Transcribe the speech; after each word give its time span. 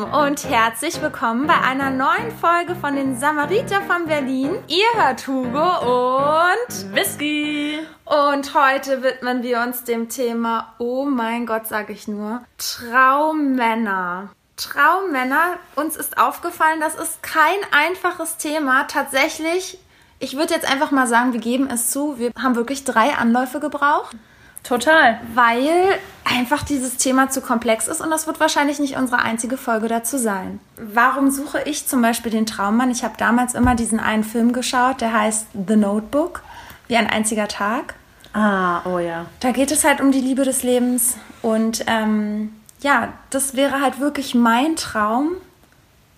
Lieben 0.00 0.12
und 0.12 0.44
herzlich 0.44 1.00
willkommen 1.02 1.46
bei 1.46 1.58
einer 1.58 1.90
neuen 1.90 2.30
Folge 2.40 2.74
von 2.74 2.96
den 2.96 3.18
Samariter 3.18 3.82
von 3.82 4.06
Berlin. 4.06 4.56
Ihr 4.66 4.86
hört 4.94 5.26
Hugo 5.26 6.16
und 6.58 6.94
Whisky. 6.94 7.80
und 8.04 8.54
heute 8.54 9.02
widmen 9.02 9.42
wir 9.42 9.60
uns 9.60 9.84
dem 9.84 10.08
Thema, 10.08 10.74
oh 10.78 11.04
mein 11.04 11.44
Gott, 11.44 11.66
sage 11.66 11.92
ich 11.92 12.08
nur, 12.08 12.42
Traummänner. 12.56 14.30
Traummänner, 14.56 15.58
uns 15.76 15.96
ist 15.96 16.18
aufgefallen, 16.18 16.80
das 16.80 16.94
ist 16.94 17.22
kein 17.22 17.58
einfaches 17.72 18.36
Thema. 18.36 18.84
Tatsächlich, 18.84 19.78
ich 20.18 20.36
würde 20.36 20.54
jetzt 20.54 20.70
einfach 20.70 20.90
mal 20.90 21.06
sagen, 21.06 21.32
wir 21.32 21.40
geben 21.40 21.68
es 21.70 21.90
zu, 21.90 22.18
wir 22.18 22.30
haben 22.40 22.56
wirklich 22.56 22.84
drei 22.84 23.14
Anläufe 23.14 23.60
gebraucht 23.60 24.16
Total. 24.62 25.20
weil 25.34 25.98
einfach 26.24 26.62
dieses 26.62 26.96
Thema 26.96 27.30
zu 27.30 27.40
komplex 27.40 27.88
ist 27.88 28.00
und 28.00 28.10
das 28.10 28.26
wird 28.26 28.38
wahrscheinlich 28.40 28.78
nicht 28.78 28.96
unsere 28.96 29.20
einzige 29.20 29.56
Folge 29.56 29.88
dazu 29.88 30.16
sein. 30.16 30.60
Warum 30.76 31.30
suche 31.30 31.62
ich 31.62 31.86
zum 31.86 32.02
Beispiel 32.02 32.30
den 32.30 32.46
Traummann? 32.46 32.90
Ich 32.90 33.02
habe 33.02 33.14
damals 33.16 33.54
immer 33.54 33.74
diesen 33.74 33.98
einen 33.98 34.22
Film 34.22 34.52
geschaut, 34.52 35.00
der 35.00 35.12
heißt 35.12 35.46
The 35.66 35.76
Notebook, 35.76 36.42
wie 36.88 36.96
ein 36.96 37.08
einziger 37.08 37.48
Tag. 37.48 37.94
Ah, 38.32 38.82
oh 38.84 38.98
ja. 38.98 39.26
Da 39.40 39.50
geht 39.50 39.72
es 39.72 39.82
halt 39.82 40.00
um 40.00 40.12
die 40.12 40.20
Liebe 40.20 40.44
des 40.44 40.62
Lebens 40.62 41.16
und 41.42 41.84
ähm, 41.88 42.52
ja, 42.80 43.12
das 43.30 43.54
wäre 43.54 43.80
halt 43.80 43.98
wirklich 43.98 44.34
mein 44.34 44.76
Traum, 44.76 45.32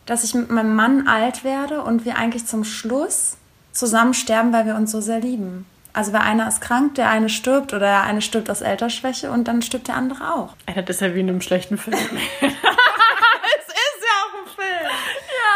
dass 0.05 0.25
ich 0.25 0.35
mit 0.35 0.51
meinem 0.51 0.75
Mann 0.75 1.09
alt 1.09 1.45
werde 1.45 1.83
und 1.83 2.05
wir 2.05 2.17
eigentlich 2.17 2.47
zum 2.47 2.65
Schluss 2.65 3.37
zusammen 3.73 4.15
sterben, 4.15 4.53
weil 4.53 4.67
wir 4.67 4.77
uns 4.77 4.91
so 4.91 5.01
sehr 5.01 5.21
lieben. 5.21 5.65
Also 5.95 6.13
weil 6.13 6.23
einer 6.23 6.49
ist 6.49 6.61
krank, 6.61 6.95
der 6.95 7.11
eine 7.11 7.29
stirbt 7.29 7.73
oder 7.75 7.87
der 7.87 8.03
eine 8.03 8.23
stirbt 8.23 8.49
aus 8.51 8.63
Altersschwäche 8.63 9.31
und 9.31 9.47
dann 9.47 9.61
stirbt 9.61 9.89
der 9.89 9.97
andere 9.97 10.33
auch. 10.33 10.55
Das 10.75 10.97
ist 10.97 11.01
ja 11.01 11.15
wie 11.15 11.21
in 11.21 11.29
einem 11.29 11.41
schlechten 11.41 11.77
Film. 11.79 11.97
Es 12.41 13.69
ist 13.69 14.03
ja 14.03 14.15
auch 14.23 14.35
ein 14.41 14.49
Film. 14.55 14.91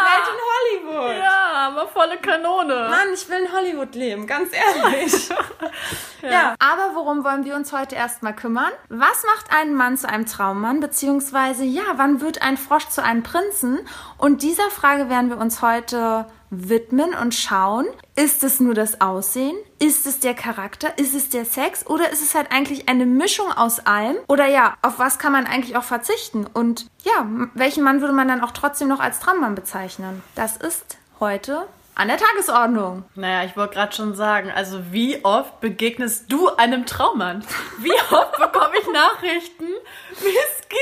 Welt 0.06 0.28
in 0.30 0.88
Hollywood. 0.92 1.16
ja, 1.22 1.68
aber 1.68 1.88
volle 2.06 2.18
Kanone. 2.18 2.88
Mann, 2.90 3.14
ich 3.14 3.28
will 3.28 3.38
in 3.38 3.52
Hollywood 3.52 3.94
leben, 3.94 4.26
ganz 4.26 4.50
ehrlich. 4.52 5.28
ja. 6.22 6.54
aber 6.58 6.94
worum 6.94 7.24
wollen 7.24 7.44
wir 7.44 7.56
uns 7.56 7.72
heute 7.72 7.94
erstmal 7.94 8.34
kümmern? 8.34 8.70
Was 8.88 9.24
macht 9.24 9.52
einen 9.52 9.74
Mann 9.74 9.96
zu 9.96 10.08
einem 10.08 10.26
Traummann? 10.26 10.80
Beziehungsweise, 10.80 11.64
ja, 11.64 11.82
wann 11.96 12.20
wird 12.20 12.42
ein 12.42 12.56
Frosch 12.56 12.88
zu 12.88 13.02
einem 13.02 13.22
Prinzen? 13.22 13.80
Und 14.18 14.42
dieser 14.42 14.70
Frage 14.70 15.08
werden 15.08 15.30
wir 15.30 15.38
uns 15.38 15.62
heute 15.62 16.26
widmen 16.50 17.12
und 17.14 17.34
schauen, 17.34 17.86
ist 18.14 18.44
es 18.44 18.60
nur 18.60 18.74
das 18.74 19.00
Aussehen? 19.00 19.56
Ist 19.80 20.06
es 20.06 20.20
der 20.20 20.34
Charakter? 20.34 20.96
Ist 20.96 21.14
es 21.14 21.28
der 21.28 21.44
Sex? 21.44 21.86
Oder 21.86 22.10
ist 22.10 22.22
es 22.22 22.36
halt 22.36 22.52
eigentlich 22.52 22.88
eine 22.88 23.04
Mischung 23.04 23.50
aus 23.50 23.80
allem? 23.84 24.16
Oder 24.28 24.46
ja, 24.46 24.74
auf 24.80 25.00
was 25.00 25.18
kann 25.18 25.32
man 25.32 25.46
eigentlich 25.46 25.76
auch 25.76 25.82
verzichten? 25.82 26.46
Und 26.46 26.86
ja, 27.02 27.26
welchen 27.54 27.82
Mann 27.82 28.00
würde 28.00 28.14
man 28.14 28.28
dann 28.28 28.42
auch 28.42 28.52
trotzdem 28.52 28.86
noch 28.86 29.00
als 29.00 29.18
Traummann 29.18 29.56
bezeichnen? 29.56 30.22
Das 30.36 30.56
ist 30.56 30.98
heute 31.18 31.66
an 31.96 32.08
der 32.08 32.18
Tagesordnung. 32.18 33.04
Naja, 33.14 33.44
ich 33.44 33.56
wollte 33.56 33.74
gerade 33.74 33.96
schon 33.96 34.14
sagen, 34.14 34.52
also 34.54 34.92
wie 34.92 35.24
oft 35.24 35.60
begegnest 35.60 36.30
du 36.30 36.54
einem 36.56 36.86
Traummann? 36.86 37.44
Wie 37.78 37.92
oft 38.14 38.38
bekomme 38.38 38.74
ich 38.80 38.86
Nachrichten? 38.92 39.64
Whisky, 40.10 40.76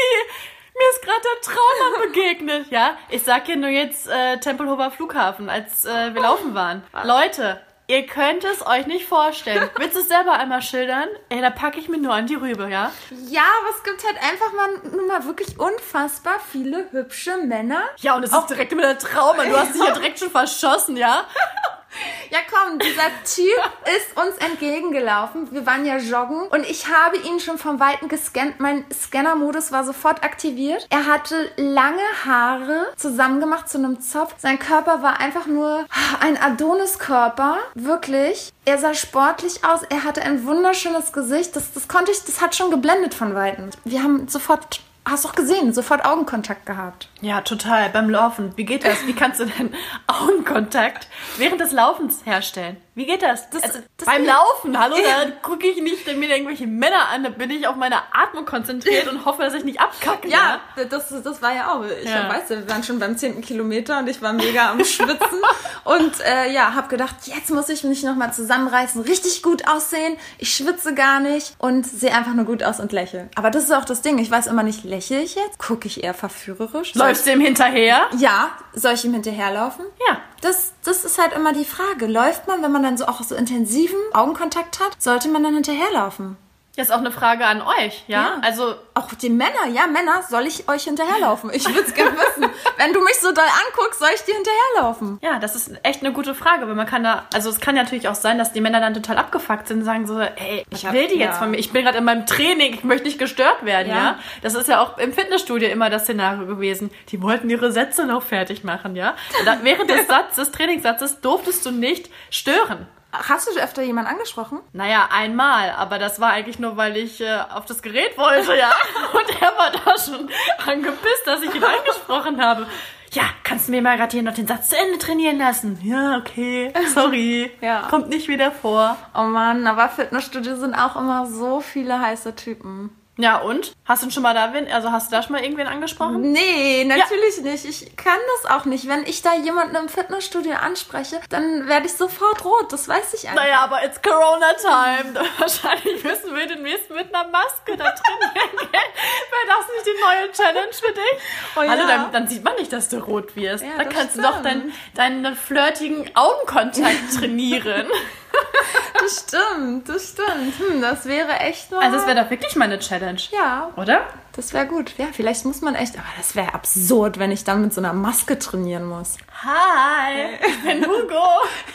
mir 0.77 0.91
ist 0.91 1.03
gerade 1.03 1.21
der 1.23 1.41
Traummann 1.41 2.13
begegnet. 2.13 2.71
Ja, 2.71 2.99
ich 3.11 3.23
sag 3.23 3.45
dir 3.45 3.57
nur 3.57 3.71
jetzt 3.71 4.09
äh, 4.09 4.39
Tempelhofer 4.39 4.91
Flughafen, 4.91 5.49
als 5.49 5.85
äh, 5.85 6.13
wir 6.13 6.21
laufen 6.21 6.55
waren. 6.55 6.83
Leute, 7.05 7.61
ihr 7.87 8.07
könnt 8.07 8.45
es 8.45 8.67
euch 8.67 8.87
nicht 8.87 9.07
vorstellen. 9.07 9.69
Willst 9.77 9.97
du 9.97 10.01
es 10.01 10.09
selber 10.09 10.33
einmal 10.35 10.63
schildern? 10.63 11.09
Ey, 11.29 11.41
da 11.41 11.51
packe 11.51 11.79
ich 11.79 11.89
mir 11.89 11.99
nur 11.99 12.15
an 12.15 12.27
die 12.27 12.35
Rübe, 12.35 12.69
ja? 12.71 12.91
Ja, 13.29 13.43
aber 13.61 13.77
es 13.77 13.83
gibt 13.83 14.05
halt 14.05 14.17
einfach 14.23 14.53
mal, 14.53 14.91
nun 14.97 15.07
mal 15.07 15.25
wirklich 15.25 15.59
unfassbar 15.59 16.41
viele 16.51 16.91
hübsche 16.93 17.37
Männer. 17.39 17.83
Ja, 17.99 18.17
und 18.17 18.23
es 18.25 18.33
ist 18.33 18.47
direkt 18.47 18.73
mit 18.73 18.85
der 18.85 18.99
Traummann. 18.99 19.51
Du 19.51 19.57
hast 19.57 19.75
dich 19.75 19.83
ja 19.83 19.93
direkt 19.93 20.19
schon 20.19 20.31
verschossen, 20.31 20.97
ja? 20.97 21.25
Ja, 22.31 22.39
komm, 22.51 22.79
dieser 22.79 23.11
Typ 23.25 23.97
ist 23.97 24.17
uns 24.17 24.37
entgegengelaufen. 24.39 25.53
Wir 25.53 25.67
waren 25.67 25.85
ja 25.85 25.99
joggen 25.99 26.49
und 26.49 26.69
ich 26.69 26.89
habe 26.89 27.17
ihn 27.19 27.41
schon 27.41 27.59
vom 27.59 27.79
Weiten 27.81 28.09
gescannt. 28.09 28.61
Mein 28.61 28.85
Scanner-Modus 28.93 29.73
war 29.73 29.85
sofort 29.85 30.25
aktiviert. 30.25 30.87
Er 30.91 31.07
hatte 31.07 31.51
lange 31.57 32.03
Haare 32.25 32.87
zusammengemacht 32.97 33.69
zu 33.69 33.79
einem 33.79 34.01
Zopf. 34.01 34.35
Sein 34.39 34.59
Körper 34.59 35.03
war 35.03 35.21
einfach 35.21 35.47
nur 35.47 35.87
ein 36.21 36.41
Adonis-Körper. 36.41 37.59
Wirklich. 37.75 38.53
Er 38.65 38.79
sah 38.79 38.95
sportlich 38.95 39.65
aus. 39.65 39.83
Er 39.85 40.05
hatte 40.05 40.23
ein 40.23 40.45
wunderschönes 40.47 41.13
Gesicht. 41.13 41.55
Das, 41.55 41.73
das 41.73 41.89
konnte 41.89 42.11
ich, 42.11 42.25
das 42.25 42.41
hat 42.41 42.55
schon 42.55 42.71
geblendet 42.71 43.15
von 43.15 43.35
Weitem. 43.35 43.71
Wir 43.85 44.03
haben 44.03 44.29
sofort, 44.29 44.81
hast 45.07 45.25
du 45.25 45.29
auch 45.29 45.35
gesehen, 45.35 45.73
sofort 45.73 46.05
Augenkontakt 46.05 46.67
gehabt. 46.67 47.09
Ja, 47.21 47.41
total. 47.41 47.91
Beim 47.91 48.11
Laufen. 48.11 48.53
Wie 48.57 48.65
geht 48.65 48.85
das? 48.85 49.07
Wie 49.07 49.13
kannst 49.15 49.41
du 49.41 49.47
denn 49.47 49.75
Augenkontakt 50.07 51.09
während 51.37 51.61
des 51.61 51.73
Laufens 51.73 52.25
herstellen? 52.25 52.77
Wie 52.97 53.07
geht 53.07 53.23
das? 53.23 53.51
Das- 53.51 53.63
also, 53.65 53.79
das 53.97 54.07
beim 54.07 54.25
Laufen, 54.25 54.79
hallo, 54.79 54.95
da 54.97 55.31
gucke 55.43 55.67
ich 55.67 55.81
nicht 55.83 56.07
mir 56.17 56.29
irgendwelche 56.31 56.67
Männer 56.67 57.09
an, 57.13 57.25
da 57.25 57.31
bin 57.31 57.51
ich 57.51 57.67
auf 57.67 57.75
meine 57.77 57.97
Atmung 58.13 58.45
konzentriert 58.45 59.09
und 59.09 59.25
hoffe, 59.25 59.43
dass 59.43 59.55
ich 59.55 59.65
nicht 59.65 59.81
abkacke. 59.81 60.29
Ja, 60.29 60.61
das, 60.89 61.09
das 61.09 61.43
war 61.43 61.53
ja 61.55 61.73
auch. 61.73 61.85
Ich 61.85 62.09
Ja. 62.09 62.29
weiß, 62.29 62.51
wir 62.51 62.69
waren 62.69 62.85
schon 62.85 63.01
beim 63.01 63.19
zehnten 63.19 63.43
Kilometer 63.43 63.99
und 63.99 64.09
ich 64.09 64.23
war 64.23 64.33
mega 64.33 64.71
am 64.71 64.85
Schwitzen. 64.85 65.41
und 65.85 66.21
äh, 66.21 66.53
ja, 66.53 66.75
habe 66.75 66.87
gedacht, 66.89 67.17
jetzt 67.25 67.51
muss 67.51 67.69
ich 67.69 67.83
mich 67.83 68.03
nochmal 68.05 68.33
zusammenreißen, 68.33 69.01
richtig 69.03 69.43
gut 69.43 69.67
aussehen. 69.69 70.17
Ich 70.39 70.55
schwitze 70.55 70.95
gar 70.95 71.19
nicht 71.19 71.55
und 71.59 71.85
sehe 71.87 72.13
einfach 72.15 72.35
nur 72.35 72.45
gut 72.45 72.63
aus 72.63 72.79
und 72.79 72.93
lächle. 72.93 73.29
Aber 73.35 73.51
das 73.51 73.65
ist 73.65 73.73
auch 73.73 73.85
das 73.85 74.03
Ding. 74.03 74.19
Ich 74.19 74.31
weiß 74.31 74.47
immer 74.47 74.63
nicht, 74.63 74.85
lächle 74.85 75.21
ich 75.21 75.35
jetzt? 75.35 75.59
Gucke 75.59 75.89
ich 75.89 76.05
eher 76.05 76.15
verführerisch? 76.15 76.93
Soll 76.95 77.09
Läufst 77.09 77.27
du 77.27 77.33
ihm 77.33 77.41
hinterher? 77.41 78.07
ja, 78.19 78.51
soll 78.73 78.93
ich 78.95 79.05
ihm 79.05 79.15
hinterherlaufen? 79.15 79.85
Ja. 80.09 80.19
Das, 80.45 80.75
das 80.85 81.07
ist 81.07 81.19
halt 81.19 81.33
immer 81.33 81.55
die 81.55 81.65
Frage. 81.65 82.05
Läuft 82.05 82.49
man, 82.49 82.63
wenn 82.63 82.71
man 82.71 82.83
dann 82.83 82.99
so 82.99 83.07
auch 83.07 83.23
so 83.23 83.35
intensiven 83.35 83.97
Augenkontakt 84.13 84.79
hat, 84.79 85.01
sollte 85.01 85.31
man 85.31 85.43
dann 85.43 85.55
hinterherlaufen? 85.55 86.37
Das 86.77 86.89
ist 86.89 86.93
auch 86.93 86.99
eine 86.99 87.13
Frage 87.13 87.47
an 87.47 87.63
euch, 87.63 88.03
ja? 88.09 88.21
Ja. 88.23 88.33
Also, 88.43 88.75
Auch 88.95 89.09
die 89.15 89.31
Männer, 89.31 89.67
ja, 89.73 89.87
Männer, 89.87 90.23
soll 90.29 90.47
ich 90.47 90.69
euch 90.69 90.83
hinterherlaufen? 90.85 91.51
Ich 91.53 91.65
würde 91.69 91.81
es 91.87 91.95
gerne 91.95 92.13
wissen. 92.17 92.51
Wenn 92.79 92.93
du 92.93 93.01
mich 93.01 93.15
so 93.21 93.33
doll 93.33 93.45
anguckst, 93.67 94.01
soll 94.01 94.09
ich 94.15 94.23
dir 94.23 94.35
hinterherlaufen? 94.35 95.19
ja, 95.23 95.39
das 95.39 95.55
ist 95.55 95.71
echt 95.85 96.03
eine 96.03 96.13
gute 96.13 96.35
Frage, 96.35 96.67
weil 96.67 96.75
man 96.75 96.87
kann 96.87 97.05
da, 97.05 97.27
also 97.33 97.49
es 97.49 97.61
kann 97.61 97.77
natürlich 97.77 98.09
auch 98.09 98.17
sein, 98.17 98.39
dass 98.39 98.53
die 98.53 98.61
Männer 98.61 98.81
dann 98.81 98.93
total 98.95 99.19
abgefuckt 99.19 99.69
sind 99.69 99.79
und 99.81 99.85
sagen 99.85 100.07
so, 100.09 100.19
ey, 100.21 100.65
ich 100.71 100.85
hab- 100.85 100.93
will 100.95 101.07
die 101.07 101.15
jetzt 101.19 101.35
ja. 101.35 101.39
von 101.39 101.51
mir, 101.53 101.59
ich 101.59 101.71
bin 101.73 101.85
gerade 101.85 101.99
in 101.99 102.05
meinem 102.05 102.27
Training, 102.27 102.75
ich 102.75 102.83
möchte 102.85 103.07
nicht 103.07 103.19
gestört 103.21 103.65
werden, 103.65 103.89
ja. 103.91 103.95
Ja. 103.95 104.19
Das 104.43 104.55
ist 104.55 104.69
ja 104.69 104.81
auch 104.83 104.99
im 104.99 105.13
Fitnessstudio 105.13 105.69
immer 105.69 105.91
das 105.91 106.03
Szenario 106.05 106.47
gewesen. 106.47 106.91
Die 107.11 107.23
wollten 107.23 107.49
ihre 107.51 107.71
Sätze 107.71 108.05
noch 108.05 108.23
fertig 108.25 108.65
machen, 108.65 108.97
ja. 108.97 109.15
Da, 109.45 109.59
während 109.63 109.91
des 109.91 110.07
Satzes, 110.09 110.51
Trainingssatzes, 110.51 111.21
durftest 111.21 111.65
du 111.67 111.71
nicht 111.71 112.11
stören. 112.31 112.89
Hast 113.29 113.49
du 113.49 113.61
öfter 113.61 113.83
jemanden 113.83 114.11
angesprochen? 114.11 114.61
Naja, 114.73 115.09
einmal, 115.13 115.71
aber 115.71 115.99
das 115.99 116.21
war 116.21 116.31
eigentlich 116.31 116.59
nur, 116.59 116.77
weil 116.77 116.97
ich 116.97 117.21
äh, 117.21 117.39
auf 117.53 117.65
das 117.67 117.83
Gerät 117.83 118.17
wollte, 118.19 118.57
ja. 118.57 118.73
Und 119.13 119.43
er 119.43 119.57
war 119.57 119.71
da 119.71 119.99
schon 119.99 120.29
angepisst, 120.67 121.27
dass 121.27 121.43
ich 121.43 121.55
ihn 121.55 121.65
angesprochen 121.65 122.43
habe. 122.43 122.67
Ja, 123.13 123.23
kannst 123.45 123.69
du 123.69 123.73
mir 123.73 123.81
mal 123.81 123.97
gerade 123.97 124.11
hier 124.11 124.25
noch 124.25 124.35
den 124.35 124.49
Satz 124.49 124.71
zu 124.71 124.77
Ende 124.77 124.99
trainieren 124.99 125.39
lassen? 125.39 125.79
Ja, 125.83 126.17
okay, 126.19 126.73
sorry. 126.93 127.53
Ja. 127.61 127.87
Kommt 127.89 128.09
nicht 128.09 128.27
wieder 128.27 128.51
vor. 128.51 128.97
Oh 129.15 129.23
Mann, 129.23 129.67
aber 129.69 129.89
Fitnessstudio 129.89 130.57
sind 130.57 130.75
auch 130.75 130.97
immer 130.97 131.27
so 131.27 131.61
viele 131.61 132.01
heiße 132.01 132.35
Typen. 132.35 132.91
Ja, 133.17 133.39
und? 133.39 133.73
Hast 133.85 134.03
du 134.03 134.11
schon 134.11 134.25
mal 134.25 134.35
da 134.35 134.53
also 134.75 134.91
hast 134.91 135.13
du 135.13 135.17
da 135.17 135.23
schon 135.23 135.33
mal 135.33 135.43
irgendwen 135.43 135.69
angesprochen? 135.69 136.33
Nee, 136.33 136.85
natürlich 136.85 137.41
nicht. 137.43 137.65
Ich 137.65 137.97
kann 137.97 138.19
das 138.43 138.51
auch 138.51 138.65
nicht. 138.65 138.89
Wenn 138.89 139.05
ich 139.07 139.23
da 139.23 139.35
jemanden 139.35 139.77
im 139.77 139.89
Fitnessstudio 139.89 140.55
anspreche, 140.55 141.21
dann 141.29 141.69
werde 141.69 141.87
ich 141.87 141.93
sofort 141.93 142.45
rot. 142.45 142.73
Das 142.73 142.89
weiß 142.89 143.15
ich 143.15 143.29
einfach. 143.29 143.45
Naja, 143.45 143.61
aber 143.61 143.85
it's 143.85 144.03
Corona-Time. 144.03 145.15
Wahrscheinlich 145.39 146.03
müssen 146.03 146.35
wir 146.35 146.47
demnächst 146.47 146.91
mit 146.91 147.15
einer 147.15 147.29
Maske 147.29 147.77
da 147.77 147.93
trainieren 147.93 148.57
gehen. 148.59 148.71
Wäre 148.73 149.47
das 149.49 149.67
nicht 149.75 149.87
die 149.87 150.03
neue 150.03 150.33
Challenge 150.33 150.73
für 150.73 150.93
dich? 150.93 151.23
Oh 151.57 151.63
ja. 151.63 151.71
Hallo, 151.71 151.87
dann, 151.87 152.13
dann 152.13 152.29
sieht 152.29 152.43
man 152.43 152.57
nicht, 152.57 152.73
dass 152.73 152.89
du 152.89 152.99
rot 152.99 153.37
wirst. 153.37 153.63
Ja, 153.63 153.71
dann 153.79 153.89
kannst 153.91 154.17
du 154.17 154.23
doch 154.23 154.41
stimmt. 154.41 154.47
deinen, 154.95 155.23
deinen 155.23 155.37
flirtigen 155.37 156.11
Augenkontakt 156.17 157.15
trainieren. 157.19 157.87
Das 159.01 159.27
stimmt, 159.29 159.89
das 159.89 160.11
stimmt. 160.11 160.59
Hm, 160.59 160.81
das 160.81 161.05
wäre 161.05 161.39
echt 161.41 161.71
mal... 161.71 161.81
Also 161.83 161.97
das 161.99 162.07
wäre 162.07 162.23
doch 162.23 162.31
wirklich 162.31 162.57
meine 162.57 162.79
Challenge. 162.79 163.21
ja, 163.33 163.71
Oder? 163.77 164.07
das 164.37 164.53
wäre 164.53 164.67
gut. 164.67 164.95
Ja, 164.99 165.07
vielleicht 165.13 165.45
muss 165.45 165.61
man 165.61 165.75
echt... 165.75 165.97
Aber 165.97 166.07
das 166.17 166.35
wäre 166.35 166.55
absurd, 166.55 167.19
wenn 167.19 167.31
ich 167.31 167.45
dann 167.45 167.61
mit 167.61 167.75
so 167.75 167.81
einer 167.81 167.93
Maske 167.93 168.39
trainieren 168.39 168.85
muss. 168.85 169.17
Hi, 169.43 170.39
ich 170.47 170.63
bin 170.63 170.85
Hugo. 170.85 171.23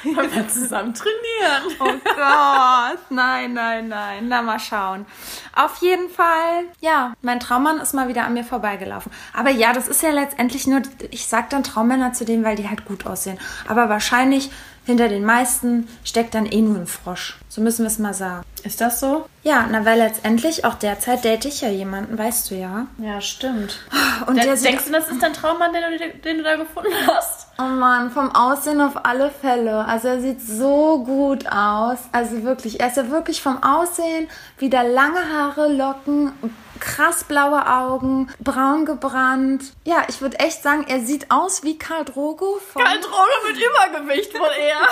Wollen 0.15 0.33
wir 0.33 0.47
zusammen 0.47 0.94
trainieren? 0.94 1.77
Oh 1.79 1.94
Gott, 2.03 3.00
nein, 3.09 3.53
nein, 3.53 3.89
nein. 3.89 4.27
Na, 4.27 4.41
mal 4.41 4.59
schauen. 4.59 5.05
Auf 5.55 5.77
jeden 5.77 6.09
Fall, 6.09 6.65
ja, 6.79 7.13
mein 7.21 7.39
Traummann 7.39 7.79
ist 7.79 7.94
mal 7.94 8.07
wieder 8.07 8.25
an 8.25 8.33
mir 8.33 8.44
vorbeigelaufen. 8.44 9.12
Aber 9.33 9.51
ja, 9.51 9.71
das 9.71 9.88
ist 9.88 10.01
ja 10.01 10.09
letztendlich 10.09 10.67
nur, 10.67 10.81
ich 11.12 11.27
sag 11.27 11.50
dann 11.51 11.63
Traummänner 11.63 12.13
zu 12.13 12.25
denen, 12.25 12.44
weil 12.44 12.55
die 12.55 12.69
halt 12.69 12.85
gut 12.85 13.05
aussehen. 13.05 13.39
Aber 13.67 13.88
wahrscheinlich 13.88 14.51
hinter 14.89 15.07
den 15.07 15.25
meisten 15.25 15.88
steckt 16.03 16.36
dann 16.36 16.45
eh 16.45 16.62
nur 16.62 16.77
ein 16.77 16.88
Frosch. 16.88 17.38
So 17.47 17.62
müssen 17.62 17.83
wir 17.83 17.88
es 17.88 18.00
mal 18.00 18.13
sagen. 18.13 18.44
Ist 18.63 18.81
das 18.81 19.00
so? 19.00 19.25
Ja, 19.44 19.65
na, 19.71 19.86
weil 19.86 19.97
letztendlich 19.97 20.65
auch 20.65 20.75
derzeit 20.75 21.24
date 21.24 21.45
ich 21.45 21.62
ja 21.62 21.69
jemanden, 21.69 22.18
weißt 22.18 22.51
du 22.51 22.56
ja. 22.56 22.88
Ja, 22.97 23.21
stimmt. 23.21 23.80
Und 24.27 24.36
Der, 24.36 24.45
der 24.45 24.56
denkst 24.56 24.86
du, 24.86 24.91
das 24.91 25.09
ist 25.09 25.24
dein 25.24 25.33
Traummann, 25.33 25.71
den 25.74 25.81
du, 25.81 26.19
den 26.19 26.38
du 26.38 26.44
da 26.44 26.56
gefunden 26.57 26.91
hast? 27.07 27.47
Oh 27.57 27.63
Mann, 27.63 28.12
vom 28.12 28.33
Aussehen 28.36 28.81
auf 28.81 29.06
alle 29.06 29.31
Fälle. 29.31 29.86
Also 29.86 30.09
er 30.09 30.21
sieht 30.21 30.41
so 30.41 31.03
gut 31.03 31.45
aus. 31.51 31.97
Also 32.12 32.44
wirklich, 32.44 32.80
er 32.80 32.88
ist 32.88 32.97
ja 32.97 33.09
wirklich 33.09 33.41
vom 33.41 33.62
Aussehen 33.63 34.27
wieder 34.57 34.83
lange 34.83 35.19
Haare, 35.33 35.71
Locken, 35.71 36.31
krass 36.79 37.23
blaue 37.23 37.67
Augen, 37.67 38.29
braun 38.39 38.85
gebrannt. 38.85 39.73
Ja, 39.83 40.03
ich 40.07 40.21
würde 40.21 40.39
echt 40.39 40.63
sagen, 40.63 40.85
er 40.87 41.01
sieht 41.01 41.29
aus 41.29 41.63
wie 41.63 41.77
Karl 41.77 42.05
Drogo 42.05 42.59
von... 42.71 42.83
Karl 42.83 42.99
Droge 42.99 43.47
mit 43.47 43.57
Übergewicht 43.57 44.33
wohl 44.33 44.51
eher. 44.57 44.79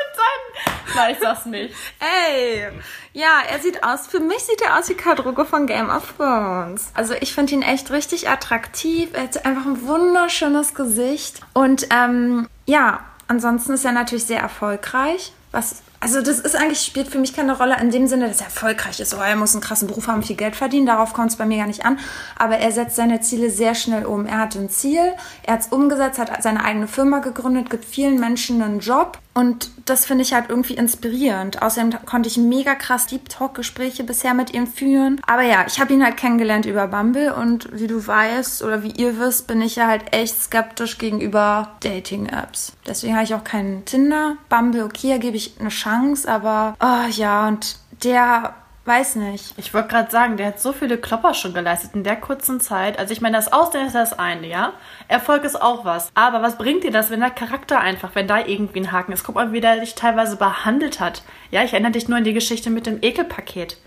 mit 0.00 0.16
seinen... 0.16 0.96
Nein, 0.96 1.14
ich 1.14 1.20
sag's 1.20 1.46
nicht. 1.46 1.74
Ey, 2.00 2.68
ja, 3.12 3.42
er 3.48 3.58
sieht 3.60 3.84
aus, 3.84 4.06
für 4.06 4.20
mich 4.20 4.40
sieht 4.40 4.62
er 4.62 4.78
aus 4.78 4.88
wie 4.88 4.94
Karl 4.94 5.16
Drogo 5.16 5.44
von 5.44 5.66
Game 5.66 5.90
of 5.90 6.14
Thrones. 6.16 6.90
Also 6.94 7.14
ich 7.20 7.34
finde 7.34 7.54
ihn 7.54 7.62
echt 7.62 7.90
richtig 7.90 8.28
attraktiv. 8.28 9.10
Er 9.12 9.24
hat 9.24 9.44
einfach 9.44 9.66
ein 9.66 9.86
wunderschönes 9.86 10.74
Gesicht. 10.74 11.40
Und 11.52 11.86
ähm, 11.90 12.48
ja, 12.66 13.00
ansonsten 13.28 13.74
ist 13.74 13.84
er 13.84 13.92
natürlich 13.92 14.24
sehr 14.24 14.40
erfolgreich. 14.40 15.32
Was, 15.50 15.82
also 16.02 16.20
das 16.20 16.40
ist 16.40 16.56
eigentlich, 16.56 16.80
spielt 16.80 17.06
für 17.06 17.20
mich 17.20 17.32
keine 17.32 17.56
Rolle 17.56 17.76
in 17.80 17.92
dem 17.92 18.08
Sinne, 18.08 18.26
dass 18.26 18.40
er 18.40 18.46
erfolgreich 18.46 18.98
ist. 18.98 19.14
Oh, 19.14 19.20
er 19.20 19.36
muss 19.36 19.54
einen 19.54 19.62
krassen 19.62 19.86
Beruf 19.86 20.08
haben, 20.08 20.24
viel 20.24 20.34
Geld 20.34 20.56
verdienen. 20.56 20.84
Darauf 20.84 21.12
kommt 21.12 21.30
es 21.30 21.36
bei 21.36 21.46
mir 21.46 21.58
gar 21.58 21.68
nicht 21.68 21.84
an. 21.84 22.00
Aber 22.36 22.58
er 22.58 22.72
setzt 22.72 22.96
seine 22.96 23.20
Ziele 23.20 23.50
sehr 23.50 23.76
schnell 23.76 24.04
um. 24.04 24.26
Er 24.26 24.38
hat 24.38 24.56
ein 24.56 24.68
Ziel, 24.68 25.14
er 25.44 25.54
hat 25.54 25.60
es 25.60 25.68
umgesetzt, 25.68 26.18
hat 26.18 26.42
seine 26.42 26.64
eigene 26.64 26.88
Firma 26.88 27.20
gegründet, 27.20 27.70
gibt 27.70 27.84
vielen 27.84 28.18
Menschen 28.18 28.60
einen 28.62 28.80
Job. 28.80 29.21
Und 29.34 29.70
das 29.86 30.04
finde 30.04 30.22
ich 30.22 30.34
halt 30.34 30.50
irgendwie 30.50 30.74
inspirierend. 30.74 31.62
Außerdem 31.62 32.04
konnte 32.04 32.28
ich 32.28 32.36
mega 32.36 32.74
krass 32.74 33.06
Deep 33.06 33.28
Talk 33.28 33.54
Gespräche 33.54 34.04
bisher 34.04 34.34
mit 34.34 34.52
ihm 34.52 34.66
führen. 34.66 35.20
Aber 35.26 35.42
ja, 35.42 35.64
ich 35.66 35.80
habe 35.80 35.92
ihn 35.92 36.04
halt 36.04 36.16
kennengelernt 36.16 36.66
über 36.66 36.86
Bumble 36.86 37.34
und 37.34 37.68
wie 37.72 37.86
du 37.86 38.06
weißt 38.06 38.62
oder 38.62 38.82
wie 38.82 38.90
ihr 38.90 39.18
wisst, 39.18 39.46
bin 39.46 39.62
ich 39.62 39.76
ja 39.76 39.86
halt 39.86 40.14
echt 40.14 40.40
skeptisch 40.40 40.98
gegenüber 40.98 41.76
Dating 41.80 42.26
Apps. 42.26 42.72
Deswegen 42.86 43.14
habe 43.14 43.24
ich 43.24 43.34
auch 43.34 43.44
keinen 43.44 43.84
Tinder. 43.84 44.36
Bumble, 44.48 44.84
okay, 44.84 45.10
da 45.10 45.18
gebe 45.18 45.36
ich 45.36 45.54
eine 45.58 45.70
Chance, 45.70 46.30
aber 46.30 46.74
oh 46.80 47.08
ja, 47.10 47.48
und 47.48 47.76
der 48.04 48.54
weiß 48.84 49.16
nicht. 49.16 49.54
Ich 49.58 49.72
wollte 49.74 49.88
gerade 49.88 50.10
sagen, 50.10 50.36
der 50.36 50.48
hat 50.48 50.60
so 50.60 50.72
viele 50.72 50.98
Klopper 50.98 51.34
schon 51.34 51.54
geleistet 51.54 51.92
in 51.94 52.02
der 52.02 52.16
kurzen 52.16 52.60
Zeit. 52.60 52.98
Also 52.98 53.12
ich 53.12 53.20
meine, 53.20 53.36
das 53.36 53.52
Aussehen 53.52 53.86
ist 53.86 53.94
das 53.94 54.18
eine, 54.18 54.48
ja? 54.48 54.72
Erfolg 55.08 55.44
ist 55.44 55.60
auch 55.60 55.84
was. 55.84 56.10
Aber 56.14 56.42
was 56.42 56.58
bringt 56.58 56.82
dir 56.82 56.90
das, 56.90 57.10
wenn 57.10 57.20
der 57.20 57.30
Charakter 57.30 57.80
einfach, 57.80 58.10
wenn 58.14 58.26
da 58.26 58.44
irgendwie 58.44 58.80
ein 58.80 58.92
Haken 58.92 59.12
ist? 59.12 59.24
Guck 59.24 59.36
mal, 59.36 59.52
wie 59.52 59.60
der 59.60 59.76
dich 59.76 59.94
teilweise 59.94 60.36
behandelt 60.36 60.98
hat. 60.98 61.22
Ja, 61.50 61.62
ich 61.62 61.72
erinnere 61.72 61.92
dich 61.92 62.08
nur 62.08 62.18
an 62.18 62.24
die 62.24 62.34
Geschichte 62.34 62.70
mit 62.70 62.86
dem 62.86 62.98
Ekelpaket. 63.02 63.78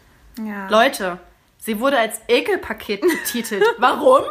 Ja. 0.42 0.70
Leute, 0.70 1.20
sie 1.58 1.80
wurde 1.80 1.98
als 1.98 2.22
Ekelpaket 2.28 3.02
betitelt. 3.02 3.64
Warum? 3.78 4.24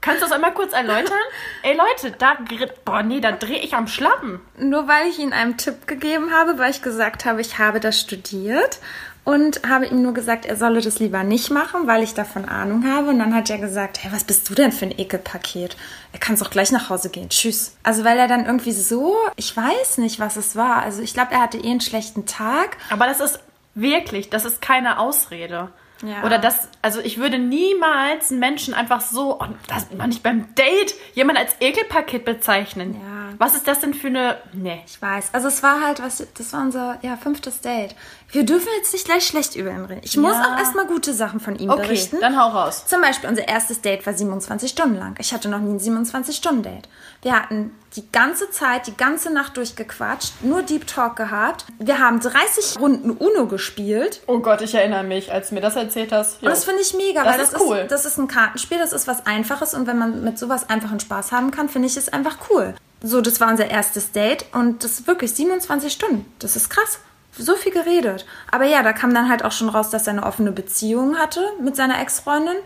Kannst 0.00 0.22
du 0.22 0.26
das 0.26 0.32
einmal 0.32 0.52
kurz 0.52 0.72
erläutern? 0.72 1.18
Ey 1.62 1.76
Leute, 1.76 2.14
da, 2.18 2.36
boah 2.84 3.02
nee, 3.02 3.20
da 3.20 3.32
drehe 3.32 3.58
ich 3.58 3.74
am 3.74 3.86
Schlappen. 3.86 4.40
Nur 4.58 4.86
weil 4.86 5.08
ich 5.08 5.18
ihm 5.18 5.32
einen 5.32 5.56
Tipp 5.56 5.86
gegeben 5.86 6.30
habe, 6.30 6.58
weil 6.58 6.70
ich 6.70 6.82
gesagt 6.82 7.24
habe, 7.24 7.40
ich 7.40 7.58
habe 7.58 7.80
das 7.80 8.00
studiert 8.00 8.80
und 9.24 9.62
habe 9.66 9.86
ihm 9.86 10.02
nur 10.02 10.12
gesagt, 10.12 10.44
er 10.44 10.56
solle 10.56 10.82
das 10.82 10.98
lieber 10.98 11.24
nicht 11.24 11.50
machen, 11.50 11.86
weil 11.86 12.02
ich 12.02 12.12
davon 12.12 12.44
Ahnung 12.44 12.84
habe. 12.86 13.08
Und 13.08 13.18
dann 13.18 13.34
hat 13.34 13.48
er 13.48 13.58
gesagt, 13.58 14.02
hey, 14.02 14.12
was 14.12 14.24
bist 14.24 14.48
du 14.48 14.54
denn 14.54 14.70
für 14.70 14.84
ein 14.84 14.98
Ekelpaket? 14.98 15.76
Er 16.12 16.18
kann 16.18 16.36
doch 16.36 16.50
gleich 16.50 16.70
nach 16.70 16.90
Hause 16.90 17.08
gehen. 17.08 17.30
Tschüss. 17.30 17.76
Also 17.82 18.04
weil 18.04 18.18
er 18.18 18.28
dann 18.28 18.44
irgendwie 18.44 18.72
so, 18.72 19.16
ich 19.36 19.56
weiß 19.56 19.98
nicht, 19.98 20.20
was 20.20 20.36
es 20.36 20.56
war. 20.56 20.82
Also 20.82 21.00
ich 21.00 21.14
glaube, 21.14 21.32
er 21.32 21.40
hatte 21.40 21.58
eh 21.58 21.70
einen 21.70 21.80
schlechten 21.80 22.26
Tag. 22.26 22.76
Aber 22.90 23.06
das 23.06 23.20
ist 23.20 23.40
wirklich, 23.74 24.28
das 24.28 24.44
ist 24.44 24.60
keine 24.60 24.98
Ausrede. 24.98 25.70
Ja. 26.02 26.24
Oder 26.24 26.38
das, 26.38 26.68
also 26.82 27.00
ich 27.00 27.18
würde 27.18 27.38
niemals 27.38 28.30
einen 28.30 28.40
Menschen 28.40 28.74
einfach 28.74 29.00
so, 29.00 29.40
oh, 29.40 29.46
das 29.68 29.86
man 29.96 30.10
nicht 30.10 30.22
beim 30.22 30.54
Date, 30.54 30.94
jemand 31.14 31.38
als 31.38 31.54
Ekelpaket 31.60 32.24
bezeichnen. 32.24 32.94
Ja. 32.94 33.34
Was 33.38 33.54
ist 33.54 33.66
das 33.66 33.80
denn 33.80 33.94
für 33.94 34.08
eine, 34.08 34.36
nee. 34.52 34.82
Ich 34.86 35.00
weiß. 35.00 35.30
Also 35.32 35.48
es 35.48 35.62
war 35.62 35.80
halt, 35.80 36.02
was, 36.02 36.26
das 36.34 36.52
war 36.52 36.60
unser 36.60 36.98
ja, 37.02 37.16
fünftes 37.16 37.60
Date. 37.60 37.94
Wir 38.34 38.44
dürfen 38.44 38.66
jetzt 38.76 38.92
nicht 38.92 39.04
gleich 39.04 39.24
schlecht 39.24 39.54
über 39.54 39.70
ihn 39.70 39.84
reden. 39.84 40.00
Ich 40.02 40.16
muss 40.16 40.32
Ja. 40.32 40.52
auch 40.54 40.58
erstmal 40.58 40.86
gute 40.86 41.14
Sachen 41.14 41.38
von 41.38 41.54
ihm 41.56 41.70
Okay, 41.70 41.82
berichten. 41.82 42.18
dann 42.20 42.36
hau 42.36 42.48
raus. 42.48 42.84
Zum 42.84 43.00
Beispiel, 43.00 43.28
unser 43.30 43.46
erstes 43.46 43.80
Date 43.80 44.04
war 44.06 44.12
27 44.12 44.70
Stunden 44.72 44.96
lang. 44.96 45.14
Ich 45.20 45.32
hatte 45.32 45.48
noch 45.48 45.60
nie 45.60 45.70
ein 45.74 45.78
27-Stunden-Date. 45.78 46.88
Wir 47.22 47.32
hatten 47.40 47.70
die 47.94 48.10
ganze 48.10 48.50
Zeit, 48.50 48.88
die 48.88 48.96
ganze 48.96 49.32
Nacht 49.32 49.56
durchgequatscht, 49.56 50.42
nur 50.42 50.62
Deep 50.62 50.84
Talk 50.88 51.14
gehabt. 51.14 51.64
Wir 51.78 52.00
haben 52.00 52.18
30 52.18 52.80
Runden 52.80 53.12
Uno 53.12 53.46
gespielt. 53.46 54.20
Oh 54.26 54.40
Gott, 54.40 54.62
ich 54.62 54.74
erinnere 54.74 55.04
mich, 55.04 55.30
als 55.30 55.50
du 55.50 55.54
mir 55.54 55.60
das 55.60 55.76
erzählt 55.76 56.10
hast. 56.10 56.42
Und 56.42 56.48
das 56.48 56.64
finde 56.64 56.82
ich 56.82 56.92
mega, 56.92 57.22
Das 57.22 57.34
weil 57.34 57.40
ist 57.44 57.52
das 57.54 57.60
cool. 57.62 57.76
ist, 57.78 57.92
das 57.92 58.04
ist 58.04 58.18
ein 58.18 58.26
Kartenspiel, 58.26 58.78
das 58.78 58.92
ist 58.92 59.06
was 59.06 59.26
Einfaches 59.26 59.74
und 59.74 59.86
wenn 59.86 59.96
man 59.96 60.24
mit 60.24 60.40
sowas 60.40 60.68
einfachen 60.68 60.98
Spaß 60.98 61.30
haben 61.30 61.52
kann, 61.52 61.68
finde 61.68 61.86
ich 61.86 61.96
es 61.96 62.08
einfach 62.08 62.36
cool. 62.50 62.74
So, 63.00 63.20
das 63.20 63.40
war 63.40 63.48
unser 63.48 63.70
erstes 63.70 64.10
Date 64.10 64.46
und 64.52 64.82
das 64.82 64.92
ist 64.98 65.06
wirklich 65.06 65.32
27 65.34 65.92
Stunden. 65.92 66.26
Das 66.40 66.56
ist 66.56 66.68
krass. 66.68 66.98
So 67.36 67.56
viel 67.56 67.72
geredet. 67.72 68.26
Aber 68.50 68.64
ja, 68.64 68.82
da 68.82 68.92
kam 68.92 69.12
dann 69.12 69.28
halt 69.28 69.44
auch 69.44 69.52
schon 69.52 69.68
raus, 69.68 69.90
dass 69.90 70.06
er 70.06 70.12
eine 70.12 70.24
offene 70.24 70.52
Beziehung 70.52 71.16
hatte 71.16 71.40
mit 71.60 71.76
seiner 71.76 72.00
Ex-Freundin. 72.00 72.56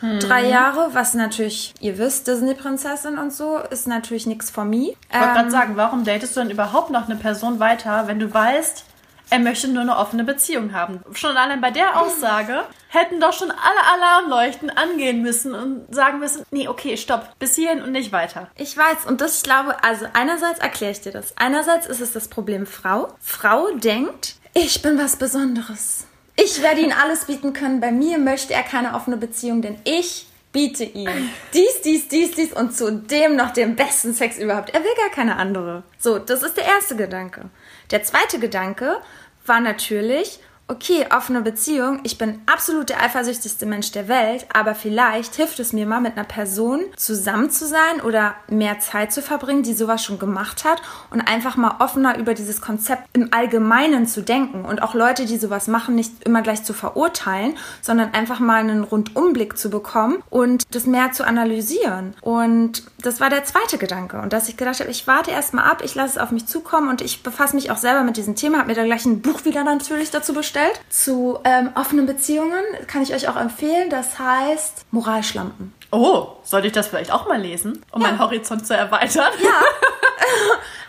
Hm. 0.00 0.20
Drei 0.20 0.46
Jahre, 0.46 0.90
was 0.92 1.14
natürlich, 1.14 1.74
ihr 1.80 1.98
wisst, 1.98 2.28
Disney-Prinzessin 2.28 3.18
und 3.18 3.32
so, 3.32 3.58
ist 3.58 3.88
natürlich 3.88 4.26
nichts 4.26 4.50
von 4.50 4.70
mir. 4.70 4.92
Ich 5.10 5.18
wollte 5.18 5.32
gerade 5.34 5.50
sagen, 5.50 5.76
warum 5.76 6.04
datest 6.04 6.36
du 6.36 6.40
denn 6.40 6.50
überhaupt 6.50 6.90
noch 6.90 7.06
eine 7.06 7.16
Person 7.16 7.58
weiter, 7.58 8.06
wenn 8.06 8.20
du 8.20 8.32
weißt, 8.32 8.84
er 9.30 9.38
möchte 9.38 9.68
nur 9.68 9.82
eine 9.82 9.96
offene 9.96 10.24
Beziehung 10.24 10.72
haben? 10.72 11.00
Schon 11.12 11.36
allein 11.36 11.60
bei 11.60 11.70
der 11.70 12.00
Aussage 12.00 12.64
hätten 12.88 13.20
doch 13.20 13.32
schon 13.32 13.50
alle 13.50 13.92
Alarmleuchten 13.94 14.70
angehen 14.70 15.22
müssen 15.22 15.54
und 15.54 15.94
sagen 15.94 16.18
müssen, 16.18 16.44
nee, 16.50 16.68
okay, 16.68 16.96
stopp, 16.96 17.38
bis 17.38 17.54
hierhin 17.54 17.82
und 17.82 17.92
nicht 17.92 18.12
weiter. 18.12 18.48
Ich 18.56 18.76
weiß, 18.76 19.06
und 19.06 19.20
das, 19.20 19.38
ich 19.38 19.42
glaube, 19.42 19.82
also 19.84 20.06
einerseits 20.12 20.60
erkläre 20.60 20.92
ich 20.92 21.00
dir 21.00 21.12
das. 21.12 21.36
Einerseits 21.36 21.86
ist 21.86 22.00
es 22.00 22.12
das 22.12 22.28
Problem 22.28 22.66
Frau. 22.66 23.08
Frau 23.20 23.68
denkt, 23.72 24.36
ich 24.54 24.82
bin 24.82 24.98
was 24.98 25.16
Besonderes. 25.16 26.06
Ich 26.36 26.62
werde 26.62 26.80
ihm 26.80 26.92
alles 26.92 27.26
bieten 27.26 27.52
können. 27.52 27.80
Bei 27.80 27.92
mir 27.92 28.18
möchte 28.18 28.54
er 28.54 28.62
keine 28.62 28.94
offene 28.94 29.16
Beziehung, 29.16 29.60
denn 29.60 29.78
ich 29.84 30.26
biete 30.52 30.84
ihm 30.84 31.30
dies, 31.52 31.82
dies, 31.84 32.08
dies, 32.08 32.32
dies 32.32 32.52
und 32.52 32.76
zudem 32.76 33.36
noch 33.36 33.52
den 33.52 33.76
besten 33.76 34.14
Sex 34.14 34.38
überhaupt. 34.38 34.70
Er 34.70 34.82
will 34.82 34.94
gar 34.96 35.10
keine 35.10 35.36
andere. 35.36 35.82
So, 35.98 36.18
das 36.18 36.42
ist 36.42 36.56
der 36.56 36.64
erste 36.64 36.96
Gedanke. 36.96 37.50
Der 37.90 38.02
zweite 38.02 38.38
Gedanke 38.38 38.98
war 39.46 39.60
natürlich, 39.60 40.40
okay, 40.68 41.06
offene 41.10 41.40
Beziehung, 41.40 42.00
ich 42.02 42.18
bin 42.18 42.40
absolut 42.44 42.90
der 42.90 43.02
eifersüchtigste 43.02 43.64
Mensch 43.64 43.90
der 43.92 44.06
Welt, 44.06 44.46
aber 44.52 44.74
vielleicht 44.74 45.34
hilft 45.34 45.58
es 45.60 45.72
mir 45.72 45.86
mal 45.86 46.00
mit 46.00 46.12
einer 46.12 46.26
Person 46.26 46.82
zusammen 46.94 47.50
zu 47.50 47.66
sein 47.66 48.02
oder 48.04 48.34
mehr 48.48 48.78
Zeit 48.78 49.10
zu 49.10 49.22
verbringen, 49.22 49.62
die 49.62 49.72
sowas 49.72 50.04
schon 50.04 50.18
gemacht 50.18 50.64
hat 50.64 50.82
und 51.10 51.22
einfach 51.22 51.56
mal 51.56 51.76
offener 51.78 52.18
über 52.18 52.34
dieses 52.34 52.60
Konzept 52.60 53.04
im 53.14 53.32
Allgemeinen 53.32 54.06
zu 54.06 54.22
denken 54.22 54.66
und 54.66 54.82
auch 54.82 54.92
Leute, 54.92 55.24
die 55.24 55.38
sowas 55.38 55.68
machen, 55.68 55.94
nicht 55.94 56.24
immer 56.24 56.42
gleich 56.42 56.62
zu 56.64 56.74
verurteilen, 56.74 57.56
sondern 57.80 58.12
einfach 58.12 58.38
mal 58.38 58.60
einen 58.60 58.84
Rundumblick 58.84 59.56
zu 59.56 59.70
bekommen 59.70 60.22
und 60.28 60.74
das 60.74 60.84
mehr 60.84 61.12
zu 61.12 61.26
analysieren. 61.26 62.14
Und 62.20 62.82
das 63.02 63.20
war 63.20 63.30
der 63.30 63.44
zweite 63.44 63.78
Gedanke 63.78 64.20
und 64.20 64.34
dass 64.34 64.50
ich 64.50 64.58
gedacht 64.58 64.80
habe, 64.80 64.90
ich 64.90 65.06
warte 65.06 65.30
erst 65.30 65.54
mal 65.54 65.64
ab, 65.64 65.80
ich 65.82 65.94
lasse 65.94 66.18
es 66.18 66.18
auf 66.18 66.30
mich 66.30 66.46
zukommen 66.46 66.90
und 66.90 67.00
ich 67.00 67.22
befasse 67.22 67.56
mich 67.56 67.70
auch 67.70 67.78
selber 67.78 68.02
mit 68.02 68.18
diesem 68.18 68.36
Thema, 68.36 68.58
habe 68.58 68.68
mir 68.68 68.74
da 68.74 68.84
gleich 68.84 69.06
ein 69.06 69.22
Buch 69.22 69.46
wieder 69.46 69.64
natürlich 69.64 70.10
dazu 70.10 70.34
bestellt. 70.34 70.57
Zu 70.90 71.38
ähm, 71.44 71.70
offenen 71.74 72.06
Beziehungen 72.06 72.62
kann 72.86 73.02
ich 73.02 73.14
euch 73.14 73.28
auch 73.28 73.36
empfehlen. 73.36 73.90
Das 73.90 74.18
heißt 74.18 74.86
Moralschlampen. 74.90 75.72
Oh, 75.90 76.28
sollte 76.42 76.66
ich 76.66 76.72
das 76.72 76.88
vielleicht 76.88 77.10
auch 77.10 77.26
mal 77.28 77.40
lesen, 77.40 77.84
um 77.92 78.02
Ja. 78.02 78.08
meinen 78.08 78.18
Horizont 78.18 78.66
zu 78.66 78.74
erweitern? 78.76 79.32
Ja. 79.42 79.50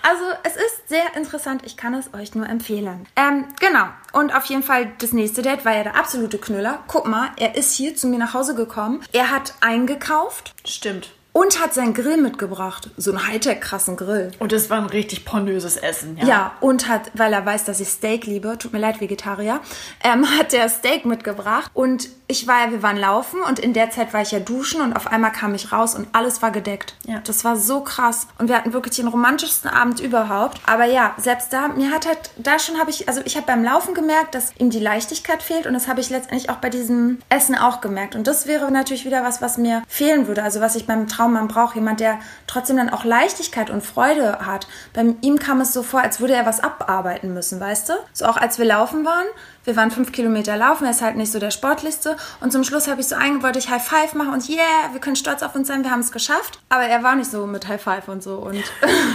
Also 0.02 0.24
es 0.44 0.56
ist 0.56 0.88
sehr 0.88 1.16
interessant, 1.18 1.62
ich 1.66 1.76
kann 1.76 1.94
es 1.94 2.14
euch 2.14 2.34
nur 2.34 2.48
empfehlen. 2.48 3.06
Ähm, 3.18 3.46
genau. 3.60 3.86
Und 4.14 4.34
auf 4.34 4.46
jeden 4.46 4.64
Fall 4.64 4.94
das 5.00 5.12
nächste 5.12 5.42
Date 5.42 5.66
war 5.66 5.76
ja 5.76 5.84
der 5.84 5.98
absolute 5.98 6.38
Knüller. 6.38 6.80
Guck 6.88 7.06
mal, 7.06 7.30
er 7.38 7.56
ist 7.56 7.74
hier 7.74 7.96
zu 7.98 8.08
mir 8.08 8.18
nach 8.18 8.34
Hause 8.34 8.56
gekommen. 8.56 9.04
Er 9.12 9.30
hat 9.30 9.54
eingekauft. 9.60 10.54
Stimmt. 10.66 11.10
Und 11.32 11.62
hat 11.62 11.74
seinen 11.74 11.94
Grill 11.94 12.18
mitgebracht. 12.18 12.90
So 12.98 13.12
einen 13.12 13.28
Hightech-krassen 13.28 13.96
Grill. 13.96 14.32
Und 14.40 14.52
es 14.52 14.70
war 14.70 14.80
ein 14.80 14.88
richtig 14.88 15.26
pornöses 15.26 15.78
Essen, 15.78 16.18
ja. 16.18 16.28
Ja, 16.28 16.52
und 16.60 16.88
hat, 16.88 17.12
weil 17.14 17.34
er 17.34 17.46
weiß, 17.46 17.66
dass 17.66 17.80
ich 17.80 17.88
Steak 17.88 18.26
liebe, 18.26 18.58
tut 18.58 18.74
mir 18.74 18.80
leid, 18.80 19.00
Vegetarier, 19.00 19.60
ähm, 20.04 20.26
hat 20.40 20.54
der 20.54 20.68
Steak 20.70 21.06
mitgebracht. 21.06 21.70
Und 21.74 22.10
ich 22.28 22.48
war 22.48 22.66
ja, 22.66 22.72
wir 22.72 22.84
waren 22.84 22.98
laufen 22.98 23.42
und 23.42 23.58
in 23.58 23.74
der 23.74 23.90
Zeit 23.90 24.14
war 24.14 24.22
ich 24.22 24.32
ja 24.32 24.40
duschen 24.40 24.82
und 24.82 24.94
auf 24.94 25.08
einmal 25.08 25.32
kam 25.32 25.56
ich 25.56 25.72
raus 25.72 25.96
und 25.96 26.08
alles 26.14 26.44
war 26.44 26.52
gedeckt. 26.52 26.96
Ja. 27.08 27.22
Das 27.24 27.44
war 27.44 27.56
so 27.56 27.82
krass. 27.82 28.28
Und 28.38 28.50
wir 28.50 28.56
hatten 28.56 28.72
wirklich 28.72 28.96
den 28.98 29.08
romantischsten 29.08 29.68
Abend 29.70 30.00
überhaupt. 30.00 30.62
Aber 30.68 30.86
ja, 30.86 31.16
selbst 31.18 31.52
da, 31.52 31.70
mir 31.70 31.90
hat 31.92 32.06
halt, 32.06 32.30
da 32.38 32.60
schon 32.60 32.80
habe 32.80 32.92
ich, 32.92 33.08
also 33.08 33.22
ich 33.26 33.36
habe 33.36 33.48
beim 33.48 33.64
Laufen 33.64 33.96
gemerkt, 33.96 34.36
dass 34.36 34.54
ihm 34.60 34.70
die 34.70 34.80
Leichtigkeit 34.80 35.42
fehlt 35.42 35.66
und 35.66 35.74
das 35.74 35.88
habe 35.88 36.02
ich 36.02 36.12
letztendlich 36.12 36.52
auch 36.52 36.58
bei 36.58 36.70
diesem 36.70 37.18
Essen 37.30 37.56
auch 37.56 37.82
gemerkt. 37.82 38.16
Und 38.16 38.28
das 38.28 38.46
wäre 38.46 38.72
natürlich 38.72 39.06
wieder 39.06 39.24
was, 39.24 39.42
was 39.42 39.58
mir 39.58 39.82
fehlen 39.88 40.28
würde. 40.28 40.44
Also 40.44 40.62
was 40.62 40.76
ich 40.76 40.86
beim 40.86 41.08
Traummann 41.20 41.48
brauche. 41.48 41.76
Jemand, 41.76 42.00
der 42.00 42.20
trotzdem 42.48 42.78
dann 42.78 42.90
auch 42.90 43.04
Leichtigkeit 43.04 43.70
und 43.70 43.84
Freude 43.84 44.46
hat. 44.46 44.68
Bei 44.94 45.06
ihm 45.22 45.38
kam 45.38 45.60
es 45.62 45.74
so 45.74 45.84
vor, 45.84 46.02
als 46.02 46.20
würde 46.20 46.34
er 46.34 46.46
was 46.46 46.62
abarbeiten 46.62 47.34
müssen, 47.34 47.60
weißt 47.60 47.90
du? 47.90 47.94
So 48.14 48.26
auch 48.26 48.38
als 48.38 48.58
wir 48.58 48.66
laufen 48.66 49.06
waren. 49.06 49.26
Wir 49.66 49.76
waren 49.76 49.92
fünf 49.92 50.12
Kilometer 50.12 50.56
laufen, 50.56 50.86
er 50.86 50.92
ist 50.92 51.02
halt 51.02 51.18
nicht 51.18 51.32
so 51.32 51.38
der 51.38 51.52
sportlichste. 51.52 52.16
Und 52.40 52.52
zum 52.52 52.64
Schluss 52.64 52.88
habe 52.88 53.02
ich 53.02 53.08
so 53.08 53.16
eingebaut, 53.16 53.58
ich 53.58 53.70
High 53.70 53.86
Five 53.86 54.14
machen 54.14 54.34
und 54.34 54.48
yeah, 54.50 54.92
wir 54.94 55.02
können 55.02 55.18
stolz 55.18 55.44
auf 55.44 55.54
uns 55.54 55.68
sein, 55.68 55.84
wir 55.84 55.92
haben 55.92 56.00
es 56.00 56.12
geschafft. 56.12 56.60
Aber 56.70 56.84
er 56.84 57.04
war 57.04 57.16
nicht 57.16 57.30
so 57.30 57.46
mit 57.46 57.68
High 57.68 57.82
Five 57.82 58.08
und 58.08 58.24
so 58.24 58.38
und 58.38 58.64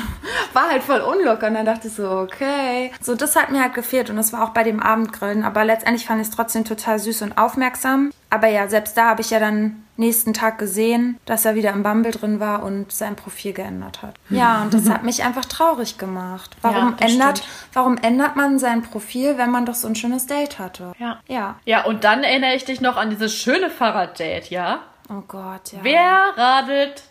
war 0.53 0.69
halt 0.69 0.83
voll 0.83 1.01
unlocker. 1.01 1.49
Und 1.49 1.55
dann 1.55 1.67
dachte 1.67 1.89
ich 1.89 1.95
so, 1.95 2.09
okay. 2.09 2.93
So, 3.01 3.15
das 3.15 3.35
hat 3.35 3.51
mir 3.51 3.63
halt 3.63 3.75
gefehlt 3.75 4.11
und 4.11 4.17
das 4.17 4.33
war 4.33 4.45
auch 4.45 4.51
bei 4.51 4.63
dem 4.63 4.81
Abendgrillen. 4.81 5.45
Aber 5.45 5.65
letztendlich 5.65 6.07
fand 6.07 6.21
ich 6.21 6.29
es 6.29 6.35
trotzdem 6.35 6.65
total 6.65 6.99
süß 6.99 7.23
und 7.23 7.39
aufmerksam. 7.39 8.13
Aber 8.31 8.49
ja, 8.49 8.69
selbst 8.69 8.97
da 8.97 9.07
habe 9.07 9.23
ich 9.23 9.31
ja 9.31 9.41
dann 9.41 9.84
nächsten 9.97 10.35
Tag 10.35 10.59
gesehen, 10.59 11.19
dass 11.25 11.45
er 11.45 11.55
wieder 11.55 11.71
im 11.71 11.83
Bumble 11.83 12.11
drin 12.13 12.41
war 12.41 12.63
und 12.63 12.91
sein 12.93 13.17
Profil 13.17 13.53
geändert 13.53 14.03
hat. 14.03 14.15
Ja, 14.31 14.63
und 14.63 14.75
das 14.75 14.89
hat 14.91 15.03
mich 15.05 15.23
einfach 15.25 15.45
traurig 15.45 15.99
gemacht. 15.99 16.57
Warum 16.63 16.91
Ja, 16.91 16.95
das 16.99 17.13
ändert, 17.13 17.39
stimmt. 17.39 17.53
warum 17.73 17.97
ändert 17.99 18.37
man 18.37 18.59
sein 18.59 18.83
Profil, 18.83 19.39
wenn 19.39 19.51
man 19.51 19.67
doch 19.67 19.75
so 19.75 19.87
ein 19.89 19.95
schönes 19.95 20.27
Date 20.27 20.59
hatte? 20.59 20.93
Ja. 20.99 21.21
Ja. 21.29 21.57
Ja, 21.65 21.85
und 21.85 22.05
dann 22.05 22.25
erinnere 22.25 22.55
ich 22.55 22.65
dich 22.65 22.81
noch 22.81 22.97
an 22.97 23.11
dieses 23.11 23.35
schöne 23.35 23.71
Fahrraddate, 23.71 24.47
ja? 24.51 24.81
Oh 25.11 25.23
Gott, 25.29 25.73
ja. 25.73 25.79
Wer 25.83 26.33
radelt 26.37 27.03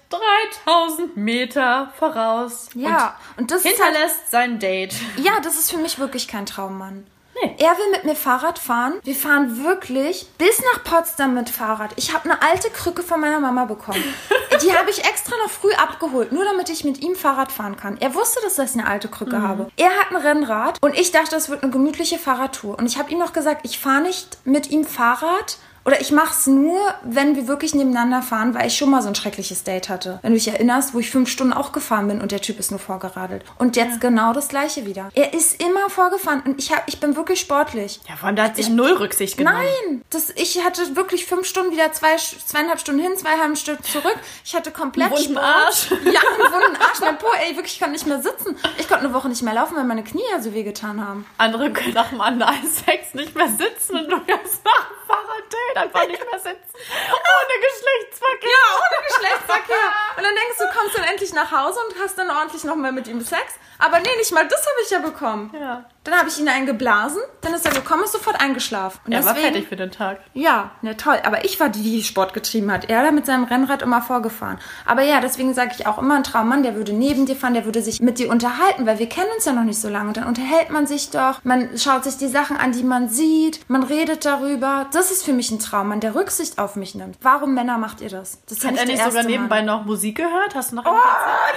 3000 0.66 1.16
Meter 1.16 1.92
voraus 1.98 2.70
Ja, 2.74 3.16
und 3.38 3.52
das 3.52 3.64
und 3.64 3.72
ist 3.72 3.80
halt, 3.82 3.92
hinterlässt 3.94 4.32
sein 4.32 4.60
Date? 4.60 4.96
ja, 5.18 5.34
das 5.44 5.56
ist 5.56 5.72
für 5.72 5.78
mich 5.78 6.00
wirklich 6.00 6.28
kein 6.28 6.46
Traummann. 6.46 7.06
Nee. 7.42 7.56
Er 7.60 7.72
will 7.72 7.92
mit 7.92 8.04
mir 8.04 8.16
Fahrrad 8.16 8.60
fahren. 8.60 8.94
Wir 9.04 9.16
fahren 9.16 9.64
wirklich 9.64 10.28
bis 10.38 10.62
nach 10.62 10.84
Potsdam 10.84 11.34
mit 11.34 11.50
Fahrrad. 11.50 11.92
Ich 11.96 12.14
habe 12.14 12.26
eine 12.26 12.42
alte 12.42 12.70
Krücke 12.70 13.04
von 13.04 13.20
meiner 13.20 13.40
Mama 13.40 13.66
bekommen. 13.66 14.04
Die 14.62 14.72
habe 14.74 14.90
ich 14.92 15.00
extra 15.04 15.36
noch 15.38 15.50
früh 15.50 15.74
abgeholt, 15.74 16.32
nur 16.32 16.46
damit 16.46 16.70
ich 16.70 16.84
mit 16.84 17.02
ihm 17.02 17.16
Fahrrad 17.16 17.52
fahren 17.52 17.76
kann. 17.76 17.98
Er 18.00 18.14
wusste, 18.14 18.40
dass 18.44 18.58
ich 18.60 18.80
eine 18.80 18.88
alte 18.88 19.08
Krücke 19.08 19.42
habe. 19.42 19.70
Er 19.78 19.90
hat 19.90 20.12
ein 20.12 20.18
Rennrad 20.18 20.78
und 20.82 20.98
ich 20.98 21.12
dachte, 21.12 21.32
das 21.32 21.50
wird 21.50 21.64
eine 21.64 21.72
gemütliche 21.72 22.20
Fahrradtour. 22.20 22.78
Und 22.78 22.86
ich 22.86 22.98
habe 22.98 23.12
ihm 23.12 23.18
noch 23.20 23.34
gesagt, 23.34 23.62
ich 23.64 23.80
fahre 23.80 24.02
nicht 24.02 24.38
mit 24.46 24.70
ihm 24.70 24.86
Fahrrad. 24.86 25.58
Oder 25.86 26.00
ich 26.00 26.12
mach's 26.12 26.48
nur, 26.48 26.80
wenn 27.04 27.36
wir 27.36 27.48
wirklich 27.48 27.76
nebeneinander 27.76 28.22
fahren, 28.22 28.54
weil 28.54 28.68
ich 28.68 28.78
schon 28.78 28.90
mal 28.90 29.02
so 29.02 29.10
ein 29.10 29.16
schreckliches 29.16 29.64
Date 29.64 29.90
hatte. 29.90 30.20
Wenn 30.22 30.32
du 30.32 30.38
dich 30.38 30.48
erinnerst, 30.48 30.94
wo 30.94 31.00
ich 31.00 31.12
fünf 31.12 31.30
Stunden 31.30 31.54
auch 31.54 31.72
gefahren 31.72 32.08
bin 32.08 32.22
und 32.22 32.32
der 32.32 32.42
Typ 32.42 32.60
ist 32.60 32.72
nur 32.72 32.80
vorgeradelt. 32.80 33.44
Und 33.58 33.76
jetzt 33.76 34.00
genau 34.00 34.34
das 34.34 34.48
gleiche 34.48 34.86
wieder. 34.86 35.10
Er 35.14 35.34
ist 35.34 35.62
immer 35.62 35.90
vorgefahren 35.90 36.42
und 36.46 36.60
ich, 36.60 36.72
hab, 36.72 36.88
ich 36.88 37.00
bin 37.00 37.16
wirklich 37.16 37.40
sportlich. 37.42 38.00
Ja, 38.08 38.16
von 38.16 38.36
da 38.36 38.44
hat 38.44 38.56
sich 38.56 38.70
null 38.70 38.94
Rücksicht 38.94 39.38
genommen. 39.38 39.58
Nein, 39.58 40.02
das, 40.10 40.30
ich 40.36 40.64
hatte 40.64 40.96
wirklich 40.96 41.26
fünf 41.26 41.46
Stunden 41.46 41.72
wieder 41.72 41.92
zwei, 41.92 42.16
zweieinhalb 42.16 42.80
Stunden 42.80 43.02
hin, 43.02 43.18
zweieinhalb 43.18 43.58
Stunden 43.58 43.84
zurück. 43.84 44.18
Ich 44.46 44.56
hatte 44.56 44.72
komplett 44.72 45.12
Einen 45.12 45.26
wunden. 45.26 45.38
Arsch. 45.38 45.92
Ja, 45.92 45.98
einen 45.98 46.54
wunden 46.54 46.82
Arsch. 46.82 47.00
Mein 47.02 47.18
Po, 47.18 47.28
ey, 47.46 47.56
wirklich, 47.56 47.74
ich 47.74 47.80
konnte 47.80 47.94
nicht 47.94 48.08
mehr 48.08 48.22
sitzen. 48.22 48.56
Ich 48.78 48.88
konnte 48.88 49.06
eine 49.06 49.14
Woche 49.14 49.28
nicht 49.28 49.42
mehr 49.42 49.54
laufen, 49.54 49.76
weil 49.76 49.84
meine 49.84 50.04
Knie 50.04 50.24
ja 50.32 50.42
so 50.42 50.54
wehgetan 50.54 51.06
haben. 51.06 51.26
Andere 51.38 51.72
können 51.72 51.94
nach 51.94 52.10
dem 52.10 52.22
anderen 52.22 52.56
Sex 52.86 53.14
nicht 53.14 53.36
mehr 53.36 53.50
sitzen 53.50 53.98
und 53.98 54.10
du 54.10 54.20
kannst 54.26 54.64
nach 54.64 55.03
dem 55.14 55.28
Fahrraddate 55.28 55.80
einfach 55.80 56.08
nicht 56.08 56.32
mehr 56.32 56.40
sitzen. 56.40 56.76
Ohne 56.76 57.56
Geschlechtsverkehr. 57.62 58.50
Ja, 58.50 58.66
ohne 58.78 59.08
Geschlechtsverkehr. 59.08 59.88
Und 60.18 60.24
dann 60.24 60.36
denkst 60.36 60.58
du, 60.58 60.80
kommst 60.80 60.98
dann 60.98 61.04
endlich 61.04 61.34
nach 61.34 61.52
Hause 61.52 61.80
und 61.80 62.00
hast 62.00 62.18
dann 62.18 62.30
ordentlich 62.30 62.64
nochmal 62.64 62.92
mit 62.92 63.08
ihm 63.08 63.22
Sex. 63.22 63.56
Aber 63.86 64.00
nee, 64.00 64.08
nicht 64.18 64.32
mal 64.32 64.48
das 64.48 64.62
habe 64.62 64.78
ich 64.86 64.90
ja 64.92 65.00
bekommen. 65.00 65.52
Ja. 65.60 65.84
Dann 66.06 66.16
habe 66.18 66.28
ich 66.30 66.38
ihn 66.40 66.48
eingeblasen, 66.50 67.22
dann 67.42 67.54
ist 67.54 67.66
er 67.66 67.72
gekommen, 67.74 68.04
ist 68.04 68.12
sofort 68.12 68.40
eingeschlafen. 68.42 69.00
Und 69.06 69.14
Er 69.14 69.24
war 69.26 69.36
fertig 69.36 69.68
für 69.70 69.78
den 69.78 69.90
Tag. 69.92 70.20
Ja, 70.34 70.72
ne, 70.82 70.96
toll. 70.98 71.18
Aber 71.26 71.46
ich 71.46 71.60
war 71.62 71.70
die, 71.70 71.82
die 71.82 72.04
Sport 72.04 72.34
getrieben 72.34 72.72
hat. 72.72 72.90
Er 72.90 73.04
da 73.04 73.12
mit 73.12 73.26
seinem 73.26 73.46
Rennrad 73.46 73.82
immer 73.82 74.02
vorgefahren. 74.02 74.60
Aber 74.86 75.02
ja, 75.04 75.22
deswegen 75.22 75.54
sage 75.54 75.72
ich 75.78 75.88
auch 75.88 75.98
immer, 75.98 76.16
ein 76.16 76.24
Traummann, 76.24 76.64
der 76.64 76.76
würde 76.76 76.92
neben 76.94 77.26
dir 77.26 77.36
fahren, 77.38 77.54
der 77.54 77.64
würde 77.66 77.82
sich 77.82 78.02
mit 78.02 78.20
dir 78.20 78.30
unterhalten, 78.30 78.86
weil 78.86 79.00
wir 79.00 79.08
kennen 79.08 79.30
uns 79.36 79.46
ja 79.46 79.54
noch 79.54 79.64
nicht 79.64 79.80
so 79.80 79.88
lange. 79.90 80.10
Und 80.10 80.18
dann 80.18 80.28
unterhält 80.28 80.70
man 80.72 80.88
sich 80.88 81.10
doch, 81.10 81.40
man 81.44 81.78
schaut 81.78 82.04
sich 82.04 82.18
die 82.18 82.28
Sachen 82.28 82.58
an, 82.58 82.72
die 82.74 82.84
man 82.84 83.08
sieht, 83.10 83.62
man 83.70 83.84
redet 83.84 84.26
darüber. 84.26 84.88
Das 84.92 85.10
ist 85.12 85.24
für 85.24 85.34
mich 85.34 85.52
ein 85.52 85.60
Traummann, 85.60 86.02
der 86.02 86.16
Rücksicht 86.16 86.58
auf 86.60 86.76
mich 86.76 86.96
nimmt. 86.96 87.18
Warum 87.22 87.54
Männer 87.54 87.78
macht 87.78 88.02
ihr 88.02 88.10
das? 88.10 88.40
Das 88.48 88.64
Hat 88.66 88.72
nicht 88.72 88.80
er 88.82 88.86
nicht 88.88 89.04
sogar 89.04 89.24
nebenbei 89.24 89.58
Mann. 89.58 89.66
noch 89.68 89.86
Musik 89.86 90.18
gehört? 90.18 90.54
Hast 90.56 90.72
du 90.72 90.76
noch 90.78 90.86
Oh, 90.86 90.92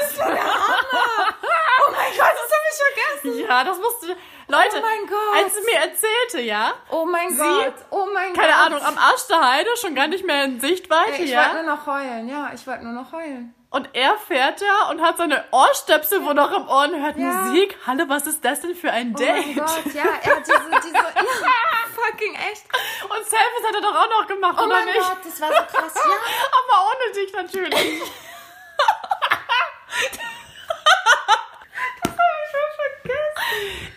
das 0.00 0.18
war 0.18 0.30
der 0.30 0.42
Hammer! 0.42 0.76
Oh 1.88 1.90
mein 1.92 2.10
Gott, 2.16 2.34
das 2.34 2.50
habe 2.52 2.66
ich 2.70 3.22
vergessen! 3.22 3.38
Ja, 3.48 3.64
das 3.64 3.78
musste. 3.78 4.16
Leute, 4.48 4.76
Oh 4.78 4.80
mein 4.80 5.06
Gott. 5.08 5.44
als 5.44 5.54
sie 5.54 5.60
mir 5.62 5.76
erzählte, 5.78 6.40
ja, 6.40 6.74
Oh 6.90 7.04
mein 7.04 7.30
Sie? 7.30 7.38
Gott, 7.42 7.74
oh 7.90 8.06
mein 8.12 8.32
keine 8.32 8.52
Gott. 8.52 8.62
Ahnung, 8.66 8.80
am 8.84 8.96
Arsch 8.98 9.26
der 9.28 9.42
Heide, 9.50 9.70
schon 9.76 9.94
gar 9.94 10.06
nicht 10.06 10.24
mehr 10.24 10.44
in 10.44 10.60
Sichtweite, 10.60 11.22
Ich 11.22 11.30
ja. 11.30 11.46
wollte 11.52 11.64
nur 11.64 11.74
noch 11.76 11.86
heulen, 11.86 12.28
ja, 12.28 12.50
ich 12.54 12.64
wollte 12.66 12.84
nur 12.84 12.92
noch 12.92 13.12
heulen. 13.12 13.52
Und 13.70 13.88
er 13.94 14.16
fährt 14.16 14.62
da 14.62 14.90
und 14.90 15.02
hat 15.02 15.16
seine 15.18 15.44
Ohrstöpsel, 15.50 16.24
wo 16.24 16.32
noch 16.32 16.50
im 16.52 16.68
Ohr 16.68 16.84
und 16.84 17.02
hört 17.02 17.16
Ja. 17.18 17.24
Musik. 17.26 17.76
Hallo, 17.86 18.04
was 18.06 18.26
ist 18.28 18.44
das 18.44 18.60
denn 18.60 18.74
für 18.76 18.90
ein 18.92 19.12
Oh 19.14 19.18
Date? 19.18 19.46
mein 19.56 19.56
Gott, 19.56 19.92
ja, 19.92 20.04
er 20.22 20.36
hat 20.36 20.46
diese, 20.46 20.80
diese, 20.82 20.94
ja, 20.94 21.02
fucking 21.94 22.34
echt. 22.34 22.64
Und 23.02 23.24
Selfies 23.26 23.66
hat 23.66 23.74
er 23.74 23.80
doch 23.80 23.94
auch 23.96 24.08
noch 24.20 24.26
gemacht, 24.28 24.54
Oh 24.60 24.64
oder 24.66 24.76
mein 24.76 24.84
nicht? 24.86 24.98
Gott, 25.00 25.18
das 25.24 25.40
war 25.40 25.48
so 25.48 25.76
krass, 25.76 25.94
ja. 25.94 26.00
Aber 26.76 26.88
ohne 26.88 27.12
dich 27.14 27.32
natürlich. 27.32 28.02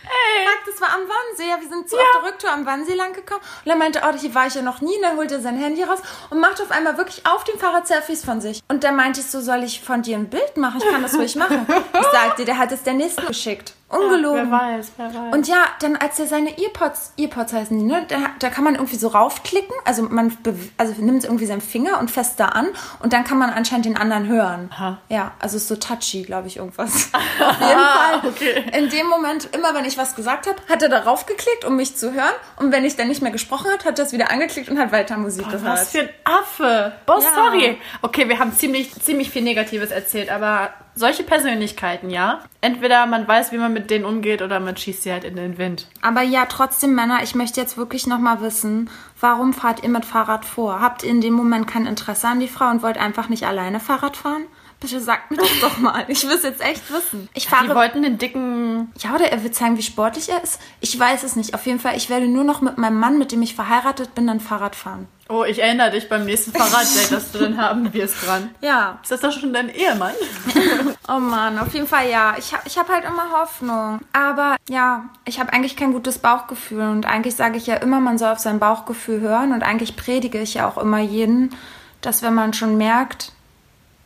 Ey, 0.04 0.48
Fuck, 0.48 0.66
das 0.66 0.82
war 0.82 0.89
am 1.02 1.08
Wannsee, 1.10 1.50
ja, 1.50 1.60
wir 1.60 1.68
sind 1.70 1.90
so 1.90 1.96
Ja. 1.98 2.02
auf 2.04 2.22
der 2.22 2.30
Rücktour 2.32 2.52
am 2.52 2.66
Wannsee 2.66 2.94
lang 2.96 3.14
gekommen. 3.14 3.42
Und 3.66 3.72
er 3.72 3.78
meinte, 3.78 4.02
oh, 4.04 4.18
hier 4.18 4.34
war 4.36 4.48
ich 4.48 4.56
ja 4.56 4.62
noch 4.62 4.82
nie. 4.82 4.96
Und 4.96 5.02
dann 5.04 5.18
holte 5.18 5.36
er 5.36 5.42
sein 5.42 5.58
Handy 5.58 5.84
raus 5.84 6.00
und 6.30 6.40
machte 6.40 6.64
auf 6.64 6.72
einmal 6.72 6.98
wirklich 6.98 7.26
auf 7.26 7.44
dem 7.44 7.58
Fahrrad 7.60 7.88
Selfies 7.88 8.24
von 8.26 8.42
sich. 8.42 8.62
Und 8.68 8.84
dann 8.84 8.96
meinte 8.96 9.20
ich 9.22 9.28
so, 9.28 9.40
soll 9.42 9.64
ich 9.64 9.82
von 9.82 10.02
dir 10.02 10.18
ein 10.18 10.30
Bild 10.30 10.58
machen? 10.58 10.82
Ich 10.84 10.90
kann 10.90 11.02
das 11.02 11.16
ruhig 11.16 11.36
machen. 11.36 11.66
Ich 12.00 12.08
sagte, 12.12 12.46
der 12.46 12.58
hat 12.58 12.72
es 12.72 12.84
der 12.84 12.94
Nächsten 12.94 13.26
geschickt. 13.28 13.74
Ungelogen. 13.90 14.52
wer 14.52 14.60
weiß, 14.60 14.92
wer 14.98 15.08
weiß. 15.08 15.34
Und 15.34 15.48
ja, 15.48 15.64
dann 15.82 15.96
als 15.96 16.20
er 16.20 16.28
seine 16.28 16.58
Earpods, 16.60 17.14
Earpods 17.18 17.54
heißen 17.54 17.78
die, 17.78 17.84
ne? 17.86 18.06
Da, 18.08 18.18
da 18.40 18.50
kann 18.50 18.64
man 18.64 18.76
irgendwie 18.76 18.98
so 18.98 19.08
raufklicken, 19.08 19.76
also 19.86 20.04
man 20.04 20.38
also 20.78 20.94
nimmt 21.02 21.24
irgendwie 21.24 21.46
seinen 21.48 21.62
Finger 21.62 22.00
und 22.00 22.12
fest 22.12 22.40
da 22.40 22.50
an 22.50 22.68
und 23.00 23.14
dann 23.14 23.24
kann 23.24 23.40
man 23.40 23.50
anscheinend 23.50 23.86
den 23.86 23.98
anderen 23.98 24.28
hören. 24.28 24.70
Aha. 24.74 25.00
Ja, 25.10 25.32
also 25.40 25.58
ist 25.58 25.68
so 25.68 25.76
touchy, 25.76 26.22
glaube 26.24 26.48
ich, 26.48 26.58
irgendwas. 26.58 27.10
Auf 27.40 27.60
jeden 27.60 27.80
Fall. 27.80 28.22
okay. 28.28 28.64
In 28.78 28.90
dem 28.90 29.08
Moment, 29.08 29.50
immer 29.56 29.74
wenn 29.74 29.86
ich 29.86 29.98
was 29.98 30.16
gesagt 30.16 30.48
habe, 30.48 30.58
hat 30.70 30.84
er 30.84 30.90
darauf 30.90 31.26
geklickt, 31.26 31.66
um 31.66 31.76
mich 31.76 31.96
zu 31.98 32.14
hören. 32.14 32.34
Und 32.58 32.72
wenn 32.72 32.86
ich 32.86 32.96
dann 32.96 33.08
nicht 33.08 33.22
mehr 33.22 33.32
gesprochen 33.32 33.72
habe, 33.72 33.84
hat 33.84 33.98
er 33.98 34.06
es 34.06 34.12
wieder 34.14 34.30
angeklickt 34.32 34.70
und 34.70 34.78
hat 34.78 34.92
weiter 34.92 35.18
Musik 35.18 35.46
gehört. 35.50 35.64
Was 35.64 35.90
für 35.92 36.02
ein 36.02 36.10
Affe. 36.24 36.94
Boah, 37.06 37.20
Ja. 37.22 37.30
sorry. 37.34 37.78
Okay, 38.02 38.30
wir 38.30 38.38
haben 38.40 38.54
ziemlich, 38.54 38.94
ziemlich 39.02 39.32
viel 39.32 39.42
Negatives 39.42 39.92
erzählt, 39.92 40.30
aber 40.30 40.70
solche 41.00 41.24
Persönlichkeiten, 41.24 42.10
ja? 42.10 42.42
Entweder 42.62 43.06
man 43.06 43.28
weiß, 43.28 43.52
wie 43.52 43.58
man 43.58 43.74
mit 43.74 43.90
denen 43.90 44.06
umgeht, 44.06 44.42
oder 44.42 44.60
man 44.60 44.76
schießt 44.76 45.04
sie 45.04 45.12
halt 45.12 45.24
in 45.24 45.38
den 45.38 45.58
Wind. 45.58 45.88
Aber 46.02 46.22
ja, 46.22 46.46
trotzdem, 46.46 46.94
Männer, 46.94 47.24
ich 47.24 47.36
möchte 47.36 47.62
jetzt 47.62 47.78
wirklich 47.78 48.06
nochmal 48.06 48.42
wissen, 48.42 48.90
warum 49.20 49.54
fahrt 49.54 49.82
ihr 49.84 49.90
mit 49.90 50.06
Fahrrad 50.06 50.46
vor? 50.46 50.82
Habt 50.82 51.04
ihr 51.04 51.10
in 51.10 51.22
dem 51.22 51.34
Moment 51.34 51.68
kein 51.68 51.86
Interesse 51.86 52.28
an 52.28 52.42
die 52.42 52.50
Frau 52.50 52.70
und 52.70 52.84
wollt 52.84 52.98
einfach 52.98 53.30
nicht 53.30 53.48
alleine 53.48 53.80
Fahrrad 53.80 54.18
fahren? 54.18 54.44
Bitte 54.80 55.02
sagt 55.02 55.30
mir 55.30 55.38
das 55.38 55.50
doch 55.62 55.78
mal. 55.80 56.06
Ich 56.08 56.24
will 56.24 56.32
es 56.36 56.44
jetzt 56.44 56.62
echt 56.62 56.90
wissen. 56.92 57.28
Ich 57.34 57.44
Die 57.46 57.50
fahre. 57.50 57.76
wollten 57.76 58.02
den 58.02 58.18
dicken. 58.18 58.94
Ja, 59.00 59.14
oder 59.14 59.30
er 59.30 59.44
will 59.44 59.52
zeigen, 59.52 59.78
wie 59.78 59.82
sportlich 59.84 60.30
er 60.30 60.42
ist. 60.42 60.60
Ich 60.80 60.98
weiß 60.98 61.24
es 61.24 61.36
nicht. 61.36 61.54
Auf 61.54 61.66
jeden 61.66 61.82
Fall, 61.82 61.98
ich 61.98 62.10
werde 62.10 62.28
nur 62.28 62.46
noch 62.46 62.62
mit 62.62 62.78
meinem 62.78 62.98
Mann, 62.98 63.18
mit 63.18 63.34
dem 63.34 63.42
ich 63.42 63.56
verheiratet 63.56 64.16
bin, 64.16 64.26
dann 64.28 64.40
Fahrrad 64.40 64.78
fahren. 64.78 65.08
Oh, 65.28 65.44
ich 65.44 65.62
erinnere 65.62 65.92
dich 65.92 66.08
beim 66.10 66.26
nächsten 66.26 66.52
Fahrraddate, 66.54 67.08
das 67.12 67.32
du 67.32 67.40
dann 67.40 67.58
haben 67.62 67.94
wirst 67.94 68.26
dran. 68.26 68.50
Ja. 68.62 68.98
Ist 69.04 69.12
das 69.12 69.20
doch 69.20 69.32
schon 69.32 69.54
dein 69.54 69.70
Ehemann? 69.70 70.14
Oh 71.12 71.20
Mann, 71.20 71.58
auf 71.58 71.74
jeden 71.74 71.88
Fall 71.88 72.08
ja. 72.08 72.36
Ich 72.38 72.54
habe 72.54 72.62
ich 72.68 72.78
hab 72.78 72.88
halt 72.88 73.04
immer 73.04 73.32
Hoffnung. 73.32 74.00
Aber 74.14 74.58
ja, 74.70 75.06
ich 75.26 75.40
habe 75.40 75.52
eigentlich 75.52 75.76
kein 75.76 75.92
gutes 75.92 76.20
Bauchgefühl. 76.20 76.82
Und 76.88 77.08
eigentlich 77.08 77.36
sage 77.36 77.58
ich 77.58 77.66
ja 77.66 77.76
immer, 77.78 78.00
man 78.00 78.20
soll 78.20 78.30
auf 78.32 78.38
sein 78.38 78.60
Bauchgefühl 78.60 79.20
hören. 79.20 79.52
Und 79.52 79.64
eigentlich 79.64 79.96
predige 79.96 80.40
ich 80.40 80.54
ja 80.54 80.68
auch 80.70 80.78
immer 80.78 81.00
jeden, 81.00 81.56
dass 82.02 82.22
wenn 82.22 82.36
man 82.36 82.54
schon 82.54 82.78
merkt, 82.78 83.32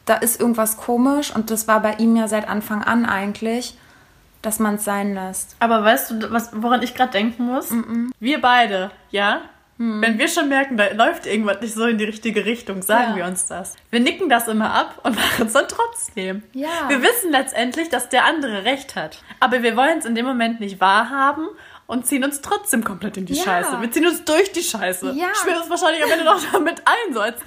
da 0.06 0.16
ist 0.16 0.40
irgendwas 0.40 0.78
komisch, 0.78 1.34
und 1.36 1.50
das 1.52 1.68
war 1.68 1.80
bei 1.82 1.94
ihm 1.96 2.16
ja 2.16 2.28
seit 2.28 2.48
Anfang 2.48 2.84
an 2.84 3.06
eigentlich, 3.06 3.78
dass 4.42 4.60
man 4.60 4.76
es 4.76 4.84
sein 4.84 5.14
lässt. 5.14 5.56
Aber 5.60 5.84
weißt 5.84 6.12
du, 6.12 6.32
was, 6.32 6.50
woran 6.54 6.82
ich 6.82 6.94
gerade 6.96 7.12
denken 7.12 7.46
muss? 7.46 7.72
Wir 8.20 8.42
beide, 8.42 8.92
ja? 9.12 9.42
Wenn 9.78 10.20
wir 10.20 10.28
schon 10.28 10.50
merken, 10.50 10.78
da 10.78 10.92
läuft 10.94 11.26
irgendwas 11.26 11.60
nicht 11.60 11.74
so 11.74 11.86
in 11.86 11.98
die 11.98 12.04
richtige 12.06 12.46
Richtung, 12.46 12.84
sagen 12.84 13.12
Ja. 13.12 13.16
wir 13.18 13.26
uns 13.26 13.48
das. 13.48 13.76
Wir 13.90 14.00
nicken 14.02 14.30
das 14.30 14.48
immer 14.48 14.72
ab 14.72 15.00
und 15.04 15.16
machen 15.16 15.48
es 15.48 15.54
dann 15.54 15.66
trotzdem. 15.68 16.44
Ja. 16.54 16.70
Wir 16.90 17.02
wissen 17.02 17.32
letztendlich, 17.32 17.90
dass 17.90 18.08
der 18.08 18.26
andere 18.26 18.66
recht 18.66 18.96
hat. 18.96 19.24
Aber 19.40 19.64
wir 19.64 19.76
wollen 19.76 19.98
es 19.98 20.06
in 20.06 20.14
dem 20.16 20.26
Moment 20.26 20.60
nicht 20.60 20.80
wahrhaben 20.80 21.48
und 21.88 22.06
ziehen 22.08 22.24
uns 22.24 22.42
trotzdem 22.42 22.84
komplett 22.84 23.18
in 23.18 23.26
die 23.26 23.34
Ja. 23.34 23.44
Scheiße. 23.44 23.82
Wir 23.82 23.92
ziehen 23.92 24.08
uns 24.08 24.24
durch 24.24 24.52
die 24.52 24.64
Scheiße. 24.64 25.12
Ja. 25.12 25.28
Schwören 25.36 25.62
uns 25.62 25.70
wahrscheinlich 25.70 26.04
am 26.04 26.12
Ende 26.12 26.26
noch 26.26 26.40
damit 26.52 26.82
ein, 26.86 27.14
so 27.14 27.20
als, 27.20 27.38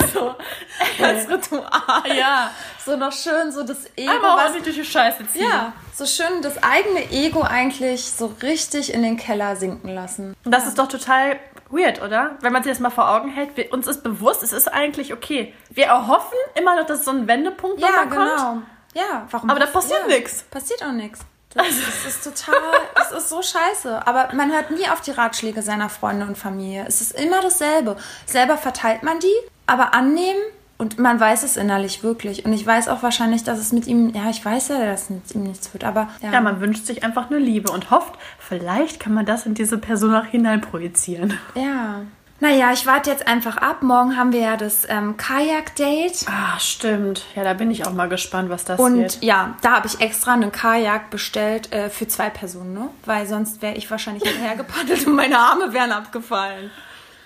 also, 0.00 0.34
als 1.02 1.28
Ritual. 1.28 2.16
Ja. 2.16 2.50
So 2.84 2.96
noch 2.96 3.12
schön 3.12 3.52
so 3.52 3.62
das 3.62 3.86
Ego, 3.96 4.10
Einmal 4.12 4.36
was 4.36 4.44
ordentlich 4.44 4.64
durch 4.64 4.76
die 4.76 4.84
Scheiße 4.84 5.26
ziehen. 5.28 5.42
Ja, 5.48 5.72
so 5.94 6.06
schön 6.06 6.42
das 6.42 6.62
eigene 6.62 7.10
Ego 7.10 7.42
eigentlich 7.42 8.04
so 8.10 8.34
richtig 8.42 8.92
in 8.92 9.02
den 9.02 9.16
Keller 9.16 9.56
sinken 9.56 9.94
lassen. 9.94 10.34
Und 10.44 10.52
das 10.52 10.66
ist 10.66 10.78
doch 10.78 10.88
total 10.88 11.38
weird, 11.70 12.02
oder? 12.02 12.36
Wenn 12.40 12.52
man 12.52 12.62
sich 12.62 12.72
das 12.72 12.80
mal 12.80 12.90
vor 12.90 13.08
Augen 13.10 13.28
hält, 13.30 13.56
wir, 13.56 13.72
uns 13.72 13.86
ist 13.86 14.02
bewusst, 14.02 14.42
es 14.42 14.52
ist 14.52 14.68
eigentlich 14.68 15.12
okay. 15.12 15.54
Wir 15.70 15.86
erhoffen 15.86 16.36
immer 16.54 16.76
noch, 16.76 16.86
dass 16.86 17.04
so 17.04 17.10
ein 17.12 17.28
Wendepunkt 17.28 17.80
Ja, 17.80 17.88
nochmal 17.88 18.08
kommt. 18.08 18.36
genau. 18.36 18.62
Ja, 18.94 19.26
warum? 19.30 19.50
Aber 19.50 19.60
da 19.60 19.66
passiert 19.66 20.00
ja, 20.08 20.16
nix. 20.16 20.42
Passiert 20.44 20.82
auch 20.82 20.92
nichts. 20.92 21.20
Das, 21.54 21.66
das 21.66 22.06
ist 22.06 22.24
total, 22.24 22.60
das 22.94 23.10
ist 23.12 23.28
so 23.28 23.42
scheiße. 23.42 24.06
Aber 24.06 24.28
man 24.34 24.52
hört 24.52 24.70
nie 24.70 24.88
auf 24.88 25.00
die 25.00 25.10
Ratschläge 25.10 25.62
seiner 25.62 25.88
Freunde 25.88 26.26
und 26.26 26.38
Familie. 26.38 26.84
Es 26.86 27.00
ist 27.00 27.12
immer 27.20 27.40
dasselbe. 27.40 27.96
Selber 28.26 28.56
verteilt 28.56 29.02
man 29.02 29.18
die, 29.18 29.34
aber 29.66 29.92
annehmen 29.94 30.40
und 30.78 30.98
man 30.98 31.20
weiß 31.20 31.42
es 31.42 31.56
innerlich 31.56 32.02
wirklich. 32.02 32.44
Und 32.44 32.52
ich 32.52 32.64
weiß 32.66 32.88
auch 32.88 33.02
wahrscheinlich, 33.02 33.44
dass 33.44 33.58
es 33.58 33.72
mit 33.72 33.86
ihm, 33.86 34.14
ja, 34.14 34.30
ich 34.30 34.44
weiß 34.44 34.68
ja, 34.68 34.86
dass 34.86 35.10
mit 35.10 35.34
ihm 35.34 35.42
nichts 35.42 35.72
wird, 35.74 35.84
aber 35.84 36.08
ja. 36.22 36.32
Ja, 36.32 36.40
man 36.40 36.60
wünscht 36.60 36.86
sich 36.86 37.04
einfach 37.04 37.30
nur 37.30 37.40
Liebe 37.40 37.70
und 37.70 37.90
hofft, 37.90 38.14
vielleicht 38.38 39.00
kann 39.00 39.12
man 39.12 39.26
das 39.26 39.44
in 39.44 39.54
diese 39.54 39.76
Person 39.76 40.14
auch 40.14 40.24
hinein 40.24 40.60
projizieren. 40.60 41.38
ja. 41.54 42.02
Naja, 42.42 42.72
ich 42.72 42.86
warte 42.86 43.10
jetzt 43.10 43.28
einfach 43.28 43.58
ab. 43.58 43.82
Morgen 43.82 44.16
haben 44.16 44.32
wir 44.32 44.40
ja 44.40 44.56
das 44.56 44.86
ähm, 44.88 45.18
Kajak-Date. 45.18 46.24
Ah, 46.26 46.58
stimmt. 46.58 47.26
Ja, 47.36 47.44
da 47.44 47.52
bin 47.52 47.70
ich 47.70 47.86
auch 47.86 47.92
mal 47.92 48.08
gespannt, 48.08 48.48
was 48.48 48.64
das 48.64 48.80
Und 48.80 48.96
wird. 48.98 49.22
ja, 49.22 49.56
da 49.60 49.72
habe 49.72 49.86
ich 49.86 50.00
extra 50.00 50.32
einen 50.32 50.50
Kajak 50.50 51.10
bestellt 51.10 51.70
äh, 51.72 51.90
für 51.90 52.08
zwei 52.08 52.30
Personen, 52.30 52.72
ne? 52.72 52.88
Weil 53.04 53.26
sonst 53.26 53.60
wäre 53.60 53.74
ich 53.76 53.90
wahrscheinlich 53.90 54.22
hinterhergepaddelt 54.28 55.06
und 55.06 55.14
meine 55.16 55.38
Arme 55.38 55.74
wären 55.74 55.92
abgefallen. 55.92 56.70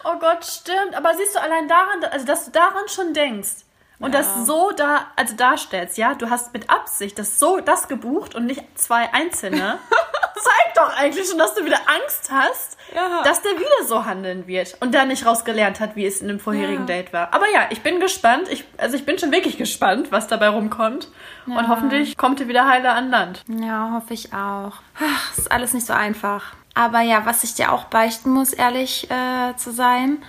Oh 0.05 0.19
Gott, 0.19 0.45
stimmt. 0.45 0.97
Aber 0.97 1.15
siehst 1.17 1.37
du 1.37 1.41
allein 1.41 1.69
daran, 1.69 2.05
also 2.11 2.27
dass 2.27 2.47
du 2.47 2.51
daran 2.51 2.89
schon 2.89 3.15
denkst 3.15 3.65
und 4.01 4.13
das 4.13 4.45
so 4.45 4.73
da, 4.77 5.07
also 5.17 5.35
darstellst, 5.35 5.97
ja, 5.97 6.15
du 6.15 6.29
hast 6.29 6.53
mit 6.53 6.69
Absicht 6.69 7.19
das 7.19 7.39
so 7.39 7.61
das 7.61 7.89
gebucht 7.89 8.35
und 8.35 8.45
nicht 8.47 8.63
zwei 8.75 9.11
einzelne. 9.15 9.79
Zeigt 10.35 10.64
doch 10.95 11.01
eigentlich 11.01 11.29
schon, 11.29 11.39
dass 11.39 11.55
du 11.55 11.65
wieder 11.65 11.79
Angst 11.87 12.31
hast, 12.33 12.77
Ja. 12.95 13.23
dass 13.25 13.43
der 13.43 13.53
wieder 13.53 13.87
so 13.87 14.05
handeln 14.05 14.47
wird 14.47 14.77
und 14.81 14.95
da 14.95 15.05
nicht 15.05 15.27
rausgelernt 15.27 15.81
hat, 15.81 15.97
wie 15.97 16.07
es 16.07 16.21
in 16.21 16.29
dem 16.29 16.41
vorherigen 16.41 16.81
Ja. 16.89 16.95
Date 16.97 17.13
war. 17.13 17.33
Aber 17.35 17.49
ja, 17.53 17.67
ich 17.71 17.83
bin 17.83 18.01
gespannt. 18.01 18.49
Ich, 18.51 18.65
also 18.79 18.97
ich 18.97 19.05
bin 19.05 19.19
schon 19.19 19.33
wirklich 19.33 19.59
gespannt, 19.59 20.11
was 20.13 20.27
dabei 20.29 20.49
rumkommt. 20.49 21.09
Und 21.47 21.69
hoffentlich 21.69 22.17
kommt 22.17 22.41
ihr 22.41 22.49
wieder 22.49 22.67
heile 22.69 22.93
an 22.93 23.11
Land. 23.11 23.43
Ja, 23.49 23.91
hoffe 23.95 24.15
ich 24.15 24.33
auch. 24.33 24.73
Ach, 24.99 25.37
ist 25.39 25.51
alles 25.53 25.75
nicht 25.75 25.87
so 25.87 25.93
einfach. 25.93 26.55
Aber 26.75 27.01
ja, 27.01 27.27
was 27.27 27.45
ich 27.45 27.55
dir 27.55 27.73
auch 27.73 27.85
beichten 27.85 28.31
muss, 28.31 28.53
ehrlich 28.53 29.09
äh, 29.11 29.55
zu 29.57 29.71
sein, 29.73 30.23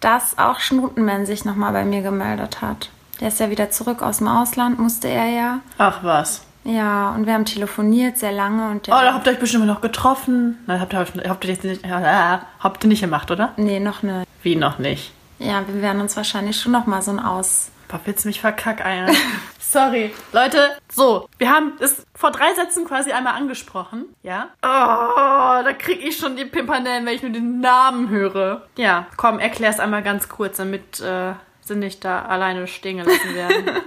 dass 0.00 0.38
auch 0.38 0.60
Schnutenmann 0.60 1.26
sich 1.26 1.44
nochmal 1.44 1.72
bei 1.72 1.84
mir 1.84 2.02
gemeldet 2.02 2.60
hat. 2.62 2.88
Der 3.20 3.28
ist 3.28 3.38
ja 3.40 3.50
wieder 3.50 3.70
zurück 3.70 4.02
aus 4.02 4.18
dem 4.18 4.28
Ausland, 4.28 4.78
musste 4.78 5.08
er 5.08 5.26
ja. 5.26 5.60
Ach 5.78 5.98
was. 6.02 6.42
Ja, 6.64 7.14
und 7.14 7.26
wir 7.26 7.34
haben 7.34 7.44
telefoniert 7.44 8.18
sehr 8.18 8.32
lange 8.32 8.70
und 8.70 8.86
der. 8.86 8.94
Oh, 8.94 9.00
da 9.00 9.14
habt 9.14 9.26
ihr 9.26 9.32
euch 9.32 9.38
bestimmt 9.38 9.66
noch 9.66 9.80
getroffen. 9.80 10.58
Nein, 10.66 10.80
habt 10.80 10.92
ihr, 10.92 10.98
habt 10.98 11.44
ihr, 11.44 11.50
jetzt 11.50 11.64
nicht, 11.64 11.86
ja, 11.86 12.42
habt 12.60 12.84
ihr 12.84 12.88
nicht 12.88 13.00
gemacht, 13.00 13.30
oder? 13.30 13.52
nee, 13.56 13.80
noch 13.80 14.02
ne. 14.02 14.24
Wie 14.42 14.56
noch 14.56 14.78
nicht? 14.78 15.12
Ja, 15.38 15.62
wir 15.66 15.80
werden 15.80 16.00
uns 16.00 16.16
wahrscheinlich 16.16 16.60
schon 16.60 16.72
nochmal 16.72 17.02
so 17.02 17.10
ein 17.10 17.18
Aus. 17.18 17.70
Willst 18.04 18.24
du 18.24 18.28
mich 18.28 18.40
verkackeiern? 18.40 19.14
Sorry. 19.58 20.12
Leute, 20.32 20.76
so, 20.92 21.28
wir 21.38 21.50
haben 21.50 21.72
es 21.80 22.06
vor 22.14 22.30
drei 22.30 22.54
Sätzen 22.54 22.84
quasi 22.86 23.10
einmal 23.10 23.34
angesprochen, 23.34 24.04
ja? 24.22 24.48
Oh, 24.62 25.64
da 25.64 25.72
krieg 25.76 26.04
ich 26.04 26.16
schon 26.16 26.36
die 26.36 26.44
Pimpernellen, 26.44 27.04
wenn 27.04 27.14
ich 27.14 27.22
nur 27.22 27.32
den 27.32 27.60
Namen 27.60 28.08
höre. 28.08 28.66
Ja, 28.76 29.06
komm, 29.16 29.38
erklär's 29.38 29.80
einmal 29.80 30.02
ganz 30.02 30.28
kurz, 30.28 30.58
damit 30.58 31.00
äh, 31.00 31.32
sie 31.62 31.74
nicht 31.74 32.04
da 32.04 32.22
alleine 32.26 32.66
stehen 32.68 32.98
gelassen 32.98 33.34
werden. 33.34 33.64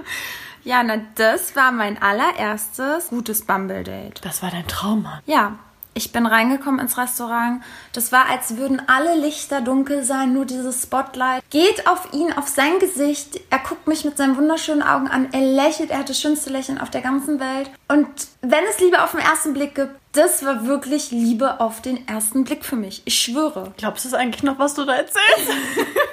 Ja, 0.64 0.82
na, 0.84 0.98
das 1.16 1.56
war 1.56 1.72
mein 1.72 2.02
allererstes 2.02 3.10
gutes 3.10 3.46
Bumble-Date. 3.46 4.22
das 4.24 4.42
war 4.42 4.52
dein 4.52 4.68
Traummann. 4.68 5.20
Ja, 5.26 5.58
ich 5.96 6.12
bin 6.12 6.26
reingekommen 6.26 6.80
ins 6.80 6.98
Restaurant. 6.98 7.62
Das 7.92 8.12
war, 8.12 8.28
als 8.30 8.58
würden 8.58 8.82
alle 8.88 9.16
Lichter 9.16 9.62
dunkel 9.62 10.04
sein, 10.04 10.34
nur 10.34 10.46
dieses 10.46 10.82
Spotlight. 10.82 11.44
Geht 11.52 11.88
auf 11.88 12.14
ihn, 12.14 12.34
auf 12.34 12.48
sein 12.48 12.80
Gesicht. 12.80 13.40
Er 13.52 13.60
guckt 13.60 13.88
mich 13.88 14.04
mit 14.04 14.18
seinen 14.18 14.36
wunderschönen 14.36 14.82
Augen 14.82 15.08
an. 15.08 15.32
Er 15.34 15.42
lächelt, 15.42 15.92
er 15.92 16.00
hat 16.00 16.10
das 16.10 16.20
schönste 16.20 16.50
Lächeln 16.50 16.82
auf 16.82 16.90
der 16.90 17.02
ganzen 17.02 17.40
Welt. 17.40 17.70
Und 17.88 18.08
wenn 18.42 18.64
es 18.70 18.80
Liebe 18.80 19.04
auf 19.04 19.12
den 19.12 19.20
ersten 19.20 19.54
Blick 19.54 19.76
gibt, 19.76 19.92
das 20.14 20.44
war 20.46 20.66
wirklich 20.66 21.12
Liebe 21.12 21.60
auf 21.60 21.82
den 21.82 22.08
ersten 22.08 22.44
Blick 22.44 22.66
für 22.66 22.76
mich. 22.76 23.02
Ich 23.06 23.20
schwöre. 23.20 23.74
Glaubst 23.78 24.06
du 24.06 24.10
es 24.10 24.14
eigentlich 24.16 24.44
noch, 24.44 24.58
was 24.60 24.74
du 24.74 24.86
da 24.86 24.94
erzählst? 24.94 25.52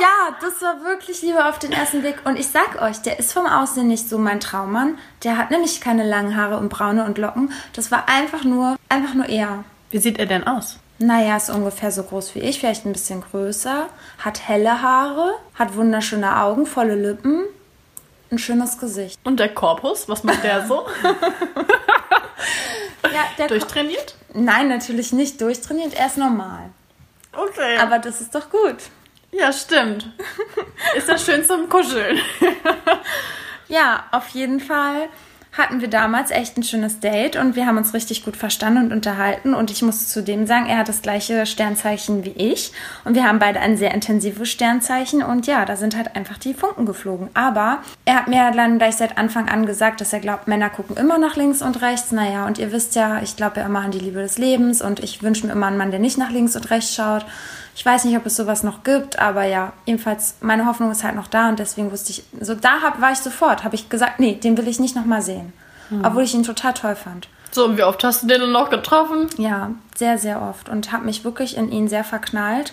Ja, 0.00 0.36
das 0.40 0.60
war 0.62 0.82
wirklich 0.84 1.22
Liebe 1.22 1.44
auf 1.44 1.58
den 1.58 1.72
ersten 1.72 2.00
Blick. 2.00 2.16
Und 2.24 2.38
ich 2.38 2.48
sag 2.48 2.80
euch, 2.80 2.98
der 2.98 3.18
ist 3.18 3.32
vom 3.32 3.46
Aussehen 3.46 3.88
nicht 3.88 4.08
so 4.08 4.18
mein 4.18 4.40
Traummann. 4.40 4.98
Der 5.24 5.36
hat 5.36 5.50
nämlich 5.50 5.80
keine 5.80 6.06
langen 6.06 6.36
Haare 6.36 6.58
und 6.58 6.68
braune 6.68 7.04
und 7.04 7.18
Locken. 7.18 7.52
Das 7.72 7.90
war 7.90 8.08
einfach 8.08 8.44
nur, 8.44 8.76
einfach 8.88 9.14
nur 9.14 9.26
er. 9.26 9.64
Wie 9.90 9.98
sieht 9.98 10.18
er 10.18 10.26
denn 10.26 10.46
aus? 10.46 10.78
Naja, 10.98 11.36
ist 11.36 11.50
ungefähr 11.50 11.92
so 11.92 12.02
groß 12.02 12.34
wie 12.34 12.40
ich, 12.40 12.58
vielleicht 12.58 12.84
ein 12.84 12.92
bisschen 12.92 13.22
größer. 13.22 13.88
Hat 14.18 14.48
helle 14.48 14.82
Haare, 14.82 15.34
hat 15.54 15.76
wunderschöne 15.76 16.40
Augen, 16.40 16.66
volle 16.66 16.96
Lippen, 16.96 17.44
ein 18.32 18.38
schönes 18.38 18.78
Gesicht. 18.78 19.18
Und 19.22 19.38
der 19.38 19.54
Korpus, 19.54 20.08
was 20.08 20.24
macht 20.24 20.42
der 20.42 20.66
so? 20.66 20.86
Ja, 23.12 23.24
der 23.38 23.48
Durchtrainiert? 23.48 24.14
Nein, 24.34 24.68
natürlich 24.68 25.12
nicht 25.12 25.40
durchtrainiert, 25.40 25.94
er 25.94 26.06
ist 26.06 26.18
normal. 26.18 26.70
Okay. 27.32 27.78
Aber 27.78 27.98
das 27.98 28.20
ist 28.20 28.34
doch 28.34 28.50
gut. 28.50 28.76
Ja, 29.38 29.52
stimmt. 29.52 30.10
Ist 30.96 31.08
das 31.08 31.24
schön 31.24 31.44
zum 31.44 31.68
Kuscheln. 31.68 32.18
Ja, 33.68 34.04
auf 34.12 34.28
jeden 34.30 34.60
Fall 34.60 35.08
hatten 35.52 35.80
wir 35.80 35.88
damals 35.88 36.30
echt 36.30 36.56
ein 36.56 36.62
schönes 36.62 37.00
Date 37.00 37.36
und 37.36 37.56
wir 37.56 37.66
haben 37.66 37.78
uns 37.78 37.92
richtig 37.92 38.24
gut 38.24 38.36
verstanden 38.36 38.84
und 38.84 38.92
unterhalten. 38.92 39.54
Und 39.54 39.70
ich 39.70 39.82
muss 39.82 40.08
zudem 40.08 40.46
sagen, 40.46 40.66
er 40.66 40.78
hat 40.78 40.88
das 40.88 41.02
gleiche 41.02 41.44
Sternzeichen 41.46 42.24
wie 42.24 42.30
ich. 42.30 42.72
Und 43.04 43.14
wir 43.14 43.24
haben 43.24 43.40
beide 43.40 43.58
ein 43.58 43.76
sehr 43.76 43.92
intensives 43.92 44.48
Sternzeichen. 44.50 45.22
Und 45.22 45.46
ja, 45.46 45.64
da 45.64 45.74
sind 45.76 45.96
halt 45.96 46.14
einfach 46.14 46.38
die 46.38 46.54
Funken 46.54 46.86
geflogen. 46.86 47.28
Aber 47.34 47.82
er 48.04 48.16
hat 48.16 48.28
mir 48.28 48.52
dann 48.52 48.78
gleich 48.78 48.96
seit 48.96 49.18
Anfang 49.18 49.48
an 49.48 49.66
gesagt, 49.66 50.00
dass 50.00 50.12
er 50.12 50.20
glaubt, 50.20 50.46
Männer 50.48 50.70
gucken 50.70 50.96
immer 50.96 51.18
nach 51.18 51.34
links 51.34 51.60
und 51.60 51.82
rechts. 51.82 52.12
Naja, 52.12 52.46
und 52.46 52.58
ihr 52.58 52.70
wisst 52.70 52.94
ja, 52.94 53.20
ich 53.22 53.34
glaube 53.34 53.60
ja 53.60 53.66
immer 53.66 53.80
an 53.80 53.90
die 53.90 53.98
Liebe 53.98 54.20
des 54.20 54.38
Lebens 54.38 54.80
und 54.80 55.00
ich 55.00 55.22
wünsche 55.22 55.46
mir 55.46 55.52
immer 55.52 55.66
einen 55.66 55.78
Mann, 55.78 55.90
der 55.90 56.00
nicht 56.00 56.18
nach 56.18 56.30
links 56.30 56.54
und 56.54 56.70
rechts 56.70 56.94
schaut. 56.94 57.26
Ich 57.78 57.86
weiß 57.86 58.06
nicht, 58.06 58.16
ob 58.16 58.26
es 58.26 58.34
sowas 58.34 58.64
noch 58.64 58.82
gibt, 58.82 59.20
aber 59.20 59.44
ja, 59.44 59.72
jedenfalls, 59.86 60.34
meine 60.40 60.66
Hoffnung 60.66 60.90
ist 60.90 61.04
halt 61.04 61.14
noch 61.14 61.28
da 61.28 61.48
und 61.48 61.60
deswegen 61.60 61.92
wusste 61.92 62.10
ich, 62.10 62.24
so 62.40 62.56
da 62.56 62.82
hab, 62.82 63.00
war 63.00 63.12
ich 63.12 63.18
sofort, 63.18 63.62
habe 63.62 63.76
ich 63.76 63.88
gesagt, 63.88 64.18
nee, 64.18 64.34
den 64.34 64.58
will 64.58 64.66
ich 64.66 64.80
nicht 64.80 64.96
nochmal 64.96 65.22
sehen. 65.22 65.52
Obwohl 66.02 66.24
ich 66.24 66.34
ihn 66.34 66.42
total 66.42 66.74
toll 66.74 66.96
fand. 66.96 67.28
So, 67.52 67.66
und 67.66 67.78
wie 67.78 67.84
oft 67.84 68.02
hast 68.02 68.24
du 68.24 68.26
den 68.26 68.40
denn 68.40 68.50
noch 68.50 68.68
getroffen? 68.68 69.28
Ja, 69.38 69.70
sehr, 69.94 70.18
sehr 70.18 70.42
oft 70.42 70.68
und 70.68 70.90
habe 70.90 71.04
mich 71.04 71.24
wirklich 71.24 71.56
in 71.56 71.70
ihn 71.70 71.86
sehr 71.86 72.02
verknallt, 72.02 72.72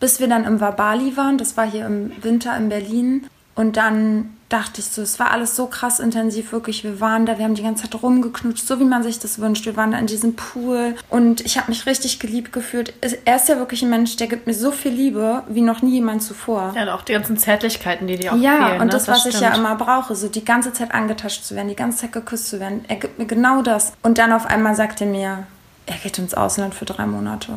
bis 0.00 0.20
wir 0.20 0.28
dann 0.28 0.44
im 0.44 0.60
Wabali 0.60 1.16
waren, 1.16 1.38
das 1.38 1.56
war 1.56 1.64
hier 1.64 1.86
im 1.86 2.12
Winter 2.22 2.54
in 2.54 2.68
Berlin 2.68 3.26
und 3.54 3.78
dann 3.78 4.36
dachte 4.52 4.80
ich 4.80 4.86
so, 4.86 5.02
es 5.02 5.18
war 5.18 5.30
alles 5.30 5.56
so 5.56 5.66
krass 5.66 5.98
intensiv, 6.00 6.52
wirklich. 6.52 6.84
Wir 6.84 7.00
waren 7.00 7.26
da, 7.26 7.38
wir 7.38 7.44
haben 7.44 7.54
die 7.54 7.62
ganze 7.62 7.84
Zeit 7.84 8.02
rumgeknutscht, 8.02 8.66
so 8.66 8.78
wie 8.80 8.84
man 8.84 9.02
sich 9.02 9.18
das 9.18 9.38
wünscht. 9.38 9.64
Wir 9.66 9.76
waren 9.76 9.92
da 9.92 9.98
in 9.98 10.06
diesem 10.06 10.34
Pool 10.36 10.94
und 11.08 11.40
ich 11.40 11.56
habe 11.58 11.70
mich 11.70 11.86
richtig 11.86 12.18
geliebt 12.18 12.52
gefühlt. 12.52 12.92
Er 13.24 13.36
ist 13.36 13.48
ja 13.48 13.56
wirklich 13.56 13.82
ein 13.82 13.90
Mensch, 13.90 14.16
der 14.16 14.26
gibt 14.26 14.46
mir 14.46 14.54
so 14.54 14.70
viel 14.70 14.92
Liebe 14.92 15.42
wie 15.48 15.62
noch 15.62 15.82
nie 15.82 15.94
jemand 15.94 16.22
zuvor. 16.22 16.72
Ja, 16.76 16.82
und 16.82 16.88
auch 16.90 17.02
die 17.02 17.12
ganzen 17.12 17.36
Zärtlichkeiten, 17.36 18.06
die 18.06 18.16
dir 18.16 18.32
auch 18.34 18.36
Ja, 18.38 18.66
fehlen. 18.68 18.80
und 18.80 18.86
ne? 18.88 18.92
das, 18.92 19.08
was 19.08 19.26
ich 19.26 19.40
ja 19.40 19.54
immer 19.54 19.74
brauche, 19.76 20.14
so 20.14 20.28
die 20.28 20.44
ganze 20.44 20.72
Zeit 20.72 20.92
angetascht 20.92 21.44
zu 21.44 21.54
werden, 21.54 21.68
die 21.68 21.76
ganze 21.76 21.98
Zeit 21.98 22.12
geküsst 22.12 22.48
zu 22.48 22.60
werden. 22.60 22.84
Er 22.88 22.96
gibt 22.96 23.18
mir 23.18 23.26
genau 23.26 23.62
das. 23.62 23.92
Und 24.02 24.18
dann 24.18 24.32
auf 24.32 24.46
einmal 24.46 24.74
sagt 24.74 25.00
er 25.00 25.06
mir, 25.06 25.46
er 25.86 25.96
geht 26.02 26.18
ins 26.18 26.34
Ausland 26.34 26.74
für 26.74 26.84
drei 26.84 27.06
Monate. 27.06 27.52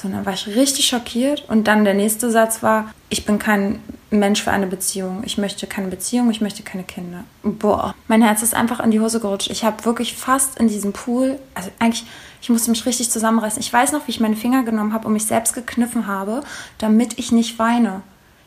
So, 0.00 0.08
dann 0.08 0.24
war 0.24 0.32
ich 0.32 0.46
richtig 0.46 0.86
schockiert. 0.86 1.44
Und 1.48 1.66
dann 1.66 1.84
der 1.84 1.94
nächste 1.94 2.30
Satz 2.30 2.62
war, 2.62 2.94
ich 3.08 3.24
bin 3.24 3.40
kein 3.40 3.82
Mensch 4.10 4.44
für 4.44 4.52
eine 4.52 4.68
Beziehung. 4.68 5.24
Ich 5.24 5.38
möchte 5.38 5.66
keine 5.66 5.88
Beziehung, 5.88 6.30
ich 6.30 6.40
möchte 6.40 6.62
keine 6.62 6.84
Kinder. 6.84 7.24
Boah, 7.42 7.96
mein 8.06 8.22
Herz 8.22 8.42
ist 8.42 8.54
einfach 8.54 8.78
in 8.78 8.92
die 8.92 9.00
Hose 9.00 9.18
gerutscht. 9.18 9.50
Ich 9.50 9.64
habe 9.64 9.84
wirklich 9.84 10.14
fast 10.14 10.56
in 10.60 10.68
diesem 10.68 10.92
Pool, 10.92 11.40
also 11.52 11.70
eigentlich, 11.80 12.06
ich 12.40 12.48
musste 12.48 12.70
mich 12.70 12.86
richtig 12.86 13.10
zusammenreißen. 13.10 13.58
Ich 13.58 13.72
weiß 13.72 13.90
noch, 13.90 14.06
wie 14.06 14.12
ich 14.12 14.20
meine 14.20 14.36
Finger 14.36 14.62
genommen 14.62 14.92
habe 14.92 15.08
und 15.08 15.14
mich 15.14 15.26
selbst 15.26 15.52
gekniffen 15.52 16.06
habe, 16.06 16.42
damit 16.78 17.18
ich 17.18 17.32
nicht 17.32 17.58
weine. 17.58 18.02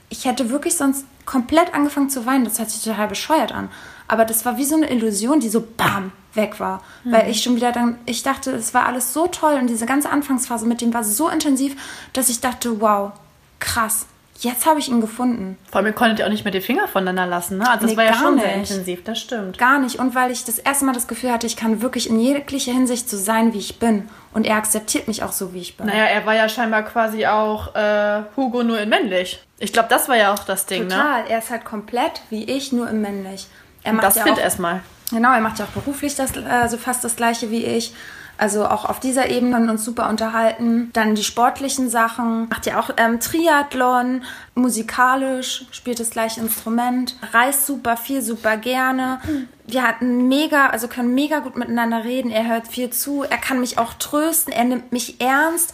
Ich 0.07 0.23
hätte 0.23 0.51
wirklich 0.51 0.75
sonst 0.75 1.05
komplett 1.25 1.73
angefangen 1.73 2.09
zu 2.09 2.25
weinen. 2.25 2.45
Das 2.45 2.59
hört 2.59 2.69
sich 2.69 2.81
total 2.81 3.09
bescheuert 3.09 3.51
an. 3.51 3.67
Aber 4.11 4.25
das 4.25 4.45
war 4.45 4.57
wie 4.57 4.65
so 4.65 4.75
eine 4.75 4.91
Illusion, 4.91 5.39
die 5.39 5.47
so 5.47 5.65
bam 5.77 6.11
weg 6.33 6.59
war. 6.59 6.83
Mhm. 7.05 7.13
Weil 7.13 7.29
ich 7.29 7.41
schon 7.41 7.55
wieder 7.55 7.71
dann, 7.71 7.97
ich 8.05 8.23
dachte, 8.23 8.51
es 8.51 8.73
war 8.73 8.85
alles 8.85 9.13
so 9.13 9.27
toll 9.27 9.53
und 9.53 9.67
diese 9.67 9.85
ganze 9.85 10.09
Anfangsphase 10.09 10.65
mit 10.65 10.81
dem 10.81 10.93
war 10.93 11.05
so 11.05 11.29
intensiv, 11.29 11.77
dass 12.11 12.27
ich 12.27 12.41
dachte, 12.41 12.81
wow, 12.81 13.13
krass. 13.59 14.07
Jetzt 14.39 14.65
habe 14.65 14.79
ich 14.79 14.89
ihn 14.89 14.99
gefunden. 14.99 15.57
Vor 15.69 15.77
allem, 15.77 15.85
ihr 15.85 15.93
konntet 15.93 16.19
ja 16.19 16.25
auch 16.25 16.29
nicht 16.29 16.43
mehr 16.43 16.51
die 16.51 16.59
Finger 16.59 16.89
voneinander 16.89 17.27
lassen, 17.27 17.59
ne? 17.59 17.69
Also, 17.69 17.85
das 17.85 17.91
nee, 17.91 17.97
war 17.97 18.03
ja 18.05 18.13
schon 18.15 18.35
nicht. 18.35 18.43
sehr 18.43 18.55
intensiv, 18.55 19.03
das 19.03 19.19
stimmt. 19.19 19.57
Gar 19.57 19.79
nicht. 19.79 19.99
Und 19.99 20.13
weil 20.13 20.31
ich 20.31 20.43
das 20.43 20.57
erste 20.57 20.83
Mal 20.83 20.93
das 20.93 21.07
Gefühl 21.07 21.31
hatte, 21.31 21.47
ich 21.47 21.55
kann 21.55 21.81
wirklich 21.81 22.09
in 22.09 22.19
jeglicher 22.19 22.73
Hinsicht 22.73 23.07
so 23.07 23.17
sein, 23.17 23.53
wie 23.53 23.59
ich 23.59 23.79
bin. 23.79 24.09
Und 24.33 24.45
er 24.45 24.55
akzeptiert 24.55 25.07
mich 25.07 25.23
auch 25.23 25.31
so, 25.31 25.53
wie 25.53 25.59
ich 25.59 25.77
bin. 25.77 25.85
Naja, 25.85 26.05
er 26.05 26.25
war 26.25 26.33
ja 26.33 26.49
scheinbar 26.49 26.83
quasi 26.83 27.27
auch 27.27 27.75
äh, 27.75 28.23
Hugo 28.35 28.63
nur 28.63 28.79
in 28.79 28.89
männlich. 28.89 29.39
Ich 29.59 29.71
glaube, 29.73 29.89
das 29.89 30.09
war 30.09 30.17
ja 30.17 30.33
auch 30.33 30.43
das 30.43 30.65
Ding, 30.65 30.89
Total. 30.89 30.97
ne? 30.97 31.03
Total. 31.03 31.31
Er 31.31 31.37
ist 31.37 31.49
halt 31.51 31.63
komplett 31.63 32.21
wie 32.31 32.43
ich, 32.45 32.71
nur 32.71 32.89
im 32.89 33.01
männlich. 33.01 33.47
Er 33.83 33.93
macht 33.93 34.05
das 34.05 34.15
ja 34.15 34.23
fit 34.23 34.37
erstmal. 34.37 34.81
Genau, 35.11 35.33
er 35.33 35.41
macht 35.41 35.59
ja 35.59 35.65
auch 35.65 35.69
beruflich 35.69 36.15
das, 36.15 36.37
also 36.37 36.77
fast 36.77 37.03
das 37.03 37.15
gleiche 37.15 37.51
wie 37.51 37.65
ich. 37.65 37.93
Also 38.37 38.65
auch 38.65 38.85
auf 38.85 38.99
dieser 38.99 39.29
Ebene 39.29 39.53
können 39.53 39.69
uns 39.69 39.85
super 39.85 40.09
unterhalten. 40.09 40.89
Dann 40.93 41.13
die 41.13 41.23
sportlichen 41.23 41.91
Sachen. 41.91 42.49
Macht 42.49 42.65
ja 42.65 42.79
auch 42.79 42.89
ähm, 42.97 43.19
Triathlon, 43.19 44.23
musikalisch, 44.55 45.65
spielt 45.69 45.99
das 45.99 46.09
gleiche 46.09 46.39
Instrument, 46.39 47.17
reist 47.33 47.67
super 47.67 47.97
viel, 47.97 48.23
super 48.23 48.57
gerne. 48.57 49.21
Wir 49.67 49.83
hatten 49.83 50.27
mega, 50.27 50.67
also 50.67 50.87
können 50.87 51.13
mega 51.13 51.39
gut 51.39 51.55
miteinander 51.55 52.03
reden. 52.03 52.31
Er 52.31 52.47
hört 52.47 52.67
viel 52.67 52.89
zu. 52.89 53.21
Er 53.21 53.37
kann 53.37 53.59
mich 53.59 53.77
auch 53.77 53.93
trösten. 53.93 54.51
Er 54.51 54.63
nimmt 54.63 54.91
mich 54.91 55.21
ernst. 55.21 55.73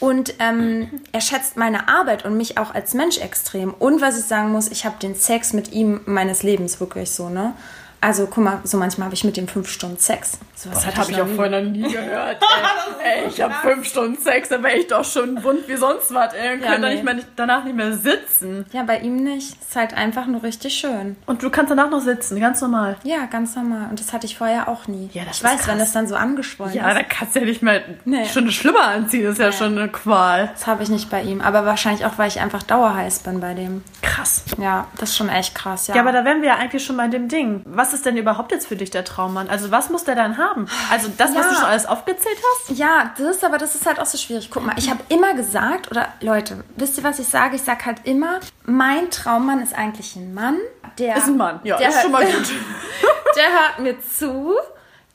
Und 0.00 0.34
ähm, 0.38 1.00
er 1.12 1.20
schätzt 1.20 1.56
meine 1.56 1.88
Arbeit 1.88 2.24
und 2.24 2.36
mich 2.36 2.56
auch 2.56 2.72
als 2.72 2.94
Mensch 2.94 3.18
extrem. 3.18 3.74
Und 3.74 4.00
was 4.00 4.18
ich 4.18 4.24
sagen 4.24 4.52
muss, 4.52 4.68
ich 4.68 4.84
habe 4.84 4.96
den 5.00 5.16
Sex 5.16 5.52
mit 5.52 5.72
ihm 5.72 6.00
meines 6.06 6.42
Lebens 6.42 6.78
wirklich 6.80 7.10
so, 7.10 7.28
ne? 7.28 7.54
Also 8.00 8.26
guck 8.26 8.44
mal, 8.44 8.60
so 8.62 8.78
manchmal 8.78 9.06
habe 9.06 9.14
ich 9.14 9.24
mit 9.24 9.36
dem 9.36 9.48
fünf 9.48 9.68
Stunden 9.68 9.98
Sex. 9.98 10.38
So 10.58 10.72
was 10.72 10.84
habe 10.86 11.12
ich 11.12 11.22
auch 11.22 11.28
vorher 11.28 11.62
noch 11.62 11.70
nie 11.70 11.82
gehört. 11.82 12.42
Ey, 13.04 13.22
ey 13.22 13.28
ich 13.28 13.40
habe 13.40 13.54
fünf 13.62 13.86
Stunden 13.86 14.20
Sex, 14.20 14.48
da 14.48 14.60
wäre 14.60 14.76
ich 14.76 14.88
doch 14.88 15.04
schon 15.04 15.44
wund 15.44 15.68
wie 15.68 15.76
sonst 15.76 16.12
was. 16.12 16.34
Ey, 16.34 16.58
ja, 16.60 16.66
könnte 16.66 16.88
nee. 16.88 16.94
nicht 16.94 17.04
mehr, 17.04 17.16
danach 17.36 17.62
nicht 17.62 17.76
mehr 17.76 17.92
sitzen. 17.92 18.66
Ja, 18.72 18.82
bei 18.82 18.98
ihm 18.98 19.22
nicht. 19.22 19.56
Ist 19.60 19.76
halt 19.76 19.94
einfach 19.94 20.26
nur 20.26 20.42
richtig 20.42 20.74
schön. 20.74 21.14
Und 21.26 21.44
du 21.44 21.50
kannst 21.50 21.70
danach 21.70 21.90
noch 21.90 22.00
sitzen, 22.00 22.40
ganz 22.40 22.60
normal. 22.60 22.96
Ja, 23.04 23.26
ganz 23.26 23.54
normal. 23.54 23.86
Und 23.88 24.00
das 24.00 24.12
hatte 24.12 24.26
ich 24.26 24.36
vorher 24.36 24.68
auch 24.68 24.88
nie. 24.88 25.10
Ja, 25.12 25.22
das 25.24 25.36
ich 25.36 25.44
weiß, 25.44 25.58
krass. 25.58 25.68
wenn 25.68 25.78
das 25.78 25.92
dann 25.92 26.08
so 26.08 26.16
angeschwollen 26.16 26.74
ja, 26.74 26.88
ist. 26.88 26.88
Ja, 26.88 27.02
da 27.02 27.08
kannst 27.08 27.36
du 27.36 27.40
ja 27.40 27.46
nicht 27.46 27.62
mehr 27.62 27.80
nee. 28.04 28.26
schon 28.26 28.50
schlimmer 28.50 28.88
anziehen. 28.88 29.22
Das 29.22 29.34
ist 29.34 29.38
ja, 29.38 29.46
ja 29.46 29.52
schon 29.52 29.78
eine 29.78 29.88
Qual. 29.88 30.48
Das 30.54 30.66
habe 30.66 30.82
ich 30.82 30.88
nicht 30.88 31.08
bei 31.08 31.22
ihm. 31.22 31.40
Aber 31.40 31.66
wahrscheinlich 31.66 32.04
auch, 32.04 32.18
weil 32.18 32.26
ich 32.26 32.40
einfach 32.40 32.64
dauerheiß 32.64 33.20
bin 33.20 33.38
bei 33.38 33.54
dem. 33.54 33.84
Krass. 34.02 34.42
Ja, 34.60 34.88
das 34.98 35.10
ist 35.10 35.16
schon 35.16 35.28
echt 35.28 35.54
krass, 35.54 35.86
ja. 35.86 35.94
Ja, 35.94 36.00
aber 36.00 36.10
da 36.10 36.24
wären 36.24 36.42
wir 36.42 36.48
ja 36.48 36.56
eigentlich 36.56 36.84
schon 36.84 36.96
bei 36.96 37.06
dem 37.06 37.28
Ding. 37.28 37.62
Was 37.64 37.92
ist 37.92 38.04
denn 38.06 38.16
überhaupt 38.16 38.50
jetzt 38.50 38.66
für 38.66 38.74
dich 38.74 38.90
der 38.90 39.04
Traummann? 39.04 39.48
Also 39.48 39.70
was 39.70 39.88
muss 39.88 40.02
der 40.02 40.16
dann 40.16 40.36
haben? 40.36 40.47
Also 40.90 41.10
das, 41.16 41.34
ja. 41.34 41.40
was 41.40 41.48
du 41.48 41.54
schon 41.54 41.64
alles 41.64 41.86
aufgezählt 41.86 42.36
hast? 42.36 42.78
Ja, 42.78 43.14
das, 43.16 43.42
aber 43.44 43.58
das 43.58 43.74
ist 43.74 43.86
halt 43.86 44.00
auch 44.00 44.06
so 44.06 44.18
schwierig. 44.18 44.50
Guck 44.50 44.64
mal, 44.64 44.74
ich 44.78 44.90
habe 44.90 45.00
immer 45.08 45.34
gesagt, 45.34 45.90
oder 45.90 46.08
Leute, 46.20 46.64
wisst 46.76 46.98
ihr, 46.98 47.04
was 47.04 47.18
ich 47.18 47.28
sage? 47.28 47.56
Ich 47.56 47.62
sage 47.62 47.84
halt 47.86 48.00
immer, 48.04 48.40
mein 48.64 49.10
Traummann 49.10 49.60
ist 49.60 49.74
eigentlich 49.74 50.16
ein 50.16 50.34
Mann, 50.34 50.58
der... 50.98 51.16
Ist 51.16 51.26
ein 51.26 51.36
Mann, 51.36 51.60
ja, 51.64 51.76
der 51.76 51.88
ist 51.88 51.94
hört, 51.94 52.02
schon 52.02 52.12
mal 52.12 52.24
gut. 52.24 52.52
der 53.36 53.44
hört 53.44 53.78
mir 53.80 53.96
zu, 54.00 54.54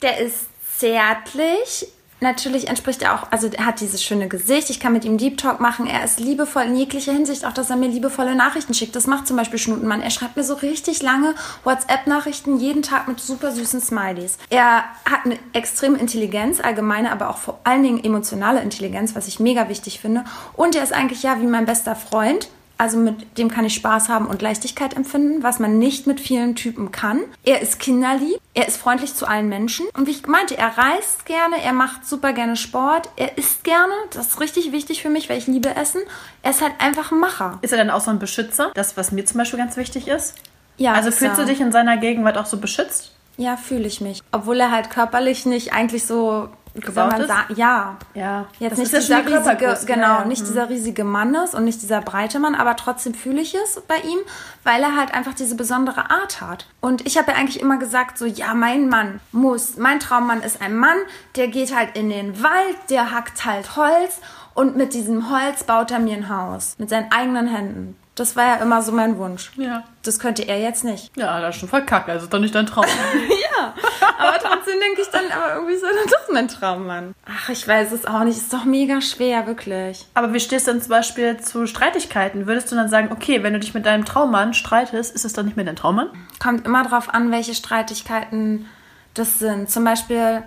der 0.02 0.18
ist 0.18 0.46
zärtlich, 0.78 1.88
natürlich 2.24 2.66
entspricht 2.66 3.02
er 3.02 3.14
auch, 3.14 3.30
also 3.30 3.46
er 3.46 3.66
hat 3.66 3.80
dieses 3.80 4.02
schöne 4.02 4.26
Gesicht, 4.26 4.70
ich 4.70 4.80
kann 4.80 4.92
mit 4.92 5.04
ihm 5.04 5.16
Deep 5.16 5.38
Talk 5.38 5.60
machen, 5.60 5.86
er 5.86 6.04
ist 6.04 6.18
liebevoll 6.18 6.64
in 6.64 6.74
jeglicher 6.74 7.12
Hinsicht, 7.12 7.44
auch 7.44 7.52
dass 7.52 7.70
er 7.70 7.76
mir 7.76 7.88
liebevolle 7.88 8.34
Nachrichten 8.34 8.74
schickt. 8.74 8.96
Das 8.96 9.06
macht 9.06 9.28
zum 9.28 9.36
Beispiel 9.36 9.60
Schnutenmann. 9.60 10.02
Er 10.02 10.10
schreibt 10.10 10.36
mir 10.36 10.42
so 10.42 10.54
richtig 10.54 11.02
lange 11.02 11.36
WhatsApp-Nachrichten 11.62 12.58
jeden 12.58 12.82
Tag 12.82 13.06
mit 13.06 13.20
super 13.20 13.52
süßen 13.52 13.80
Smileys. 13.80 14.38
Er 14.50 14.84
hat 15.08 15.24
eine 15.24 15.38
extreme 15.52 15.98
Intelligenz, 15.98 16.60
allgemeine, 16.60 17.12
aber 17.12 17.30
auch 17.30 17.38
vor 17.38 17.60
allen 17.62 17.84
Dingen 17.84 18.02
emotionale 18.02 18.60
Intelligenz, 18.60 19.14
was 19.14 19.28
ich 19.28 19.38
mega 19.38 19.68
wichtig 19.68 20.00
finde. 20.00 20.24
Und 20.54 20.74
er 20.74 20.82
ist 20.82 20.92
eigentlich 20.92 21.22
ja 21.22 21.40
wie 21.40 21.46
mein 21.46 21.66
bester 21.66 21.94
Freund 21.94 22.48
also 22.78 22.98
mit 22.98 23.38
dem 23.38 23.50
kann 23.50 23.64
ich 23.64 23.74
Spaß 23.74 24.08
haben 24.08 24.26
und 24.26 24.42
Leichtigkeit 24.42 24.94
empfinden, 24.94 25.42
was 25.42 25.58
man 25.58 25.78
nicht 25.78 26.06
mit 26.06 26.20
vielen 26.20 26.56
Typen 26.56 26.90
kann. 26.90 27.20
Er 27.44 27.60
ist 27.60 27.78
kinderlieb, 27.78 28.38
er 28.54 28.66
ist 28.66 28.76
freundlich 28.76 29.14
zu 29.14 29.26
allen 29.26 29.48
Menschen. 29.48 29.86
Und 29.96 30.06
wie 30.06 30.12
ich 30.12 30.26
meinte, 30.26 30.56
er 30.56 30.76
reist 30.76 31.26
gerne, 31.26 31.62
er 31.62 31.72
macht 31.72 32.06
super 32.06 32.32
gerne 32.32 32.56
Sport, 32.56 33.08
er 33.16 33.38
isst 33.38 33.64
gerne. 33.64 33.92
Das 34.12 34.28
ist 34.28 34.40
richtig 34.40 34.72
wichtig 34.72 35.02
für 35.02 35.10
mich, 35.10 35.30
weil 35.30 35.38
ich 35.38 35.46
liebe 35.46 35.74
Essen. 35.74 36.00
Er 36.42 36.50
ist 36.50 36.62
halt 36.62 36.74
einfach 36.78 37.12
ein 37.12 37.20
Macher. 37.20 37.58
Ist 37.62 37.72
er 37.72 37.78
dann 37.78 37.90
auch 37.90 38.00
so 38.00 38.10
ein 38.10 38.18
Beschützer? 38.18 38.70
Das, 38.74 38.96
was 38.96 39.12
mir 39.12 39.24
zum 39.24 39.38
Beispiel 39.38 39.58
ganz 39.58 39.76
wichtig 39.76 40.08
ist? 40.08 40.34
Ja. 40.76 40.94
Also 40.94 41.10
fühlst 41.10 41.38
du 41.38 41.46
dich 41.46 41.60
in 41.60 41.72
seiner 41.72 41.96
Gegenwart 41.96 42.36
auch 42.36 42.46
so 42.46 42.56
beschützt? 42.56 43.12
Ja, 43.36 43.56
fühle 43.56 43.86
ich 43.86 44.00
mich. 44.00 44.22
Obwohl 44.32 44.60
er 44.60 44.70
halt 44.70 44.90
körperlich 44.90 45.46
nicht 45.46 45.72
eigentlich 45.72 46.04
so 46.04 46.48
gebaut 46.74 47.18
ist? 47.18 47.30
Ja. 47.56 47.96
Ja. 48.14 48.46
Jetzt 48.58 48.72
das 48.72 48.78
nicht 48.78 49.02
dieser 49.02 49.26
riesige, 49.26 49.78
genau, 49.86 50.18
ja, 50.18 50.24
nicht 50.24 50.42
mhm. 50.42 50.46
dieser 50.46 50.68
riesige 50.68 51.04
Mann 51.04 51.34
ist 51.34 51.54
und 51.54 51.64
nicht 51.64 51.82
dieser 51.82 52.00
breite 52.00 52.38
Mann, 52.38 52.54
aber 52.54 52.76
trotzdem 52.76 53.14
fühle 53.14 53.40
ich 53.40 53.54
es 53.54 53.80
bei 53.86 53.96
ihm, 53.98 54.18
weil 54.64 54.82
er 54.82 54.96
halt 54.96 55.14
einfach 55.14 55.34
diese 55.34 55.54
besondere 55.54 56.10
Art 56.10 56.40
hat. 56.40 56.66
Und 56.80 57.06
ich 57.06 57.16
habe 57.16 57.32
ja 57.32 57.36
eigentlich 57.36 57.60
immer 57.60 57.78
gesagt, 57.78 58.18
so, 58.18 58.26
ja, 58.26 58.54
mein 58.54 58.88
Mann 58.88 59.20
muss, 59.32 59.76
mein 59.76 60.00
Traummann 60.00 60.42
ist 60.42 60.60
ein 60.60 60.76
Mann, 60.76 60.98
der 61.36 61.48
geht 61.48 61.74
halt 61.74 61.96
in 61.96 62.10
den 62.10 62.42
Wald, 62.42 62.76
der 62.90 63.12
hackt 63.12 63.44
halt 63.44 63.76
Holz 63.76 64.20
und 64.54 64.76
mit 64.76 64.94
diesem 64.94 65.30
Holz 65.30 65.64
baut 65.64 65.90
er 65.90 65.98
mir 65.98 66.16
ein 66.16 66.28
Haus. 66.28 66.74
Mit 66.78 66.90
seinen 66.90 67.10
eigenen 67.12 67.48
Händen. 67.48 67.96
Das 68.14 68.36
war 68.36 68.44
ja 68.44 68.54
immer 68.56 68.80
so 68.80 68.92
mein 68.92 69.18
Wunsch. 69.18 69.50
Ja. 69.56 69.82
Das 70.02 70.20
könnte 70.20 70.42
er 70.42 70.60
jetzt 70.60 70.84
nicht. 70.84 71.10
Ja, 71.16 71.40
das 71.40 71.54
ist 71.56 71.60
schon 71.60 71.68
verkackt. 71.68 72.08
Also 72.08 72.24
ist 72.24 72.32
doch 72.32 72.38
nicht 72.38 72.54
dein 72.54 72.66
Traum. 72.66 72.84
ja, 73.58 73.74
aber 74.18 74.38
trotzdem 74.38 74.78
denke 74.78 75.02
ich 75.02 75.08
dann, 75.08 75.24
aber 75.32 75.54
irgendwie 75.54 75.72
ist 75.74 75.82
er 75.82 75.90
dann 75.90 76.06
doch 76.06 76.32
mein 76.32 76.46
Traummann. 76.46 77.14
Ach, 77.26 77.48
ich 77.48 77.66
weiß 77.66 77.90
es 77.90 78.06
auch 78.06 78.22
nicht. 78.22 78.36
Ist 78.36 78.52
doch 78.52 78.64
mega 78.64 79.00
schwer, 79.00 79.46
wirklich. 79.48 80.06
Aber 80.14 80.32
wie 80.32 80.40
stehst 80.40 80.68
du 80.68 80.72
denn 80.72 80.80
zum 80.80 80.90
Beispiel 80.90 81.38
zu 81.38 81.66
Streitigkeiten? 81.66 82.46
Würdest 82.46 82.70
du 82.70 82.76
dann 82.76 82.88
sagen, 82.88 83.10
okay, 83.10 83.42
wenn 83.42 83.52
du 83.52 83.58
dich 83.58 83.74
mit 83.74 83.84
deinem 83.84 84.04
Traummann 84.04 84.54
streitest, 84.54 85.14
ist 85.14 85.24
es 85.24 85.32
dann 85.32 85.46
nicht 85.46 85.56
mehr 85.56 85.66
dein 85.66 85.76
Traummann? 85.76 86.10
Kommt 86.40 86.66
immer 86.66 86.84
drauf 86.84 87.12
an, 87.12 87.32
welche 87.32 87.54
Streitigkeiten 87.54 88.66
das 89.14 89.40
sind. 89.40 89.70
Zum 89.70 89.84
Beispiel 89.84 90.44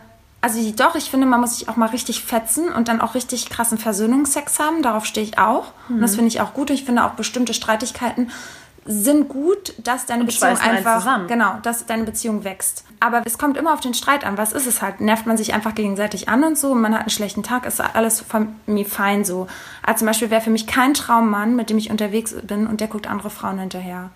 also 0.47 0.71
doch, 0.71 0.95
ich 0.95 1.09
finde, 1.09 1.27
man 1.27 1.41
muss 1.41 1.57
sich 1.57 1.67
auch 1.67 1.75
mal 1.75 1.89
richtig 1.89 2.23
fetzen 2.23 2.69
und 2.69 2.87
dann 2.87 3.01
auch 3.01 3.15
richtig 3.15 3.49
krassen 3.49 3.77
Versöhnungsex 3.77 4.59
haben. 4.59 4.81
Darauf 4.81 5.05
stehe 5.05 5.25
ich 5.25 5.37
auch. 5.37 5.73
Mhm. 5.89 5.95
Und 5.95 6.01
das 6.01 6.11
mhm. 6.11 6.15
finde 6.15 6.27
ich 6.29 6.41
auch 6.41 6.53
gut. 6.53 6.69
Ich 6.69 6.85
finde 6.85 7.03
auch 7.03 7.11
bestimmte 7.11 7.53
Streitigkeiten 7.53 8.31
sind 8.89 9.27
gut, 9.27 9.73
dass 9.79 10.05
deine 10.05 10.21
und 10.21 10.27
Beziehung 10.27 10.57
einfach 10.57 11.27
genau, 11.27 11.57
dass 11.61 11.85
deine 11.85 12.05
Beziehung 12.05 12.45
wächst. 12.45 12.85
Aber 13.01 13.21
es 13.25 13.37
kommt 13.37 13.57
immer 13.57 13.73
auf 13.73 13.81
den 13.81 13.93
Streit 13.93 14.25
an. 14.25 14.37
Was 14.37 14.53
ist 14.53 14.65
es 14.65 14.81
halt? 14.81 15.01
Nervt 15.01 15.25
man 15.25 15.35
sich 15.35 15.53
einfach 15.53 15.75
gegenseitig 15.75 16.29
an 16.29 16.41
und 16.45 16.57
so? 16.57 16.71
Und 16.71 16.79
man 16.79 16.93
hat 16.93 17.01
einen 17.01 17.09
schlechten 17.09 17.43
Tag, 17.43 17.65
ist 17.65 17.81
alles 17.81 18.21
von 18.21 18.55
mir 18.65 18.85
fein 18.85 19.25
so. 19.25 19.47
Also 19.83 19.99
zum 19.99 20.07
Beispiel 20.07 20.29
wäre 20.29 20.41
für 20.41 20.49
mich 20.49 20.67
kein 20.67 20.93
Traummann, 20.93 21.57
mit 21.57 21.69
dem 21.69 21.77
ich 21.77 21.91
unterwegs 21.91 22.33
bin 22.43 22.65
und 22.65 22.79
der 22.79 22.87
guckt 22.87 23.07
andere 23.07 23.29
Frauen 23.29 23.59
hinterher. 23.59 24.09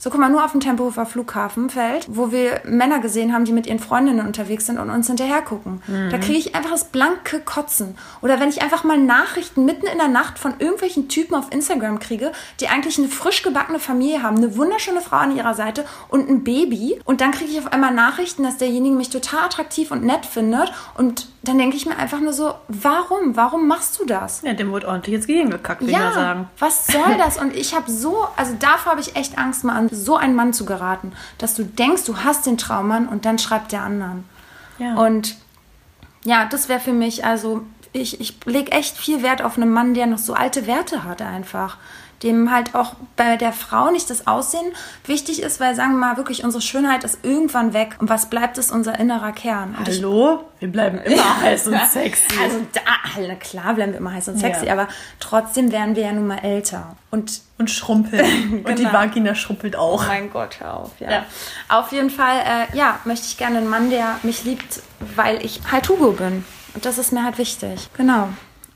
So, 0.00 0.10
guck 0.10 0.20
mal, 0.20 0.30
nur 0.30 0.44
auf 0.44 0.52
dem 0.52 0.60
Tempelhofer 0.60 1.06
Flughafenfeld, 1.06 2.06
wo 2.08 2.30
wir 2.30 2.60
Männer 2.64 3.00
gesehen 3.00 3.32
haben, 3.34 3.44
die 3.44 3.52
mit 3.52 3.66
ihren 3.66 3.80
Freundinnen 3.80 4.24
unterwegs 4.24 4.66
sind 4.66 4.78
und 4.78 4.90
uns 4.90 5.08
hinterher 5.08 5.42
gucken. 5.42 5.82
Mhm. 5.88 6.10
Da 6.10 6.18
kriege 6.18 6.38
ich 6.38 6.54
einfach 6.54 6.70
das 6.70 6.84
blanke 6.84 7.40
Kotzen. 7.40 7.96
Oder 8.22 8.38
wenn 8.38 8.48
ich 8.48 8.62
einfach 8.62 8.84
mal 8.84 8.96
Nachrichten 8.96 9.64
mitten 9.64 9.86
in 9.86 9.98
der 9.98 10.06
Nacht 10.06 10.38
von 10.38 10.54
irgendwelchen 10.60 11.08
Typen 11.08 11.34
auf 11.34 11.52
Instagram 11.52 11.98
kriege, 11.98 12.30
die 12.60 12.68
eigentlich 12.68 12.96
eine 12.98 13.08
frisch 13.08 13.42
gebackene 13.42 13.80
Familie 13.80 14.22
haben, 14.22 14.36
eine 14.36 14.56
wunderschöne 14.56 15.00
Frau 15.00 15.16
an 15.16 15.36
ihrer 15.36 15.54
Seite 15.54 15.84
und 16.08 16.28
ein 16.28 16.44
Baby. 16.44 17.00
Und 17.04 17.20
dann 17.20 17.32
kriege 17.32 17.50
ich 17.50 17.58
auf 17.58 17.72
einmal 17.72 17.92
Nachrichten, 17.92 18.44
dass 18.44 18.56
derjenige 18.56 18.94
mich 18.94 19.10
total 19.10 19.46
attraktiv 19.46 19.90
und 19.90 20.04
nett 20.04 20.26
findet. 20.26 20.72
Und 20.96 21.26
dann 21.42 21.58
denke 21.58 21.76
ich 21.76 21.86
mir 21.86 21.96
einfach 21.96 22.20
nur 22.20 22.32
so, 22.32 22.54
warum? 22.68 23.36
Warum 23.36 23.66
machst 23.66 23.98
du 23.98 24.04
das? 24.04 24.42
Ja, 24.42 24.52
dem 24.52 24.70
wurde 24.70 24.86
ordentlich 24.86 25.16
ins 25.16 25.26
Gehirn 25.26 25.50
gekackt, 25.50 25.80
will 25.80 25.90
ja, 25.90 26.08
ich 26.08 26.14
sagen. 26.14 26.48
Was 26.58 26.86
soll 26.86 27.16
das? 27.16 27.38
Und 27.38 27.56
ich 27.56 27.74
habe 27.74 27.90
so, 27.90 28.26
also 28.36 28.54
davor 28.58 28.92
habe 28.92 29.00
ich 29.00 29.16
echt 29.16 29.38
Angst 29.38 29.64
mal 29.64 29.74
an 29.90 29.96
so 29.96 30.16
einen 30.16 30.34
Mann 30.34 30.52
zu 30.52 30.64
geraten, 30.64 31.12
dass 31.38 31.54
du 31.54 31.64
denkst, 31.64 32.04
du 32.04 32.18
hast 32.18 32.46
den 32.46 32.58
Traummann 32.58 33.08
und 33.08 33.24
dann 33.24 33.38
schreibt 33.38 33.72
der 33.72 33.82
anderen. 33.82 34.24
Ja. 34.78 34.94
Und 34.94 35.36
ja, 36.24 36.44
das 36.46 36.68
wäre 36.68 36.80
für 36.80 36.92
mich, 36.92 37.24
also 37.24 37.62
ich, 37.92 38.20
ich 38.20 38.38
lege 38.44 38.72
echt 38.72 38.96
viel 38.96 39.22
Wert 39.22 39.42
auf 39.42 39.56
einen 39.56 39.72
Mann, 39.72 39.94
der 39.94 40.06
noch 40.06 40.18
so 40.18 40.34
alte 40.34 40.66
Werte 40.66 41.04
hat 41.04 41.22
einfach 41.22 41.78
dem 42.22 42.50
halt 42.50 42.74
auch 42.74 42.94
bei 43.16 43.36
der 43.36 43.52
Frau 43.52 43.90
nicht 43.90 44.10
das 44.10 44.26
Aussehen 44.26 44.72
wichtig 45.06 45.42
ist, 45.42 45.60
weil 45.60 45.74
sagen 45.74 45.92
wir 45.92 45.98
mal 45.98 46.16
wirklich, 46.16 46.44
unsere 46.44 46.62
Schönheit 46.62 47.04
ist 47.04 47.20
irgendwann 47.22 47.72
weg. 47.72 47.96
Und 47.98 48.08
was 48.08 48.28
bleibt, 48.28 48.58
ist 48.58 48.72
unser 48.72 48.98
innerer 48.98 49.32
Kern. 49.32 49.76
Und 49.78 49.86
Hallo? 49.86 50.44
Ich, 50.56 50.62
wir 50.62 50.72
bleiben 50.72 50.98
immer 50.98 51.40
heiß 51.40 51.68
und 51.68 51.80
sexy. 51.88 52.38
Also 52.42 52.58
da, 52.72 53.34
klar 53.36 53.74
bleiben 53.74 53.92
wir 53.92 53.98
immer 53.98 54.12
heiß 54.12 54.28
und 54.28 54.38
sexy, 54.38 54.66
ja. 54.66 54.72
aber 54.72 54.88
trotzdem 55.20 55.70
werden 55.70 55.94
wir 55.94 56.04
ja 56.04 56.12
nun 56.12 56.26
mal 56.26 56.38
älter. 56.38 56.96
Und, 57.10 57.40
und 57.58 57.70
schrumpeln. 57.70 58.24
genau. 58.50 58.68
Und 58.68 58.78
die 58.78 58.84
genau. 58.84 58.92
Vagina 58.92 59.34
schrumpelt 59.34 59.76
auch. 59.76 60.04
Oh 60.04 60.08
mein 60.08 60.30
Gott, 60.30 60.60
hör 60.60 60.76
auf. 60.76 60.90
Ja. 61.00 61.10
ja. 61.10 61.24
Auf 61.68 61.92
jeden 61.92 62.10
Fall, 62.10 62.40
äh, 62.40 62.76
ja, 62.76 62.98
möchte 63.04 63.26
ich 63.26 63.38
gerne 63.38 63.58
einen 63.58 63.68
Mann, 63.68 63.88
der 63.88 64.18
mich 64.22 64.44
liebt, 64.44 64.82
weil 65.16 65.42
ich 65.44 65.60
halt 65.70 65.88
Hugo 65.88 66.12
bin. 66.12 66.44
Und 66.74 66.84
das 66.84 66.98
ist 66.98 67.12
mir 67.12 67.24
halt 67.24 67.38
wichtig. 67.38 67.88
Genau. 67.96 68.28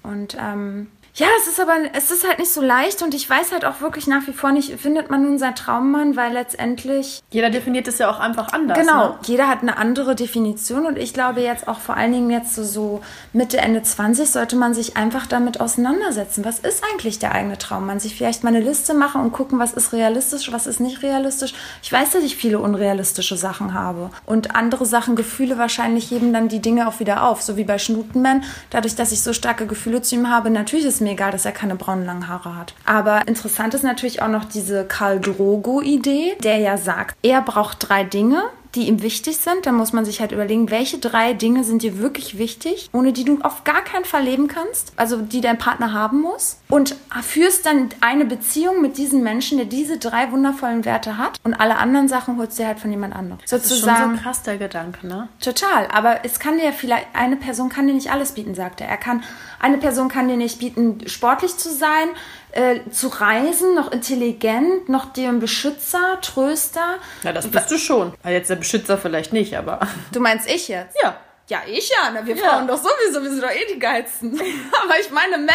Und 0.03 0.37
ähm, 0.41 0.89
Ja, 1.15 1.27
es 1.39 1.47
ist 1.47 1.61
aber, 1.61 1.75
es 1.93 2.11
ist 2.11 2.27
halt 2.27 2.39
nicht 2.39 2.51
so 2.51 2.63
leicht 2.63 3.03
und 3.03 3.13
ich 3.13 3.29
weiß 3.29 3.53
halt 3.53 3.67
auch 3.67 3.83
wirklich 3.83 4.07
nach 4.07 4.27
wie 4.27 4.33
vor 4.33 4.51
nicht, 4.51 4.81
findet 4.81 5.11
man 5.11 5.23
nun 5.23 5.39
seinen 5.39 5.55
Traummann, 5.55 6.17
weil 6.17 6.33
letztendlich. 6.33 7.23
Jeder 7.31 7.51
definiert 7.51 7.87
es 7.87 7.99
ja 7.99 8.11
auch 8.11 8.19
einfach 8.19 8.51
anders. 8.55 8.79
Genau, 8.79 9.09
Ne? 9.09 9.15
jeder 9.27 9.47
hat 9.47 9.61
eine 9.61 9.77
andere 9.77 10.15
Definition 10.15 10.87
und 10.87 10.97
ich 10.97 11.13
glaube 11.13 11.43
jetzt 11.43 11.69
auch 11.69 11.81
vor 11.81 11.99
allen 11.99 12.13
Dingen 12.13 12.31
jetzt 12.31 12.55
so, 12.55 12.65
so 12.65 13.03
Mitte, 13.35 13.59
Ende 13.59 13.83
20 13.83 14.31
sollte 14.31 14.57
man 14.57 14.73
sich 14.73 14.97
einfach 14.97 15.27
damit 15.27 15.61
auseinandersetzen. 15.61 16.47
Was 16.47 16.61
ist 16.61 16.83
eigentlich 16.91 17.19
der 17.19 17.33
eigene 17.33 17.59
Traummann? 17.59 18.01
Sich 18.01 18.15
vielleicht 18.17 18.43
mal 18.43 18.49
eine 18.55 18.61
Liste 18.65 18.95
machen 18.95 19.21
und 19.21 19.33
gucken, 19.33 19.59
was 19.59 19.75
ist 19.75 19.93
realistisch, 19.93 20.51
was 20.51 20.67
ist 20.67 20.81
nicht 20.81 21.03
realistisch. 21.03 21.53
Ich 21.83 21.93
weiß, 21.93 22.13
dass 22.13 22.23
ich 22.25 22.37
viele 22.37 22.59
unrealistische 22.59 23.37
Sachen 23.37 23.75
habe 23.75 24.11
und 24.25 24.55
andere 24.57 24.87
Sachen, 24.87 25.15
Gefühle 25.15 25.59
wahrscheinlich 25.59 26.11
heben 26.11 26.33
dann 26.33 26.49
die 26.49 26.61
Dinge 26.61 26.89
auch 26.89 27.01
wieder 27.01 27.25
auf, 27.25 27.43
so 27.43 27.59
wie 27.59 27.65
bei 27.65 27.79
Schnutenman. 27.79 28.45
Dadurch, 28.71 28.95
dass 28.95 29.13
ich 29.13 29.21
so 29.21 29.35
starke 29.35 29.67
Gefühle 29.67 30.01
zu 30.01 30.15
ihm 30.15 30.31
habe, 30.31 30.49
natürlich 30.49 30.87
ist 30.87 31.02
mir 31.03 31.13
egal, 31.13 31.33
dass 31.33 31.45
er 31.45 31.53
keine 31.53 31.77
braunen 31.77 32.07
langen 32.07 32.29
Haare 32.29 32.57
hat. 32.57 32.75
Aber 32.85 33.27
interessant 33.29 33.75
ist 33.75 33.83
natürlich 33.85 34.23
auch 34.23 34.29
noch 34.29 34.45
diese 34.45 34.85
Karl 34.85 35.21
Drogo-Idee, 35.21 36.37
der 36.43 36.59
ja 36.59 36.77
sagt, 36.77 37.17
er 37.23 37.43
braucht 37.43 37.89
drei 37.89 38.05
Dinge 38.05 38.45
die 38.75 38.89
ihm 38.89 39.03
wichtig 39.03 39.37
sind, 39.37 39.67
dann 39.67 39.75
muss 39.75 39.93
man 39.93 40.05
sich 40.05 40.21
halt 40.21 40.33
überlegen, 40.33 40.71
welche 40.71 40.99
drei 40.99 41.35
Dinge 41.35 41.65
sind 41.65 41.83
dir 41.83 41.99
wirklich 41.99 42.39
wichtig, 42.39 42.89
ohne 42.93 43.13
die 43.13 43.25
du 43.25 43.41
auf 43.43 43.65
gar 43.65 43.83
keinen 43.83 44.05
Fall 44.05 44.25
leben 44.25 44.49
kannst, 44.49 44.93
also 44.97 45.21
die 45.21 45.41
dein 45.41 45.59
Partner 45.59 45.93
haben 45.93 46.21
muss. 46.21 46.59
Und 46.69 46.97
führst 47.23 47.67
dann 47.67 47.91
eine 48.01 48.25
Beziehung 48.25 48.81
mit 48.81 48.97
diesem 48.97 49.23
Menschen, 49.23 49.59
der 49.59 49.67
diese 49.67 49.99
drei 49.99 50.33
wundervollen 50.33 50.85
Werte 50.85 51.19
hat 51.19 51.39
und 51.45 51.55
alle 51.55 51.77
anderen 51.77 52.09
Sachen 52.09 52.39
holst 52.39 52.59
du 52.59 52.63
dir 52.63 52.69
halt 52.69 52.81
von 52.81 52.91
jemand 52.91 53.15
anderem. 53.15 53.39
Das 53.49 53.65
ist 53.65 53.81
schon 53.81 54.17
so 54.17 54.23
krass, 54.23 54.43
der 54.43 54.57
Gedanke, 54.57 55.07
ne? 55.07 55.29
Total, 55.41 55.87
aber 55.93 56.25
es 56.25 56.39
kann 56.41 56.57
dir 56.57 56.65
ja 56.65 56.73
vielleicht, 56.73 57.07
eine 57.13 57.37
Person 57.37 57.69
kann 57.69 57.87
dir 57.87 57.95
nicht 57.95 58.11
alles 58.11 58.33
bieten, 58.33 58.55
sagt 58.55 58.81
er. 58.81 58.89
Er 58.89 58.97
kann, 58.97 59.23
eine 59.61 59.79
Person 59.79 60.09
kann 60.09 60.29
dir 60.29 60.37
nicht 60.37 60.59
bieten, 60.59 61.07
sportlich 61.07 61.57
zu 61.57 61.71
sein, 61.71 62.09
äh, 62.53 62.81
zu 62.91 63.09
reisen, 63.09 63.75
noch 63.75 63.93
intelligent, 63.93 64.89
noch 64.89 65.15
ein 65.17 65.41
Beschützer, 65.41 66.21
Tröster. 66.21 66.99
Ja, 67.23 67.33
das 67.33 67.49
bist 67.49 67.71
du 67.71 67.79
schon. 67.79 68.13
Also 68.23 68.35
jetzt 68.35 68.51
der 68.51 68.57
Beschützer 68.57 68.99
vielleicht 68.99 69.33
nicht, 69.33 69.57
aber. 69.57 69.81
Du 70.13 70.21
meinst 70.21 70.49
ich 70.49 70.69
jetzt? 70.69 70.97
Ja. 71.03 71.17
Ja, 71.49 71.61
ich 71.67 71.91
ja, 71.91 72.11
ne? 72.11 72.25
Wir 72.25 72.37
Ja. 72.37 72.51
Frauen 72.51 72.69
doch 72.69 72.79
sowieso, 72.79 73.23
wir 73.23 73.31
sind 73.31 73.43
doch 73.43 73.51
eh 73.51 73.67
die 73.75 73.79
Geilsten. 73.79 74.33
Aber 74.85 74.99
ich 75.01 75.11
meine 75.11 75.37
Männer. 75.37 75.53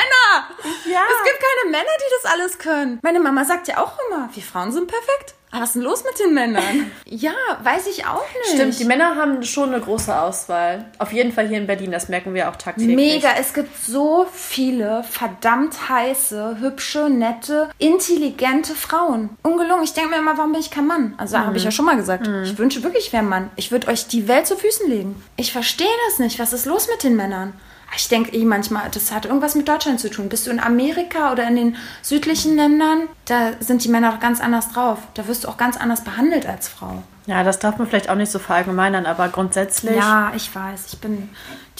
Ja. 0.86 1.02
Es 1.10 1.24
gibt 1.24 1.40
keine 1.40 1.72
Männer, 1.72 1.90
die 1.98 2.14
das 2.22 2.32
alles 2.32 2.60
können. 2.60 3.00
Meine 3.02 3.20
Mama 3.20 3.46
sagt 3.46 3.68
ja 3.70 3.78
auch 3.78 3.94
immer, 4.08 4.30
wir 4.32 4.44
Frauen 4.44 4.72
sind 4.72 4.88
perfekt. 4.88 5.34
Aber 5.50 5.62
was 5.62 5.70
ist 5.70 5.76
denn 5.76 5.84
los 5.84 6.04
mit 6.04 6.20
den 6.20 6.34
Männern? 6.34 6.92
ja, 7.06 7.32
weiß 7.64 7.88
ich 7.88 8.06
auch 8.06 8.26
nicht. 8.34 8.54
Stimmt, 8.54 8.80
die 8.80 8.86
Männer 8.86 9.16
haben 9.16 9.44
schon 9.44 9.74
eine 9.74 9.82
große 9.82 10.18
Auswahl. 10.20 10.86
Auf 11.00 11.14
jeden 11.14 11.32
Fall 11.32 11.48
hier 11.48 11.58
in 11.58 11.68
Berlin, 11.68 11.92
das 11.92 12.10
merken 12.10 12.34
wir 12.34 12.50
auch 12.50 12.58
tagtäglich. 12.58 12.96
Mega, 12.96 13.30
es 13.40 13.54
gibt 13.54 13.76
so 13.78 14.28
viele 14.34 15.04
verdammt 15.04 15.90
heiße, 15.90 16.58
hübsche, 16.60 17.10
nette, 17.10 17.70
intelligente 17.78 18.76
Frauen. 18.76 19.30
Ungelungen. 19.42 19.84
Ich 19.84 19.94
denke 19.94 20.10
mir 20.10 20.18
immer, 20.18 20.38
warum 20.38 20.52
bin 20.52 20.62
ich 20.62 20.70
kein 20.70 20.86
Mann? 20.88 21.14
Also 21.18 21.38
habe 21.38 21.56
ich 21.56 21.64
ja 21.64 21.72
schon 21.72 21.86
mal 21.86 21.96
gesagt. 21.96 22.28
Ich 22.44 22.58
wünsche 22.58 22.84
wirklich, 22.84 23.08
ich 23.08 23.14
wäre 23.14 23.24
ein 23.24 23.30
Mann. 23.30 23.50
Ich 23.56 23.72
würde 23.72 23.88
euch 23.88 24.08
die 24.08 24.28
Welt 24.28 24.48
zu 24.48 24.58
Füßen 24.58 24.90
legen. 24.90 25.22
Ich 25.38 25.54
verstehe 25.54 25.88
das 26.10 26.20
nicht. 26.20 26.40
Was 26.40 26.52
ist 26.52 26.66
los 26.66 26.90
mit 26.90 27.04
den 27.04 27.16
Männern? 27.16 27.54
Ich 27.96 28.10
denke 28.10 28.36
eh 28.36 28.46
manchmal, 28.46 28.90
das 28.92 29.12
hat 29.12 29.26
irgendwas 29.26 29.56
mit 29.56 29.68
Deutschland 29.68 30.00
zu 30.00 30.10
tun. 30.10 30.30
Bist 30.30 30.46
du 30.46 30.52
in 30.52 30.60
Amerika 30.60 31.32
oder 31.32 31.48
in 31.48 31.56
den 31.56 31.76
südlichen 32.02 32.56
Ländern, 32.56 33.04
da 33.26 33.54
sind 33.60 33.84
die 33.84 33.90
Männer 33.90 34.12
doch 34.12 34.20
ganz 34.20 34.40
anders 34.42 34.70
drauf. 34.72 35.00
Da 35.16 35.28
wirst 35.28 35.44
du 35.46 35.48
auch 35.48 35.58
ganz 35.58 35.78
anders 35.78 36.04
behandelt 36.04 36.46
als 36.46 36.68
Frau. 36.68 37.02
Ja, 37.26 37.44
das 37.44 37.60
darf 37.60 37.78
man 37.78 37.88
vielleicht 37.88 38.10
auch 38.10 38.16
nicht 38.16 38.32
so 38.32 38.40
verallgemeinern, 38.40 39.06
aber 39.06 39.30
grundsätzlich. 39.30 39.96
Ja, 39.98 40.32
ich 40.36 40.54
weiß. 40.54 40.94
Ich 40.94 41.00
bin 41.00 41.30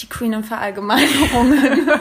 die 0.00 0.08
Queen 0.08 0.32
in 0.32 0.44
Verallgemeinerungen. 0.44 1.88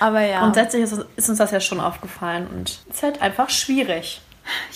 Aber 0.00 0.20
ja. 0.20 0.40
Grundsätzlich 0.40 0.82
ist, 0.82 0.92
uns- 0.92 1.06
ist 1.16 1.28
uns 1.30 1.38
das 1.38 1.50
ja 1.50 1.60
schon 1.60 1.80
aufgefallen 1.80 2.46
und 2.48 2.78
es 2.90 2.96
ist 2.96 3.02
halt 3.02 3.22
einfach 3.22 3.48
schwierig. 3.50 4.20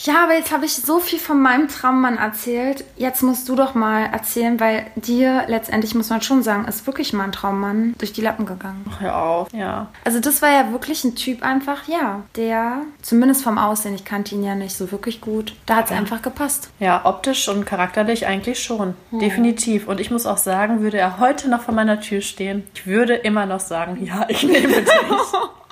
Ja, 0.05 0.25
aber 0.25 0.35
jetzt 0.35 0.53
habe 0.53 0.65
ich 0.65 0.75
so 0.75 0.99
viel 0.99 1.19
von 1.19 1.41
meinem 1.41 1.69
Traummann 1.69 2.17
erzählt. 2.17 2.85
Jetzt 2.97 3.23
musst 3.23 3.49
du 3.49 3.55
doch 3.55 3.75
mal 3.75 4.07
erzählen, 4.07 4.59
weil 4.59 4.87
dir 4.97 5.45
letztendlich, 5.47 5.95
muss 5.95 6.11
man 6.11 6.23
schon 6.23 6.43
sagen, 6.43 6.67
ist 6.67 6.87
wirklich 6.87 7.13
mal 7.13 7.25
ein 7.25 7.33
Traummann 7.33 7.95
durch 7.99 8.13
die 8.13 8.21
Lappen 8.21 8.47
gegangen. 8.47 8.85
Hör 8.99 9.17
auf. 9.17 9.53
Ja. 9.53 9.89
Also 10.05 10.21
das 10.21 10.43
war 10.43 10.51
ja 10.51 10.73
wirklich 10.73 11.05
ein 11.05 11.15
Typ 11.15 11.43
einfach, 11.43 11.87
ja, 11.89 12.23
der, 12.37 12.83
zumindest 13.03 13.43
vom 13.43 13.59
Aussehen, 13.59 13.95
ich 13.95 14.05
kannte 14.05 14.35
ihn 14.35 14.43
ja 14.43 14.55
nicht 14.55 14.77
so 14.77 14.91
wirklich 14.91 15.21
gut, 15.21 15.55
da 15.67 15.77
hat 15.77 15.87
es 15.87 15.93
einfach 15.93 16.23
gepasst. 16.23 16.71
Ja, 16.79 17.05
optisch 17.05 17.49
und 17.49 17.67
charakterlich 17.67 18.27
eigentlich 18.27 18.63
schon. 18.63 18.95
Definitiv. 19.11 19.87
Und 19.89 20.01
ich 20.01 20.11
muss 20.11 20.27
auch 20.27 20.39
sagen, 20.39 20.81
würde 20.81 20.99
er 20.99 21.19
heute 21.19 21.49
noch 21.49 21.63
vor 21.63 21.75
meiner 21.75 22.01
Tür 22.01 22.21
stehen, 22.21 22.65
ich 22.75 22.87
würde 22.87 23.15
immer 23.15 23.47
noch 23.47 23.61
sagen, 23.61 24.05
ja, 24.05 24.27
ich 24.29 24.43
nehme 24.43 24.83
dich. 24.83 24.89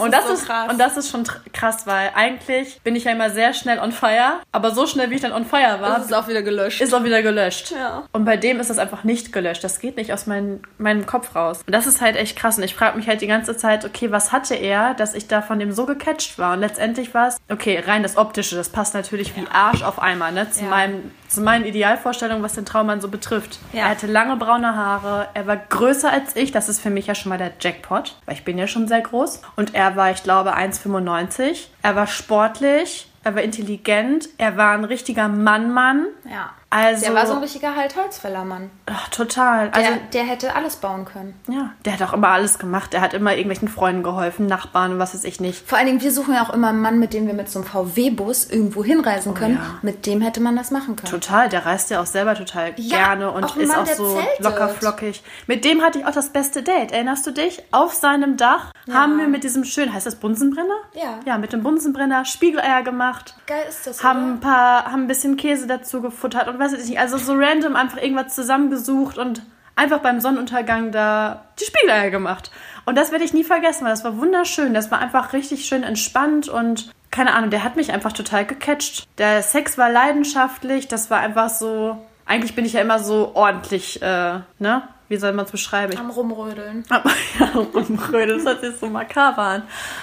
Und 0.00 0.12
das, 0.12 0.26
so 0.26 0.32
ist, 0.34 0.50
und 0.70 0.78
das 0.78 0.96
ist 0.96 1.10
schon 1.10 1.24
krass, 1.52 1.86
weil 1.86 2.10
eigentlich 2.14 2.80
bin 2.82 2.94
ich 2.94 3.04
ja 3.04 3.12
immer 3.12 3.30
sehr 3.30 3.54
schnell 3.54 3.78
on 3.78 3.92
fire, 3.92 4.40
aber 4.52 4.70
so 4.72 4.86
schnell 4.86 5.10
wie 5.10 5.14
ich 5.14 5.20
dann 5.20 5.32
on 5.32 5.44
fire 5.46 5.80
war, 5.80 6.04
auch 6.18 6.28
wieder 6.28 6.42
gelöscht. 6.42 6.80
ist 6.80 6.94
auch 6.94 7.04
wieder 7.04 7.22
gelöscht. 7.22 7.70
Ja. 7.70 8.02
Und 8.12 8.24
bei 8.24 8.36
dem 8.36 8.60
ist 8.60 8.68
das 8.70 8.78
einfach 8.78 9.04
nicht 9.04 9.32
gelöscht. 9.32 9.64
Das 9.64 9.80
geht 9.80 9.96
nicht 9.96 10.12
aus 10.12 10.26
mein, 10.26 10.60
meinem 10.76 11.06
Kopf 11.06 11.34
raus. 11.34 11.60
Und 11.66 11.72
das 11.72 11.86
ist 11.86 12.00
halt 12.00 12.16
echt 12.16 12.36
krass. 12.36 12.58
Und 12.58 12.64
ich 12.64 12.74
frage 12.74 12.96
mich 12.96 13.08
halt 13.08 13.20
die 13.20 13.26
ganze 13.26 13.56
Zeit, 13.56 13.84
okay, 13.84 14.10
was 14.10 14.32
hatte 14.32 14.54
er, 14.54 14.94
dass 14.94 15.14
ich 15.14 15.26
da 15.28 15.40
von 15.42 15.58
dem 15.58 15.72
so 15.72 15.86
gecatcht 15.86 16.38
war? 16.38 16.52
Und 16.54 16.60
letztendlich 16.60 17.14
war 17.14 17.28
es, 17.28 17.36
okay, 17.48 17.82
rein 17.86 18.02
das 18.02 18.16
Optische, 18.16 18.56
das 18.56 18.68
passt 18.68 18.94
natürlich 18.94 19.34
wie 19.36 19.44
Arsch 19.52 19.82
auf 19.82 20.00
einmal, 20.00 20.32
ne? 20.32 20.50
Zu, 20.50 20.64
Ja. 20.64 20.70
meinem, 20.70 21.10
zu 21.28 21.40
meinen 21.40 21.64
Idealvorstellungen, 21.64 22.42
was 22.42 22.52
den 22.54 22.66
Traummann 22.66 23.00
so 23.00 23.08
betrifft. 23.08 23.58
Ja. 23.72 23.84
Er 23.84 23.88
hatte 23.90 24.06
lange 24.06 24.36
braune 24.36 24.76
Haare, 24.76 25.28
er 25.34 25.46
war 25.46 25.56
größer 25.56 26.10
als 26.10 26.36
ich. 26.36 26.52
Das 26.52 26.68
ist 26.68 26.80
für 26.80 26.90
mich 26.90 27.06
ja 27.06 27.14
schon 27.14 27.30
mal 27.30 27.38
der 27.38 27.52
Jackpot, 27.60 28.16
weil 28.26 28.34
ich 28.34 28.44
bin 28.44 28.58
ja 28.58 28.66
schon 28.66 28.88
sehr 28.88 29.00
groß. 29.00 29.37
Und 29.56 29.74
er 29.74 29.96
war, 29.96 30.10
ich 30.10 30.22
glaube, 30.22 30.56
1,95. 30.56 31.66
Er 31.82 31.96
war 31.96 32.06
sportlich. 32.06 33.08
Er 33.24 33.34
war 33.34 33.42
intelligent, 33.42 34.28
er 34.38 34.56
war 34.56 34.72
ein 34.72 34.84
richtiger 34.84 35.28
Mann-Mann. 35.28 36.06
Ja. 36.24 36.50
Also, 36.70 37.06
Der 37.06 37.14
war 37.14 37.26
so 37.26 37.32
ein 37.32 37.38
richtiger 37.38 37.74
halt 37.76 37.96
Holzfällermann. 37.96 38.68
Ach, 38.84 39.08
total. 39.08 39.70
Also, 39.70 39.88
Der, 39.90 39.98
der 40.12 40.24
hätte 40.24 40.54
alles 40.54 40.76
bauen 40.76 41.06
können. 41.06 41.34
ja, 41.48 41.70
der 41.86 41.94
hat 41.94 42.02
auch 42.02 42.12
immer 42.12 42.28
alles 42.28 42.58
gemacht. 42.58 42.92
Er 42.92 43.00
hat 43.00 43.14
immer 43.14 43.30
irgendwelchen 43.32 43.68
Freunden 43.68 44.02
geholfen, 44.02 44.46
Nachbarn 44.46 44.92
und 44.92 44.98
was 44.98 45.14
weiß 45.14 45.24
ich 45.24 45.40
nicht. 45.40 45.66
Vor 45.66 45.78
allen 45.78 45.86
Dingen, 45.86 46.02
wir 46.02 46.12
suchen 46.12 46.34
ja 46.34 46.42
auch 46.44 46.52
immer 46.52 46.68
einen 46.68 46.80
Mann, 46.82 46.98
mit 46.98 47.14
dem 47.14 47.26
wir 47.26 47.32
mit 47.32 47.48
so 47.48 47.60
einem 47.60 47.68
VW-Bus 47.68 48.50
irgendwo 48.50 48.84
hinreisen 48.84 49.32
können. 49.32 49.54
ja. 49.54 49.78
Mit 49.80 50.04
dem 50.04 50.20
hätte 50.20 50.40
man 50.40 50.56
das 50.56 50.70
machen 50.70 50.94
können. 50.96 51.10
Total, 51.10 51.48
der 51.48 51.64
reist 51.64 51.88
ja 51.88 52.02
auch 52.02 52.06
selber 52.06 52.34
total 52.34 52.72
Ja, 52.76 52.98
gerne 53.14 53.30
und 53.30 53.44
auch 53.44 53.56
ist 53.56 53.68
Mann, 53.68 53.78
auch 53.78 53.84
der 53.84 53.96
so 53.96 54.14
zeltet. 54.16 54.40
locker 54.44 54.68
flockig. 54.68 55.22
Mit 55.46 55.64
dem 55.64 55.80
hatte 55.80 56.00
ich 56.00 56.04
auch 56.06 56.12
das 56.12 56.28
beste 56.34 56.62
Date. 56.62 56.92
Erinnerst 56.92 57.26
du 57.26 57.30
dich? 57.30 57.62
Auf 57.70 57.94
seinem 57.94 58.36
Dach 58.36 58.72
haben 58.92 59.18
wir 59.18 59.26
mit 59.28 59.42
diesem 59.42 59.64
schönen, 59.64 59.94
heißt 59.94 60.06
das 60.06 60.16
Bunsenbrenner? 60.16 60.76
Ja. 60.92 61.18
Ja, 61.24 61.38
mit 61.38 61.54
dem 61.54 61.62
Bunsenbrenner 61.62 62.26
Spiegeleier 62.26 62.82
gemacht. 62.82 63.36
Geil 63.46 63.64
ist 63.68 63.86
das, 63.86 64.02
haben 64.04 64.34
ein 64.34 64.40
paar, 64.40 64.84
haben 64.84 65.04
ein 65.04 65.08
bisschen 65.08 65.38
Käse 65.38 65.66
dazu 65.66 66.02
gefuttert 66.02 66.46
und 66.48 66.57
weiß 66.58 66.72
ich 66.74 66.88
nicht. 66.88 66.98
Also 66.98 67.18
so 67.18 67.34
random 67.34 67.76
einfach 67.76 67.98
irgendwas 67.98 68.34
zusammengesucht 68.34 69.18
und 69.18 69.42
einfach 69.76 70.00
beim 70.00 70.20
Sonnenuntergang 70.20 70.92
da 70.92 71.44
die 71.60 71.64
Spiegeleier 71.64 72.10
gemacht. 72.10 72.50
Und 72.84 72.96
das 72.96 73.12
werde 73.12 73.24
ich 73.24 73.32
nie 73.32 73.44
vergessen, 73.44 73.84
weil 73.84 73.92
das 73.92 74.04
war 74.04 74.18
wunderschön. 74.18 74.74
Das 74.74 74.90
war 74.90 74.98
einfach 74.98 75.32
richtig 75.32 75.66
schön 75.66 75.82
entspannt 75.82 76.48
und 76.48 76.90
keine 77.10 77.34
Ahnung, 77.34 77.50
der 77.50 77.64
hat 77.64 77.76
mich 77.76 77.92
einfach 77.92 78.12
total 78.12 78.44
gecatcht. 78.44 79.06
Der 79.18 79.42
Sex 79.42 79.78
war 79.78 79.90
leidenschaftlich, 79.90 80.88
das 80.88 81.10
war 81.10 81.20
einfach 81.20 81.48
so. 81.48 81.98
Eigentlich 82.26 82.54
bin 82.54 82.66
ich 82.66 82.74
ja 82.74 82.82
immer 82.82 82.98
so 82.98 83.32
ordentlich, 83.34 84.02
äh, 84.02 84.40
ne? 84.58 84.82
Wie 85.08 85.16
soll 85.16 85.32
man 85.32 85.46
es 85.46 85.50
beschreiben? 85.50 85.96
Am 85.98 86.10
Rumrödeln. 86.10 86.84
aber 86.90 87.10
ja, 87.40 87.46
rumrödeln, 87.46 88.44
das 88.44 88.46
hört 88.46 88.60
sich 88.60 88.76
so 88.78 88.88
makaber 88.88 89.42
an. 89.42 89.62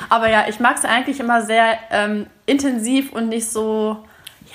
Aber 0.09 0.29
ja, 0.29 0.45
ich 0.47 0.59
mag 0.59 0.77
es 0.77 0.85
eigentlich 0.85 1.19
immer 1.19 1.43
sehr 1.43 1.77
ähm, 1.91 2.25
intensiv 2.47 3.13
und 3.13 3.29
nicht 3.29 3.47
so, 3.47 4.03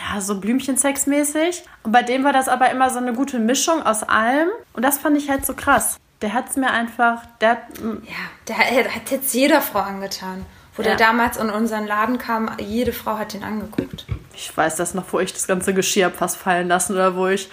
ja, 0.01 0.21
so 0.21 0.41
Blümchensexmäßig. 0.41 1.65
Und 1.83 1.93
bei 1.93 2.03
dem 2.03 2.25
war 2.25 2.33
das 2.33 2.49
aber 2.49 2.71
immer 2.71 2.91
so 2.91 2.99
eine 2.99 3.13
gute 3.13 3.39
Mischung 3.39 3.83
aus 3.83 4.03
allem. 4.03 4.49
Und 4.73 4.83
das 4.85 4.99
fand 4.99 5.17
ich 5.17 5.29
halt 5.31 5.45
so 5.47 5.55
krass. 5.55 5.99
Der 6.23 6.33
hat 6.33 6.51
es 6.51 6.57
mir 6.57 6.71
einfach, 6.71 7.23
der 7.41 7.55
mm, 7.81 8.03
Ja, 8.07 8.15
der 8.49 8.59
hat, 8.59 8.95
hat 8.95 9.11
jetzt 9.11 9.33
jeder 9.35 9.61
Frau 9.61 9.81
angetan. 9.81 10.45
Wo 10.77 10.83
Ja. 10.83 10.89
der 10.91 10.97
damals 10.97 11.37
in 11.37 11.51
unseren 11.51 11.87
Laden 11.87 12.19
kam, 12.19 12.51
jede 12.59 12.93
Frau 12.93 13.19
hat 13.19 13.35
ihn 13.35 13.43
angeguckt. 13.43 14.07
Ich 14.41 14.57
weiß 14.57 14.77
das 14.77 14.95
noch, 14.95 15.05
wo 15.13 15.21
ich 15.21 15.33
das 15.33 15.47
ganze 15.47 15.75
Geschirr 15.75 16.07
hab 16.07 16.17
fast 16.17 16.37
fallen 16.37 16.69
lassen 16.69 16.95
oder 16.95 17.15
wo 17.17 17.27
ich 17.29 17.49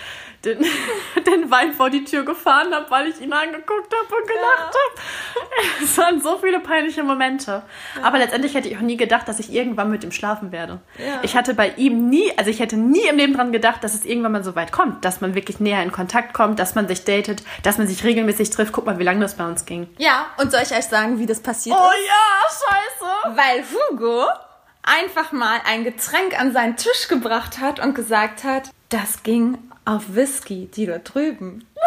den, 0.46 0.60
den 1.26 1.50
Wein 1.52 1.74
vor 1.74 1.90
die 1.90 2.04
Tür 2.06 2.24
gefahren 2.24 2.74
habe, 2.74 2.90
weil 2.90 3.08
ich 3.08 3.20
ihn 3.20 3.34
angeguckt 3.34 3.92
habe 3.94 4.16
und 4.16 4.28
gelacht 4.28 4.68
habe. 4.68 5.84
Es 5.84 5.98
waren 5.98 6.22
so 6.22 6.38
viele 6.38 6.60
peinliche 6.60 7.04
Momente. 7.04 7.64
Aber 8.04 8.20
letztendlich 8.20 8.54
hätte 8.54 8.70
ich 8.70 8.78
auch 8.78 8.82
nie 8.82 8.98
gedacht, 8.98 9.28
dass 9.28 9.40
ich 9.40 9.52
irgendwann 9.52 9.90
mit 9.90 10.04
ihm 10.04 10.12
schlafen 10.12 10.52
werde. 10.52 10.80
Ja. 11.00 11.20
Ich 11.24 11.36
hatte 11.36 11.54
bei 11.56 11.70
ihm 11.78 12.08
nie, 12.10 12.32
also 12.38 12.52
ich 12.52 12.60
hätte 12.60 12.78
nie 12.78 13.06
im 13.08 13.18
Leben 13.18 13.34
dran 13.34 13.52
gedacht, 13.52 13.84
dass 13.84 13.96
es 13.96 14.06
irgendwann 14.06 14.32
mal 14.34 14.44
so 14.44 14.56
weit 14.56 14.72
kommt, 14.72 15.04
dass 15.04 15.22
man 15.22 15.34
wirklich 15.36 15.60
näher 15.60 15.82
in 15.82 15.92
Kontakt 15.92 16.34
kommt, 16.34 16.60
dass 16.60 16.76
man 16.76 16.88
sich 16.88 17.04
datet, 17.04 17.42
dass 17.64 17.78
man 17.80 17.88
sich 17.88 18.04
regelmäßig 18.04 18.50
trifft. 18.52 18.72
Guck 18.74 18.86
mal, 18.86 19.00
wie 19.00 19.04
lange 19.04 19.22
das 19.22 19.36
bei 19.36 19.46
uns 19.46 19.66
ging. 19.66 19.90
Ja, 19.98 20.28
und 20.38 20.52
soll 20.52 20.62
ich 20.64 20.72
euch 20.72 20.86
sagen, 20.86 21.18
wie 21.20 21.26
das 21.26 21.42
passiert 21.42 21.76
Oh 21.78 21.82
ja, 22.08 22.50
scheiße. 22.50 23.32
ist? 23.32 23.38
Weil 23.38 23.64
Hugo 23.92 24.26
einfach 24.88 25.32
mal 25.32 25.60
ein 25.66 25.84
Getränk 25.84 26.40
an 26.40 26.54
seinen 26.54 26.78
Tisch 26.78 27.08
gebracht 27.08 27.60
hat 27.60 27.80
und 27.80 27.94
gesagt 27.94 28.44
hat, 28.44 28.70
das 28.90 29.24
ging 29.24 29.58
auf 29.86 30.16
Whisky, 30.16 30.68
die 30.74 30.86
da 30.86 30.98
drüben. 31.00 31.68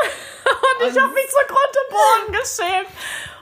Und 0.81 0.89
ich 0.89 0.99
habe 0.99 1.13
mich 1.13 1.27
zu 1.29 1.37
Grund 1.47 1.77
und 1.77 1.91
Boden 1.91 2.41
geschämt. 2.41 2.89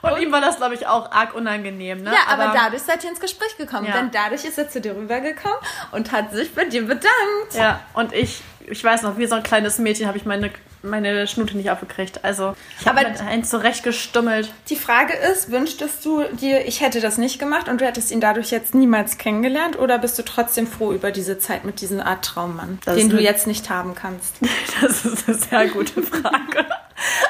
Und, 0.01 0.11
und, 0.11 0.21
ihm 0.21 0.31
war 0.31 0.41
das, 0.41 0.57
glaube 0.57 0.75
ich, 0.75 0.85
auch 0.87 1.09
arg 1.09 1.33
unangenehm. 1.33 2.03
Ne? 2.03 2.11
Ja, 2.11 2.33
aber, 2.33 2.45
aber, 2.45 2.53
dadurch 2.53 2.81
seid 2.81 3.01
ihr 3.03 3.09
ins 3.09 3.21
Gespräch 3.21 3.55
gekommen. 3.55 3.87
Ja. 3.87 3.93
Denn 3.93 4.11
dadurch 4.11 4.43
ist 4.43 4.57
er 4.57 4.69
zu 4.69 4.81
dir 4.81 4.93
rübergekommen 4.93 5.57
und 5.91 6.11
hat 6.11 6.33
sich 6.33 6.53
bei 6.53 6.65
dir 6.65 6.81
bedankt. 6.81 7.53
Ja, 7.53 7.79
und 7.93 8.11
ich, 8.11 8.41
ich 8.67 8.83
weiß 8.83 9.03
noch, 9.03 9.17
wie 9.17 9.25
so 9.25 9.35
ein 9.35 9.43
kleines 9.43 9.77
Mädchen 9.77 10.07
habe 10.07 10.17
ich 10.17 10.25
meine 10.25 10.51
meine 10.81 11.27
Schnute 11.27 11.57
nicht 11.57 11.69
aufgekriegt. 11.69 12.23
Also 12.23 12.55
ich 12.79 12.87
habe 12.87 12.99
einen 12.99 13.43
zurechtgestummelt. 13.43 14.51
Die 14.69 14.75
Frage 14.75 15.13
ist, 15.13 15.51
wünschtest 15.51 16.05
du 16.05 16.23
dir, 16.23 16.65
ich 16.67 16.81
hätte 16.81 17.01
das 17.01 17.17
nicht 17.17 17.39
gemacht 17.39 17.67
und 17.67 17.81
du 17.81 17.85
hättest 17.85 18.11
ihn 18.11 18.21
dadurch 18.21 18.51
jetzt 18.51 18.73
niemals 18.73 19.17
kennengelernt 19.17 19.77
oder 19.77 19.97
bist 19.99 20.17
du 20.17 20.23
trotzdem 20.23 20.67
froh 20.67 20.93
über 20.93 21.11
diese 21.11 21.39
Zeit 21.39 21.65
mit 21.65 21.81
diesem 21.81 21.99
Art 21.99 22.23
Traummann, 22.23 22.79
das 22.85 22.95
den 22.95 23.09
du 23.09 23.19
jetzt 23.19 23.47
nicht 23.47 23.69
haben 23.69 23.95
kannst? 23.95 24.35
Das 24.81 25.03
ist 25.03 25.27
eine 25.27 25.37
sehr 25.37 25.67
gute 25.67 26.01
Frage. 26.01 26.65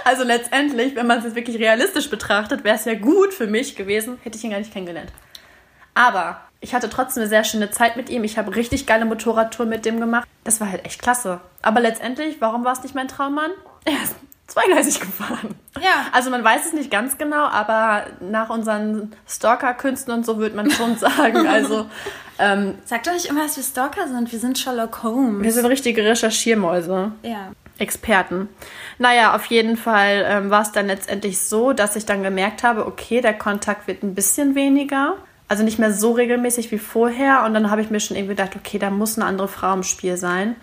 also 0.03 0.23
letztendlich, 0.23 0.95
wenn 0.95 1.07
man 1.07 1.19
es 1.19 1.25
jetzt 1.25 1.35
wirklich 1.35 1.57
realistisch 1.57 2.09
betrachtet, 2.09 2.63
wäre 2.63 2.75
es 2.75 2.85
ja 2.85 2.93
gut 2.93 3.33
für 3.33 3.47
mich 3.47 3.75
gewesen, 3.75 4.19
hätte 4.23 4.38
ich 4.38 4.43
ihn 4.43 4.51
gar 4.51 4.59
nicht 4.59 4.71
kennengelernt. 4.71 5.12
Aber 5.95 6.48
ich 6.61 6.73
hatte 6.73 6.89
trotzdem 6.89 7.21
eine 7.21 7.29
sehr 7.29 7.43
schöne 7.43 7.71
Zeit 7.71 7.95
mit 7.95 8.09
ihm. 8.09 8.23
Ich 8.23 8.37
habe 8.37 8.55
richtig 8.55 8.85
geile 8.85 9.05
Motorradtouren 9.05 9.69
mit 9.69 9.85
dem 9.85 9.99
gemacht. 9.99 10.27
Das 10.43 10.59
war 10.59 10.69
halt 10.69 10.85
echt 10.85 11.01
klasse. 11.01 11.39
Aber 11.61 11.79
letztendlich, 11.79 12.37
warum 12.39 12.65
war 12.65 12.73
es 12.73 12.83
nicht 12.83 12.95
mein 12.95 13.07
Traummann? 13.07 13.51
Er 13.85 13.93
ist 14.03 14.15
zweigleisig 14.47 14.99
gefahren. 14.99 15.55
Ja. 15.79 16.07
Also 16.11 16.29
man 16.29 16.43
weiß 16.43 16.65
es 16.65 16.73
nicht 16.73 16.91
ganz 16.91 17.17
genau, 17.17 17.45
aber 17.45 18.07
nach 18.19 18.49
unseren 18.49 19.15
Stalker-Künsten 19.25 20.13
und 20.13 20.25
so 20.25 20.37
würde 20.37 20.55
man 20.55 20.69
schon 20.69 20.97
sagen. 20.97 21.47
Also 21.47 21.85
ähm, 22.39 22.75
Sagt 22.83 23.07
doch 23.07 23.13
nicht 23.13 23.27
immer, 23.27 23.43
dass 23.43 23.55
wir 23.55 23.63
Stalker 23.63 24.07
sind. 24.07 24.31
Wir 24.31 24.39
sind 24.39 24.59
Sherlock 24.59 25.01
Holmes. 25.01 25.43
Wir 25.43 25.53
sind 25.53 25.65
richtige 25.65 26.03
Recherchiermäuse. 26.03 27.13
Ja. 27.23 27.51
Experten. 27.77 28.49
Naja, 28.97 29.33
auf 29.33 29.45
jeden 29.45 29.77
Fall 29.77 30.25
ähm, 30.27 30.49
war 30.49 30.63
es 30.63 30.73
dann 30.73 30.87
letztendlich 30.87 31.39
so, 31.39 31.71
dass 31.71 31.95
ich 31.95 32.05
dann 32.05 32.23
gemerkt 32.23 32.63
habe, 32.63 32.85
okay, 32.85 33.21
der 33.21 33.33
Kontakt 33.33 33.87
wird 33.87 34.03
ein 34.03 34.13
bisschen 34.13 34.55
weniger 34.55 35.15
also 35.49 35.63
nicht 35.63 35.79
mehr 35.79 35.91
so 35.91 36.13
regelmäßig 36.13 36.71
wie 36.71 36.77
vorher. 36.77 37.43
Und 37.43 37.53
dann 37.53 37.69
habe 37.69 37.81
ich 37.81 37.89
mir 37.89 37.99
schon 37.99 38.15
irgendwie 38.15 38.35
gedacht, 38.35 38.55
okay, 38.55 38.79
da 38.79 38.89
muss 38.89 39.17
eine 39.17 39.25
andere 39.25 39.49
Frau 39.49 39.73
im 39.73 39.83
Spiel 39.83 40.15
sein. 40.15 40.55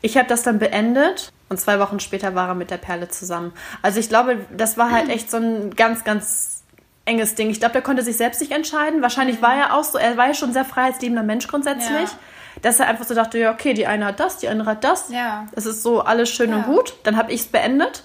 Ich 0.00 0.16
habe 0.16 0.28
das 0.28 0.44
dann 0.44 0.60
beendet 0.60 1.32
und 1.48 1.58
zwei 1.60 1.80
Wochen 1.80 1.98
später 1.98 2.34
war 2.34 2.48
er 2.48 2.54
mit 2.54 2.70
der 2.70 2.76
Perle 2.76 3.08
zusammen. 3.08 3.52
Also 3.82 3.98
ich 3.98 4.08
glaube, 4.08 4.46
das 4.56 4.78
war 4.78 4.92
halt 4.92 5.08
echt 5.10 5.30
so 5.30 5.38
ein 5.38 5.74
ganz, 5.74 6.04
ganz 6.04 6.62
enges 7.04 7.34
Ding. 7.34 7.50
Ich 7.50 7.58
glaube, 7.58 7.72
der 7.72 7.82
konnte 7.82 8.02
sich 8.02 8.16
selbst 8.16 8.40
nicht 8.40 8.52
entscheiden. 8.52 9.02
Wahrscheinlich 9.02 9.42
war 9.42 9.56
er 9.56 9.74
auch 9.74 9.82
so, 9.82 9.98
er 9.98 10.16
war 10.16 10.28
ja 10.28 10.34
schon 10.34 10.52
sehr 10.52 10.64
freiheitsliebender 10.64 11.24
Mensch 11.24 11.48
grundsätzlich. 11.48 11.88
Ja. 11.90 12.18
Dass 12.62 12.78
er 12.80 12.86
einfach 12.86 13.06
so 13.06 13.14
dachte, 13.14 13.38
ja, 13.38 13.52
okay, 13.52 13.74
die 13.74 13.86
eine 13.86 14.06
hat 14.06 14.20
das, 14.20 14.38
die 14.38 14.48
andere 14.48 14.70
hat 14.70 14.84
das. 14.84 15.10
Ja. 15.10 15.46
Es 15.52 15.66
ist 15.66 15.82
so 15.82 16.00
alles 16.00 16.28
schön 16.28 16.50
ja. 16.50 16.56
und 16.56 16.64
gut. 16.64 16.94
Dann 17.02 17.16
habe 17.16 17.32
ich 17.32 17.40
es 17.40 17.46
beendet. 17.46 18.04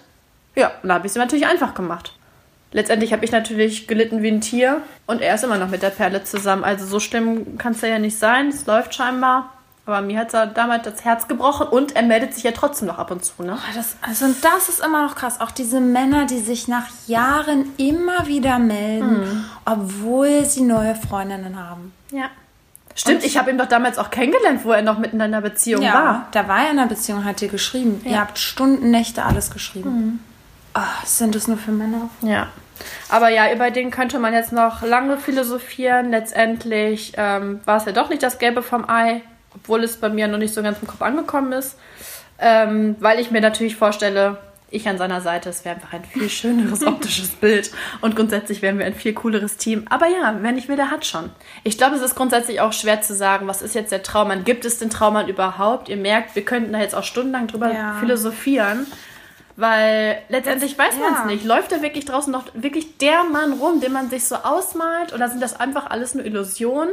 Ja, 0.56 0.68
und 0.82 0.90
dann 0.90 0.94
habe 0.94 1.06
ich 1.06 1.12
es 1.12 1.16
natürlich 1.16 1.46
einfach 1.46 1.74
gemacht. 1.74 2.18
Letztendlich 2.74 3.14
habe 3.14 3.24
ich 3.24 3.32
natürlich 3.32 3.88
gelitten 3.88 4.22
wie 4.24 4.30
ein 4.30 4.42
Tier 4.42 4.82
und 5.06 5.22
er 5.22 5.36
ist 5.36 5.44
immer 5.44 5.58
noch 5.58 5.70
mit 5.70 5.84
der 5.84 5.92
Perle 5.92 6.24
zusammen. 6.24 6.64
Also 6.64 6.86
so 6.86 7.00
schlimm 7.00 7.58
kann 7.58 7.74
es 7.74 7.82
ja 7.82 8.00
nicht 8.00 8.18
sein. 8.18 8.50
Es 8.50 8.66
läuft 8.66 8.96
scheinbar. 8.96 9.52
Aber 9.86 10.02
mir 10.02 10.18
hat 10.18 10.34
er 10.34 10.48
damals 10.48 10.84
das 10.84 11.04
Herz 11.04 11.28
gebrochen 11.28 11.68
und 11.68 11.96
er 11.96 12.04
meldet 12.04 12.34
sich 12.34 12.44
ja 12.44 12.52
trotzdem 12.52 12.88
noch 12.88 13.00
ab 13.00 13.12
und 13.12 13.24
zu, 13.26 13.44
ne? 13.44 13.58
Oh, 13.58 13.76
das, 13.76 13.98
also 14.02 14.28
das 14.42 14.70
ist 14.70 14.80
immer 14.80 15.06
noch 15.06 15.16
krass. 15.16 15.42
Auch 15.42 15.52
diese 15.52 15.82
Männer, 15.82 16.26
die 16.26 16.40
sich 16.40 16.70
nach 16.70 16.86
Jahren 17.06 17.66
immer 17.76 18.28
wieder 18.28 18.60
melden, 18.60 19.20
mhm. 19.20 19.46
obwohl 19.66 20.46
sie 20.46 20.62
neue 20.62 20.96
Freundinnen 20.96 21.60
haben. 21.60 21.92
Ja. 22.12 22.30
Stimmt, 22.96 23.24
und 23.24 23.26
ich 23.26 23.38
habe 23.38 23.50
ihn 23.50 23.58
doch 23.58 23.68
damals 23.68 23.98
auch 23.98 24.10
kennengelernt, 24.10 24.62
wo 24.64 24.72
er 24.72 24.84
noch 24.84 25.00
mitten 25.00 25.18
in 25.18 25.24
einer 25.24 25.42
Beziehung 25.42 25.82
ja, 25.82 25.94
war. 25.94 26.28
Da 26.32 26.48
war 26.48 26.60
er 26.64 26.72
in 26.72 26.80
einer 26.80 26.88
Beziehung, 26.88 27.26
hat 27.26 27.42
dir 27.42 27.50
geschrieben. 27.50 28.00
Ja. 28.06 28.12
Ihr 28.12 28.22
habt 28.22 28.40
Stunden, 28.40 28.90
Nächte 28.90 29.26
alles 29.26 29.52
geschrieben. 29.52 29.90
Mhm. 29.90 30.20
Oh, 30.76 31.06
sind 31.06 31.36
das 31.36 31.48
nur 31.48 31.58
für 31.58 31.72
Männer? 31.72 32.10
Ja. 32.22 32.48
Aber 33.10 33.30
ja, 33.30 33.52
über 33.54 33.72
den 33.72 33.92
könnte 33.92 34.20
man 34.20 34.34
jetzt 34.34 34.52
noch 34.52 34.82
lange 34.82 35.18
philosophieren. 35.18 36.12
Letztendlich 36.12 37.14
ähm, 37.18 37.62
war 37.66 37.78
es 37.78 37.86
ja 37.86 37.92
doch 37.92 38.10
nicht 38.10 38.24
das 38.24 38.40
Gelbe 38.40 38.62
vom 38.62 38.90
Ei, 38.90 39.22
obwohl 39.56 39.84
es 39.84 39.98
bei 39.98 40.10
mir 40.10 40.28
noch 40.28 40.38
nicht 40.38 40.54
so 40.54 40.62
ganz 40.62 40.80
im 40.82 40.88
Kopf 40.88 41.02
angekommen 41.02 41.52
ist. 41.52 41.78
Ähm, 42.40 42.96
weil 43.00 43.20
ich 43.20 43.32
mir 43.32 43.42
natürlich 43.42 43.76
vorstelle, 43.76 44.38
ich 44.74 44.90
an 44.90 44.98
seiner 44.98 45.22
Seite, 45.22 45.50
es 45.50 45.64
wäre 45.64 45.76
einfach 45.76 45.94
ein 45.94 46.04
viel 46.04 46.30
schöneres 46.32 46.86
optisches 46.86 47.30
Bild 47.30 47.72
und 48.02 48.16
grundsätzlich 48.16 48.62
wären 48.62 48.80
wir 48.80 48.86
ein 48.86 48.96
viel 48.96 49.14
cooleres 49.14 49.58
Team. 49.58 49.86
Aber 49.90 50.08
ja, 50.08 50.38
wenn 50.42 50.58
ich 50.58 50.68
will, 50.68 50.76
der 50.76 50.92
hat 50.92 51.06
schon. 51.06 51.30
Ich 51.64 51.78
glaube, 51.78 51.96
es 51.96 52.02
ist 52.02 52.16
grundsätzlich 52.16 52.60
auch 52.60 52.74
schwer 52.74 53.02
zu 53.02 53.14
sagen, 53.14 53.48
was 53.48 53.62
ist 53.62 53.76
jetzt 53.76 53.92
der 53.92 54.04
Traummann? 54.04 54.44
Gibt 54.44 54.66
es 54.66 54.80
den 54.80 54.90
Traummann 54.90 55.28
überhaupt? 55.28 55.90
Ihr 55.90 55.98
merkt, 55.98 56.36
wir 56.36 56.44
könnten 56.44 56.74
da 56.74 56.80
jetzt 56.80 56.96
auch 56.96 57.04
stundenlang 57.04 57.48
drüber 57.48 57.72
ja. 57.72 57.98
philosophieren. 58.00 58.88
Weil 59.56 60.24
letztendlich 60.30 60.78
weiß 60.78 60.96
man 60.98 61.14
es 61.14 61.26
nicht. 61.26 61.46
Läuft 61.46 61.72
da 61.72 61.82
wirklich 61.82 62.06
draußen 62.06 62.32
noch 62.32 62.46
wirklich 62.54 62.98
der 62.98 63.24
Mann 63.24 63.54
rum, 63.54 63.82
den 63.82 63.94
man 63.94 64.10
sich 64.10 64.26
so 64.28 64.36
ausmalt? 64.36 65.14
Oder 65.14 65.30
sind 65.30 65.42
das 65.42 65.60
einfach 65.60 65.90
alles 65.90 66.14
eine 66.14 66.24
Illusion? 66.24 66.90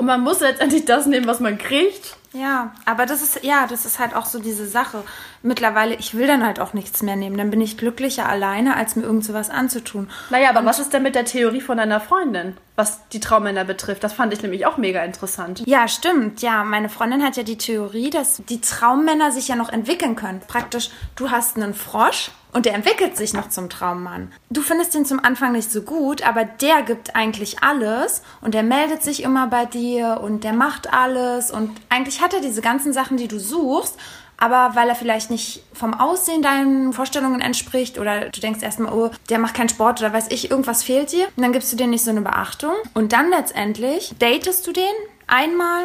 Und 0.00 0.06
man 0.06 0.22
muss 0.22 0.40
letztendlich 0.40 0.86
das 0.86 1.04
nehmen, 1.04 1.26
was 1.26 1.40
man 1.40 1.58
kriegt. 1.58 2.16
Ja, 2.32 2.72
aber 2.86 3.04
das 3.04 3.20
ist, 3.20 3.44
ja, 3.44 3.66
das 3.66 3.84
ist 3.84 3.98
halt 3.98 4.16
auch 4.16 4.24
so 4.24 4.38
diese 4.38 4.64
Sache. 4.66 5.04
Mittlerweile, 5.42 5.94
ich 5.94 6.14
will 6.16 6.26
dann 6.26 6.42
halt 6.42 6.58
auch 6.58 6.72
nichts 6.72 7.02
mehr 7.02 7.16
nehmen. 7.16 7.36
Dann 7.36 7.50
bin 7.50 7.60
ich 7.60 7.76
glücklicher 7.76 8.26
alleine, 8.26 8.76
als 8.76 8.96
mir 8.96 9.02
irgend 9.02 9.26
sowas 9.26 9.50
anzutun. 9.50 10.08
Naja, 10.30 10.48
aber 10.48 10.60
Und 10.60 10.64
was 10.64 10.78
ist 10.78 10.94
denn 10.94 11.02
mit 11.02 11.16
der 11.16 11.26
Theorie 11.26 11.60
von 11.60 11.76
deiner 11.76 12.00
Freundin, 12.00 12.56
was 12.76 13.08
die 13.08 13.20
Traummänner 13.20 13.66
betrifft? 13.66 14.02
Das 14.02 14.14
fand 14.14 14.32
ich 14.32 14.40
nämlich 14.40 14.64
auch 14.64 14.78
mega 14.78 15.04
interessant. 15.04 15.64
Ja, 15.66 15.86
stimmt. 15.86 16.40
Ja, 16.40 16.64
meine 16.64 16.88
Freundin 16.88 17.22
hat 17.22 17.36
ja 17.36 17.42
die 17.42 17.58
Theorie, 17.58 18.08
dass 18.08 18.42
die 18.48 18.62
Traummänner 18.62 19.32
sich 19.32 19.48
ja 19.48 19.56
noch 19.56 19.68
entwickeln 19.68 20.16
können. 20.16 20.40
Praktisch, 20.48 20.88
du 21.14 21.30
hast 21.30 21.58
einen 21.58 21.74
Frosch 21.74 22.30
und 22.52 22.66
der 22.66 22.74
entwickelt 22.74 23.16
sich 23.16 23.32
noch 23.32 23.48
zum 23.48 23.68
Traummann. 23.68 24.32
Du 24.50 24.62
findest 24.62 24.94
ihn 24.94 25.04
zum 25.04 25.24
Anfang 25.24 25.52
nicht 25.52 25.70
so 25.70 25.82
gut, 25.82 26.26
aber 26.26 26.44
der 26.44 26.82
gibt 26.82 27.14
eigentlich 27.16 27.62
alles 27.62 28.22
und 28.40 28.54
der 28.54 28.62
meldet 28.62 29.02
sich 29.02 29.22
immer 29.22 29.46
bei 29.46 29.64
dir 29.66 30.20
und 30.22 30.44
der 30.44 30.52
macht 30.52 30.92
alles 30.92 31.50
und 31.50 31.70
eigentlich 31.88 32.20
hat 32.20 32.34
er 32.34 32.40
diese 32.40 32.62
ganzen 32.62 32.92
Sachen, 32.92 33.16
die 33.16 33.28
du 33.28 33.38
suchst, 33.38 33.96
aber 34.40 34.74
weil 34.74 34.88
er 34.88 34.94
vielleicht 34.94 35.30
nicht 35.30 35.62
vom 35.74 35.92
Aussehen 35.92 36.42
deinen 36.42 36.92
Vorstellungen 36.92 37.40
entspricht 37.40 37.98
oder 37.98 38.30
du 38.30 38.40
denkst 38.40 38.62
erstmal, 38.62 38.92
oh, 38.92 39.10
der 39.28 39.38
macht 39.38 39.54
keinen 39.54 39.68
Sport 39.68 40.00
oder 40.00 40.12
weiß 40.12 40.28
ich, 40.30 40.50
irgendwas 40.50 40.82
fehlt 40.82 41.12
dir, 41.12 41.26
und 41.36 41.42
dann 41.42 41.52
gibst 41.52 41.72
du 41.72 41.76
dir 41.76 41.86
nicht 41.86 42.04
so 42.04 42.10
eine 42.10 42.22
Beachtung 42.22 42.72
und 42.94 43.12
dann 43.12 43.30
letztendlich 43.30 44.14
datest 44.18 44.66
du 44.66 44.72
den 44.72 44.84
einmal, 45.26 45.84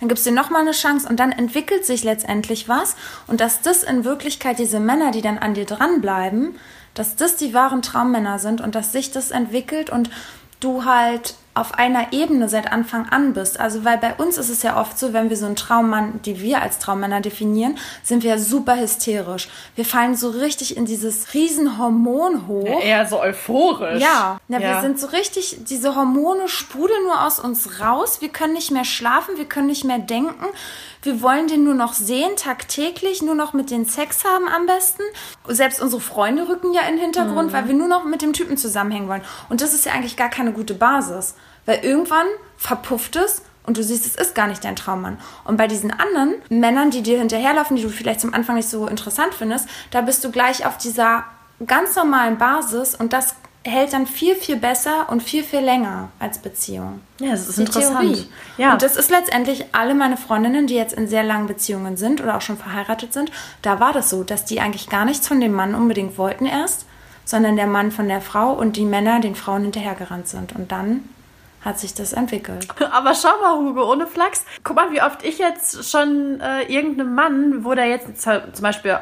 dann 0.00 0.08
gibst 0.08 0.26
du 0.26 0.30
dir 0.30 0.36
nochmal 0.36 0.62
eine 0.62 0.72
Chance 0.72 1.08
und 1.08 1.18
dann 1.18 1.32
entwickelt 1.32 1.86
sich 1.86 2.04
letztendlich 2.04 2.68
was. 2.68 2.96
Und 3.26 3.40
dass 3.40 3.62
das 3.62 3.82
in 3.82 4.04
Wirklichkeit 4.04 4.58
diese 4.58 4.80
Männer, 4.80 5.10
die 5.10 5.22
dann 5.22 5.38
an 5.38 5.54
dir 5.54 5.64
dranbleiben, 5.64 6.56
dass 6.94 7.16
das 7.16 7.36
die 7.36 7.54
wahren 7.54 7.82
Traummänner 7.82 8.38
sind 8.38 8.60
und 8.60 8.74
dass 8.74 8.92
sich 8.92 9.10
das 9.10 9.30
entwickelt 9.30 9.90
und 9.90 10.10
du 10.60 10.84
halt 10.84 11.34
auf 11.56 11.74
einer 11.74 12.12
Ebene 12.12 12.48
seit 12.48 12.72
Anfang 12.72 13.08
an 13.08 13.32
bist. 13.32 13.58
Also, 13.58 13.84
weil 13.84 13.98
bei 13.98 14.14
uns 14.14 14.38
ist 14.38 14.50
es 14.50 14.62
ja 14.62 14.80
oft 14.80 14.98
so, 14.98 15.12
wenn 15.12 15.30
wir 15.30 15.36
so 15.36 15.46
einen 15.46 15.56
Traummann, 15.56 16.20
die 16.22 16.40
wir 16.40 16.62
als 16.62 16.78
Traummänner 16.78 17.20
definieren, 17.20 17.78
sind 18.02 18.22
wir 18.22 18.38
super 18.38 18.78
hysterisch. 18.78 19.48
Wir 19.74 19.84
fallen 19.84 20.16
so 20.16 20.30
richtig 20.30 20.76
in 20.76 20.84
dieses 20.84 21.34
Riesenhormon 21.34 22.46
hoch. 22.46 22.66
Ja, 22.66 22.80
eher 22.80 23.06
so 23.06 23.20
euphorisch. 23.20 24.02
Ja. 24.02 24.40
ja, 24.48 24.58
ja, 24.58 24.74
wir 24.74 24.80
sind 24.82 24.98
so 24.98 25.08
richtig, 25.08 25.58
diese 25.68 25.94
Hormone 25.94 26.48
sprudeln 26.48 27.02
nur 27.04 27.24
aus 27.24 27.38
uns 27.38 27.80
raus. 27.80 28.20
Wir 28.20 28.28
können 28.28 28.52
nicht 28.52 28.70
mehr 28.70 28.84
schlafen, 28.84 29.36
wir 29.36 29.46
können 29.46 29.66
nicht 29.66 29.84
mehr 29.84 29.98
denken. 29.98 30.46
Wir 31.06 31.22
wollen 31.22 31.46
den 31.46 31.62
nur 31.62 31.74
noch 31.74 31.92
sehen, 31.92 32.34
tagtäglich, 32.36 33.22
nur 33.22 33.36
noch 33.36 33.52
mit 33.52 33.70
den 33.70 33.86
Sex 33.86 34.24
haben 34.24 34.48
am 34.48 34.66
besten. 34.66 35.02
Selbst 35.46 35.80
unsere 35.80 36.02
Freunde 36.02 36.48
rücken 36.48 36.74
ja 36.74 36.82
in 36.82 36.96
den 36.96 37.00
Hintergrund, 37.00 37.50
mhm. 37.50 37.52
weil 37.52 37.68
wir 37.68 37.74
nur 37.74 37.86
noch 37.86 38.04
mit 38.04 38.22
dem 38.22 38.32
Typen 38.32 38.56
zusammenhängen 38.56 39.08
wollen. 39.08 39.22
Und 39.48 39.60
das 39.60 39.72
ist 39.72 39.86
ja 39.86 39.92
eigentlich 39.92 40.16
gar 40.16 40.30
keine 40.30 40.52
gute 40.52 40.74
Basis. 40.74 41.36
Weil 41.64 41.84
irgendwann 41.84 42.26
verpufft 42.56 43.14
es 43.14 43.42
und 43.64 43.76
du 43.76 43.84
siehst, 43.84 44.04
es 44.04 44.16
ist 44.16 44.34
gar 44.34 44.48
nicht 44.48 44.64
dein 44.64 44.74
Traummann. 44.74 45.18
Und 45.44 45.56
bei 45.56 45.68
diesen 45.68 45.92
anderen 45.92 46.34
Männern, 46.48 46.90
die 46.90 47.02
dir 47.02 47.18
hinterherlaufen, 47.18 47.76
die 47.76 47.84
du 47.84 47.88
vielleicht 47.88 48.20
zum 48.20 48.34
Anfang 48.34 48.56
nicht 48.56 48.68
so 48.68 48.88
interessant 48.88 49.32
findest, 49.32 49.68
da 49.92 50.00
bist 50.00 50.24
du 50.24 50.32
gleich 50.32 50.66
auf 50.66 50.76
dieser 50.76 51.24
ganz 51.64 51.94
normalen 51.94 52.36
Basis 52.36 52.96
und 52.96 53.12
das 53.12 53.36
hält 53.66 53.92
dann 53.92 54.06
viel, 54.06 54.34
viel 54.34 54.56
besser 54.56 55.08
und 55.10 55.22
viel, 55.22 55.42
viel 55.42 55.60
länger 55.60 56.08
als 56.18 56.38
Beziehung. 56.38 57.00
Ja, 57.18 57.30
das 57.30 57.48
ist 57.48 57.58
die 57.58 57.62
interessant. 57.62 58.00
Theorie. 58.00 58.28
Ja. 58.56 58.72
Und 58.72 58.82
das 58.82 58.96
ist 58.96 59.10
letztendlich 59.10 59.66
alle 59.72 59.94
meine 59.94 60.16
Freundinnen, 60.16 60.66
die 60.66 60.74
jetzt 60.74 60.94
in 60.94 61.08
sehr 61.08 61.24
langen 61.24 61.46
Beziehungen 61.46 61.96
sind 61.96 62.20
oder 62.20 62.36
auch 62.36 62.40
schon 62.40 62.56
verheiratet 62.56 63.12
sind, 63.12 63.30
da 63.62 63.80
war 63.80 63.92
das 63.92 64.10
so, 64.10 64.24
dass 64.24 64.44
die 64.44 64.60
eigentlich 64.60 64.88
gar 64.88 65.04
nichts 65.04 65.28
von 65.28 65.40
dem 65.40 65.52
Mann 65.52 65.74
unbedingt 65.74 66.16
wollten 66.18 66.46
erst, 66.46 66.86
sondern 67.24 67.56
der 67.56 67.66
Mann 67.66 67.90
von 67.90 68.08
der 68.08 68.20
Frau 68.20 68.52
und 68.52 68.76
die 68.76 68.84
Männer 68.84 69.20
den 69.20 69.34
Frauen 69.34 69.62
hinterhergerannt 69.62 70.28
sind. 70.28 70.54
Und 70.54 70.70
dann 70.70 71.08
hat 71.62 71.80
sich 71.80 71.94
das 71.94 72.12
entwickelt. 72.12 72.68
Aber 72.92 73.14
schau 73.14 73.36
mal, 73.42 73.58
Hugo, 73.58 73.90
ohne 73.90 74.06
Flachs. 74.06 74.44
Guck 74.62 74.76
mal, 74.76 74.92
wie 74.92 75.02
oft 75.02 75.24
ich 75.24 75.38
jetzt 75.38 75.90
schon 75.90 76.40
äh, 76.40 76.62
irgendeinem 76.72 77.14
Mann, 77.14 77.64
wo 77.64 77.74
der 77.74 77.86
jetzt 77.86 78.22
zum 78.22 78.62
Beispiel 78.62 78.98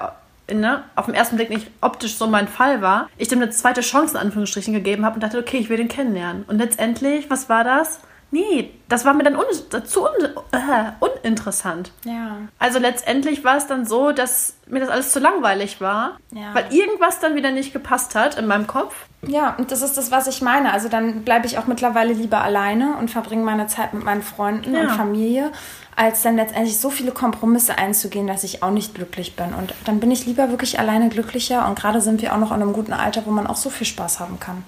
ne, 0.52 0.85
auf 0.96 1.07
den 1.07 1.14
ersten 1.14 1.37
Blick 1.37 1.50
nicht 1.50 1.70
optisch 1.80 2.16
so 2.16 2.26
mein 2.26 2.48
Fall 2.48 2.83
war, 2.83 3.09
ich 3.18 3.28
dem 3.28 3.40
eine 3.42 3.50
zweite 3.50 3.80
Chance 3.80 4.14
in 4.14 4.20
Anführungsstrichen 4.20 4.74
gegeben 4.74 5.04
habe 5.04 5.14
und 5.14 5.22
dachte, 5.22 5.38
okay, 5.38 5.59
ich 5.59 5.68
will 5.68 5.76
den 5.76 5.88
kennenlernen. 5.88 6.44
Und 6.46 6.59
letztendlich, 6.59 7.30
was 7.30 7.48
war 7.48 7.64
das? 7.64 8.00
Nee, 8.30 8.72
das 8.88 9.04
war 9.04 9.14
mir 9.14 9.22
dann 9.22 9.37
un 9.37 9.44
zu 9.85 10.02
un 10.02 10.24
äh, 10.50 10.59
uninteressant. 10.98 11.92
Ja. 12.05 12.38
Also 12.59 12.80
letztendlich 12.80 13.45
war 13.45 13.57
es 13.57 13.68
dann 13.68 13.86
so, 13.86 14.11
dass 14.11 14.57
mir 14.66 14.80
das 14.80 14.88
alles 14.88 15.12
zu 15.12 15.20
langweilig 15.20 15.80
war, 15.80 16.18
Ja. 16.32 16.53
weil 16.53 16.66
irgendwas 16.74 17.20
dann 17.20 17.36
wieder 17.36 17.53
nicht 17.53 17.72
gepasst 17.72 18.16
hat 18.16 18.36
in 18.36 18.47
meinem 18.47 18.66
Kopf. 18.66 18.95
Ja, 19.29 19.55
und 19.59 19.70
das 19.70 19.83
ist 19.83 19.97
das, 19.97 20.11
was 20.11 20.27
ich 20.27 20.43
meine. 20.43 20.72
Also 20.72 20.89
dann 20.89 21.22
bleibe 21.22 21.47
ich 21.47 21.59
auch 21.59 21.66
mittlerweile 21.66 22.12
lieber 22.12 22.43
alleine 22.43 22.97
und 22.99 23.11
verbringe 23.11 23.45
meine 23.45 23.66
Zeit 23.66 23.95
mit 23.95 24.05
meinen 24.05 24.22
Freunden 24.22 24.75
Ja. 24.75 24.83
und 24.83 24.91
Familie, 24.91 25.53
als 25.97 26.22
dann 26.22 26.37
letztendlich 26.37 26.79
so 26.79 26.91
viele 26.91 27.12
Kompromisse 27.12 27.79
einzugehen, 27.79 28.27
dass 28.27 28.45
ich 28.45 28.62
auch 28.62 28.70
nicht 28.70 28.95
glücklich 28.95 29.37
bin. 29.37 29.55
Und 29.55 29.75
dann 29.85 30.01
bin 30.01 30.11
ich 30.11 30.27
lieber 30.27 30.51
wirklich 30.51 30.79
alleine 30.79 31.09
glücklicher. 31.09 31.66
Und 31.68 31.79
gerade 31.79 32.01
sind 32.01 32.20
wir 32.22 32.35
auch 32.35 32.39
noch 32.39 32.51
in 32.53 32.61
einem 32.62 32.72
guten 32.72 32.93
Alter, 32.93 33.22
wo 33.27 33.31
man 33.31 33.47
auch 33.47 33.57
so 33.57 33.70
viel 33.70 33.87
Spaß 33.87 34.20
haben 34.20 34.41
kann. 34.41 34.64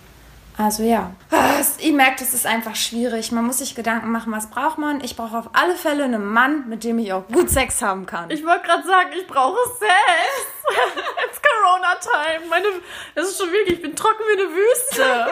Also 0.59 0.83
ja. 0.85 1.11
Ah, 1.31 1.59
es- 1.61 1.79
Ihr 1.81 1.93
merkt, 1.93 2.21
es 2.23 2.33
ist 2.33 2.47
einfach 2.47 2.75
schwierig. 2.75 3.31
Man 3.33 3.45
muss 3.45 3.59
sich 3.59 3.75
Gedanken 3.75 4.11
machen, 4.11 4.33
was 4.33 4.49
braucht 4.49 4.79
man. 4.79 5.03
Ich 5.05 5.15
brauche 5.17 5.37
auf 5.37 5.51
alle 5.53 5.75
Fälle 5.77 6.05
einen 6.05 6.25
Mann, 6.25 6.67
mit 6.69 6.83
dem 6.85 6.99
ich 6.99 7.13
auch 7.13 7.27
gut 7.29 7.51
Sex 7.51 7.83
haben 7.83 8.07
kann. 8.07 8.31
Ich 8.31 8.45
wollte 8.45 8.67
gerade 8.67 8.87
sagen, 8.87 9.11
ich 9.19 9.27
brauche 9.27 9.59
Sex. 9.79 10.67
It's 11.29 11.41
Corona-Time. 11.43 12.47
Meine, 12.49 12.67
das 13.15 13.29
ist 13.31 13.39
schon 13.41 13.53
wirklich, 13.53 13.77
ich 13.77 13.83
bin 13.83 13.95
trocken 13.95 14.23
wie 14.35 14.41
eine 14.43 14.51
Wüste. 14.51 15.27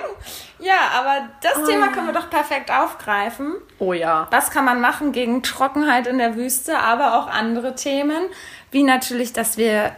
ja, 0.58 0.76
aber 0.94 1.28
das 1.42 1.64
Thema 1.66 1.88
können 1.88 2.06
wir 2.06 2.12
doch 2.14 2.28
perfekt 2.30 2.70
aufgreifen. 2.70 3.54
Oh 3.78 3.92
ja. 3.94 4.26
Was 4.30 4.50
kann 4.50 4.64
man 4.66 4.80
machen 4.80 5.12
gegen 5.12 5.42
Trockenheit 5.42 6.06
in 6.06 6.18
der 6.18 6.36
Wüste, 6.36 6.78
aber 6.78 7.18
auch 7.18 7.28
andere 7.28 7.74
Themen, 7.74 8.26
wie 8.70 8.82
natürlich, 8.82 9.32
dass 9.32 9.56
wir 9.56 9.96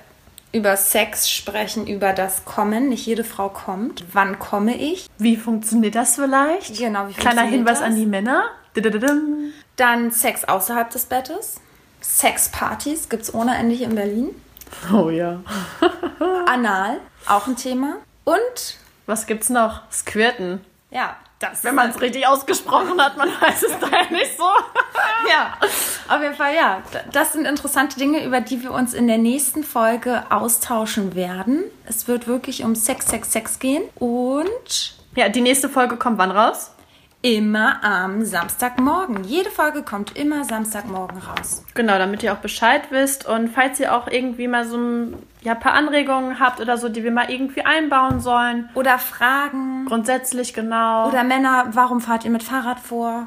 über 0.57 0.77
Sex 0.77 1.31
sprechen, 1.31 1.87
über 1.87 2.13
das 2.13 2.45
Kommen. 2.45 2.89
Nicht 2.89 3.07
jede 3.07 3.25
Frau 3.25 3.49
kommt. 3.51 4.05
Wann 4.13 4.39
komme 4.39 4.75
ich? 4.77 5.07
Wie 5.19 5.37
funktioniert 5.37 5.95
das 5.95 6.15
vielleicht? 6.17 6.77
Genau, 6.79 7.09
wie 7.09 7.13
Kleiner 7.13 7.43
Hinweis 7.43 7.79
das? 7.81 7.89
an 7.89 7.97
die 7.97 8.07
Männer. 8.07 8.45
Dann 9.77 10.11
Sex 10.11 10.45
außerhalb 10.45 10.91
des 10.91 11.05
Bettes. 11.05 11.61
Sexpartys 12.01 13.09
gibt's 13.09 13.33
ohne 13.35 13.57
Ende 13.57 13.75
in 13.77 13.95
Berlin. 13.95 14.31
Oh 14.93 15.11
ja. 15.11 15.41
Anal, 16.47 17.01
auch 17.27 17.47
ein 17.47 17.57
Thema. 17.57 17.97
Und 18.25 18.79
Was 19.07 19.27
gibt's 19.27 19.51
noch? 19.51 19.83
Squirten. 19.93 20.61
ja, 20.91 21.17
das 21.39 21.65
Wenn 21.65 21.75
man 21.75 21.91
es 21.91 22.01
richtig 22.01 22.27
ausgesprochen 22.27 23.01
hat, 23.01 23.17
man 23.17 23.29
weiß 23.29 23.63
es 23.63 23.79
da 23.79 23.89
ja 23.89 24.11
nicht 24.11 24.37
so. 24.39 24.45
ja, 25.29 25.55
auf 26.09 26.23
jeden 26.23 26.35
Fall 26.35 26.55
ja. 26.55 26.83
Das 27.13 27.35
sind 27.35 27.47
interessante 27.47 27.99
Dinge, 27.99 28.25
über 28.25 28.41
die 28.41 28.63
wir 28.63 28.73
uns 28.73 28.95
in 28.95 29.07
der 29.07 29.19
nächsten 29.19 29.63
Folge 29.63 30.25
austauschen 30.31 31.15
werden. 31.15 31.65
Es 31.85 32.09
wird 32.09 32.27
wirklich 32.27 32.65
um 32.65 32.75
Sex, 32.75 33.09
Sex, 33.09 33.33
Sex 33.33 33.59
gehen 33.59 33.83
und 33.97 34.97
Ja, 35.15 35.29
die 35.29 35.43
nächste 35.43 35.69
Folge 35.69 35.97
kommt 35.97 36.19
wann 36.19 36.31
raus? 36.31 36.71
Immer 37.27 37.83
am 37.83 38.25
Samstagmorgen. 38.25 39.25
Jede 39.25 39.51
Folge 39.51 39.83
kommt 39.83 40.17
immer 40.17 40.45
Samstagmorgen 40.45 41.19
raus. 41.19 41.65
Genau, 41.75 41.99
damit 41.99 42.23
ihr 42.23 42.33
auch 42.33 42.39
Bescheid 42.39 42.83
wisst. 42.91 43.27
Und 43.27 43.49
falls 43.49 43.81
ihr 43.81 43.97
auch 43.97 44.07
irgendwie 44.07 44.47
mal 44.47 44.65
so 44.65 44.77
ein 44.77 45.15
ja, 45.43 45.57
paar 45.57 45.73
Anregungen 45.73 46.39
habt 46.39 46.61
oder 46.61 46.79
so, 46.79 46.89
die 46.89 47.03
wir 47.03 47.11
mal 47.11 47.29
irgendwie 47.29 47.63
einbauen 47.63 48.21
sollen. 48.21 48.69
Oder 48.75 49.01
Fragen 49.01 49.87
Grundsätzlich 49.87 50.55
genau. 50.55 51.09
oder 51.09 51.25
Männer, 51.25 51.67
warum 51.73 52.01
fahrt 52.01 52.25
ihr 52.25 52.31
mit 52.31 52.45
Fahrrad 52.45 52.79
vor? 52.79 53.27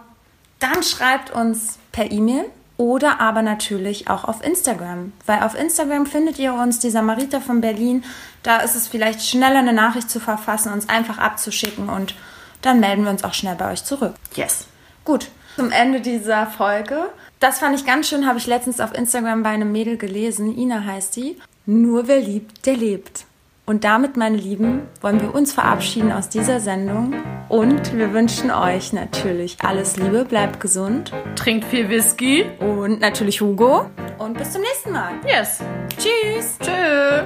Dann 0.59 0.81
schreibt 0.81 1.31
uns 1.31 1.77
per 1.91 2.09
E-Mail 2.09 2.45
oder 2.77 3.19
aber 3.19 3.41
natürlich 3.41 4.09
auch 4.09 4.23
auf 4.23 4.41
Instagram. 4.45 5.11
Weil 5.25 5.43
auf 5.43 5.59
Instagram 5.59 6.05
findet 6.05 6.39
ihr 6.39 6.53
uns, 6.53 6.79
die 6.79 6.89
Samariter 6.89 7.41
von 7.41 7.59
Berlin. 7.59 8.05
Da 8.43 8.59
ist 8.59 8.77
es 8.77 8.87
vielleicht 8.87 9.21
schneller 9.21 9.59
eine 9.59 9.73
Nachricht 9.73 10.09
zu 10.09 10.21
verfassen, 10.21 10.71
uns 10.71 10.87
einfach 10.87 11.17
abzuschicken 11.17 11.89
und 11.89 12.15
dann 12.61 12.79
melden 12.79 13.03
wir 13.03 13.11
uns 13.11 13.23
auch 13.23 13.33
schnell 13.33 13.55
bei 13.55 13.71
euch 13.71 13.83
zurück. 13.83 14.13
yes. 14.35 14.67
Gut, 15.05 15.29
zum 15.55 15.71
Ende 15.71 16.01
dieser 16.01 16.45
Folge. 16.45 17.09
Das 17.39 17.59
fand 17.59 17.77
ich 17.77 17.85
ganz 17.85 18.07
schön, 18.09 18.27
habe 18.27 18.37
ich 18.37 18.47
letztens 18.47 18.79
auf 18.79 18.93
Instagram 18.93 19.43
bei 19.43 19.49
einem 19.49 19.71
Mädel 19.71 19.97
gelesen. 19.97 20.55
Ina 20.57 20.83
heißt 20.85 21.15
die. 21.15 21.37
Nur 21.65 22.07
wer 22.07 22.19
liebt, 22.19 22.65
der 22.65 22.75
lebt. 22.75 23.25
Und 23.65 23.83
damit, 23.83 24.17
meine 24.17 24.37
Lieben, 24.37 24.81
wollen 25.01 25.21
wir 25.21 25.33
uns 25.35 25.53
verabschieden 25.53 26.11
aus 26.11 26.27
dieser 26.29 26.59
Sendung. 26.59 27.13
Und 27.49 27.95
wir 27.95 28.13
wünschen 28.13 28.51
euch 28.51 28.93
natürlich 28.93 29.57
alles 29.61 29.95
Liebe, 29.97 30.25
bleibt 30.25 30.59
gesund. 30.59 31.11
Trinkt 31.35 31.65
viel 31.65 31.87
Whisky. 31.87 32.45
Und 32.59 32.99
natürlich 32.99 33.41
Hugo. 33.41 33.85
Und 34.17 34.37
bis 34.37 34.53
zum 34.53 34.61
nächsten 34.61 34.91
Mal. 34.91 35.11
Yes. 35.27 35.59
Tschüss. 35.97 36.57
Tschö. 36.59 37.25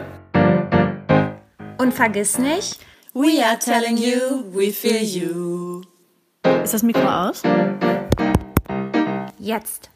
Und 1.78 1.94
vergiss 1.94 2.38
nicht, 2.38 2.80
We 3.16 3.44
are 3.44 3.58
telling 3.58 3.98
you, 3.98 4.44
we 4.52 4.72
feel 4.72 5.04
you. 5.04 5.84
Ist 6.64 6.74
das 6.74 6.82
Mikro 6.82 7.08
aus? 7.08 7.44
jetzt. 9.38 9.93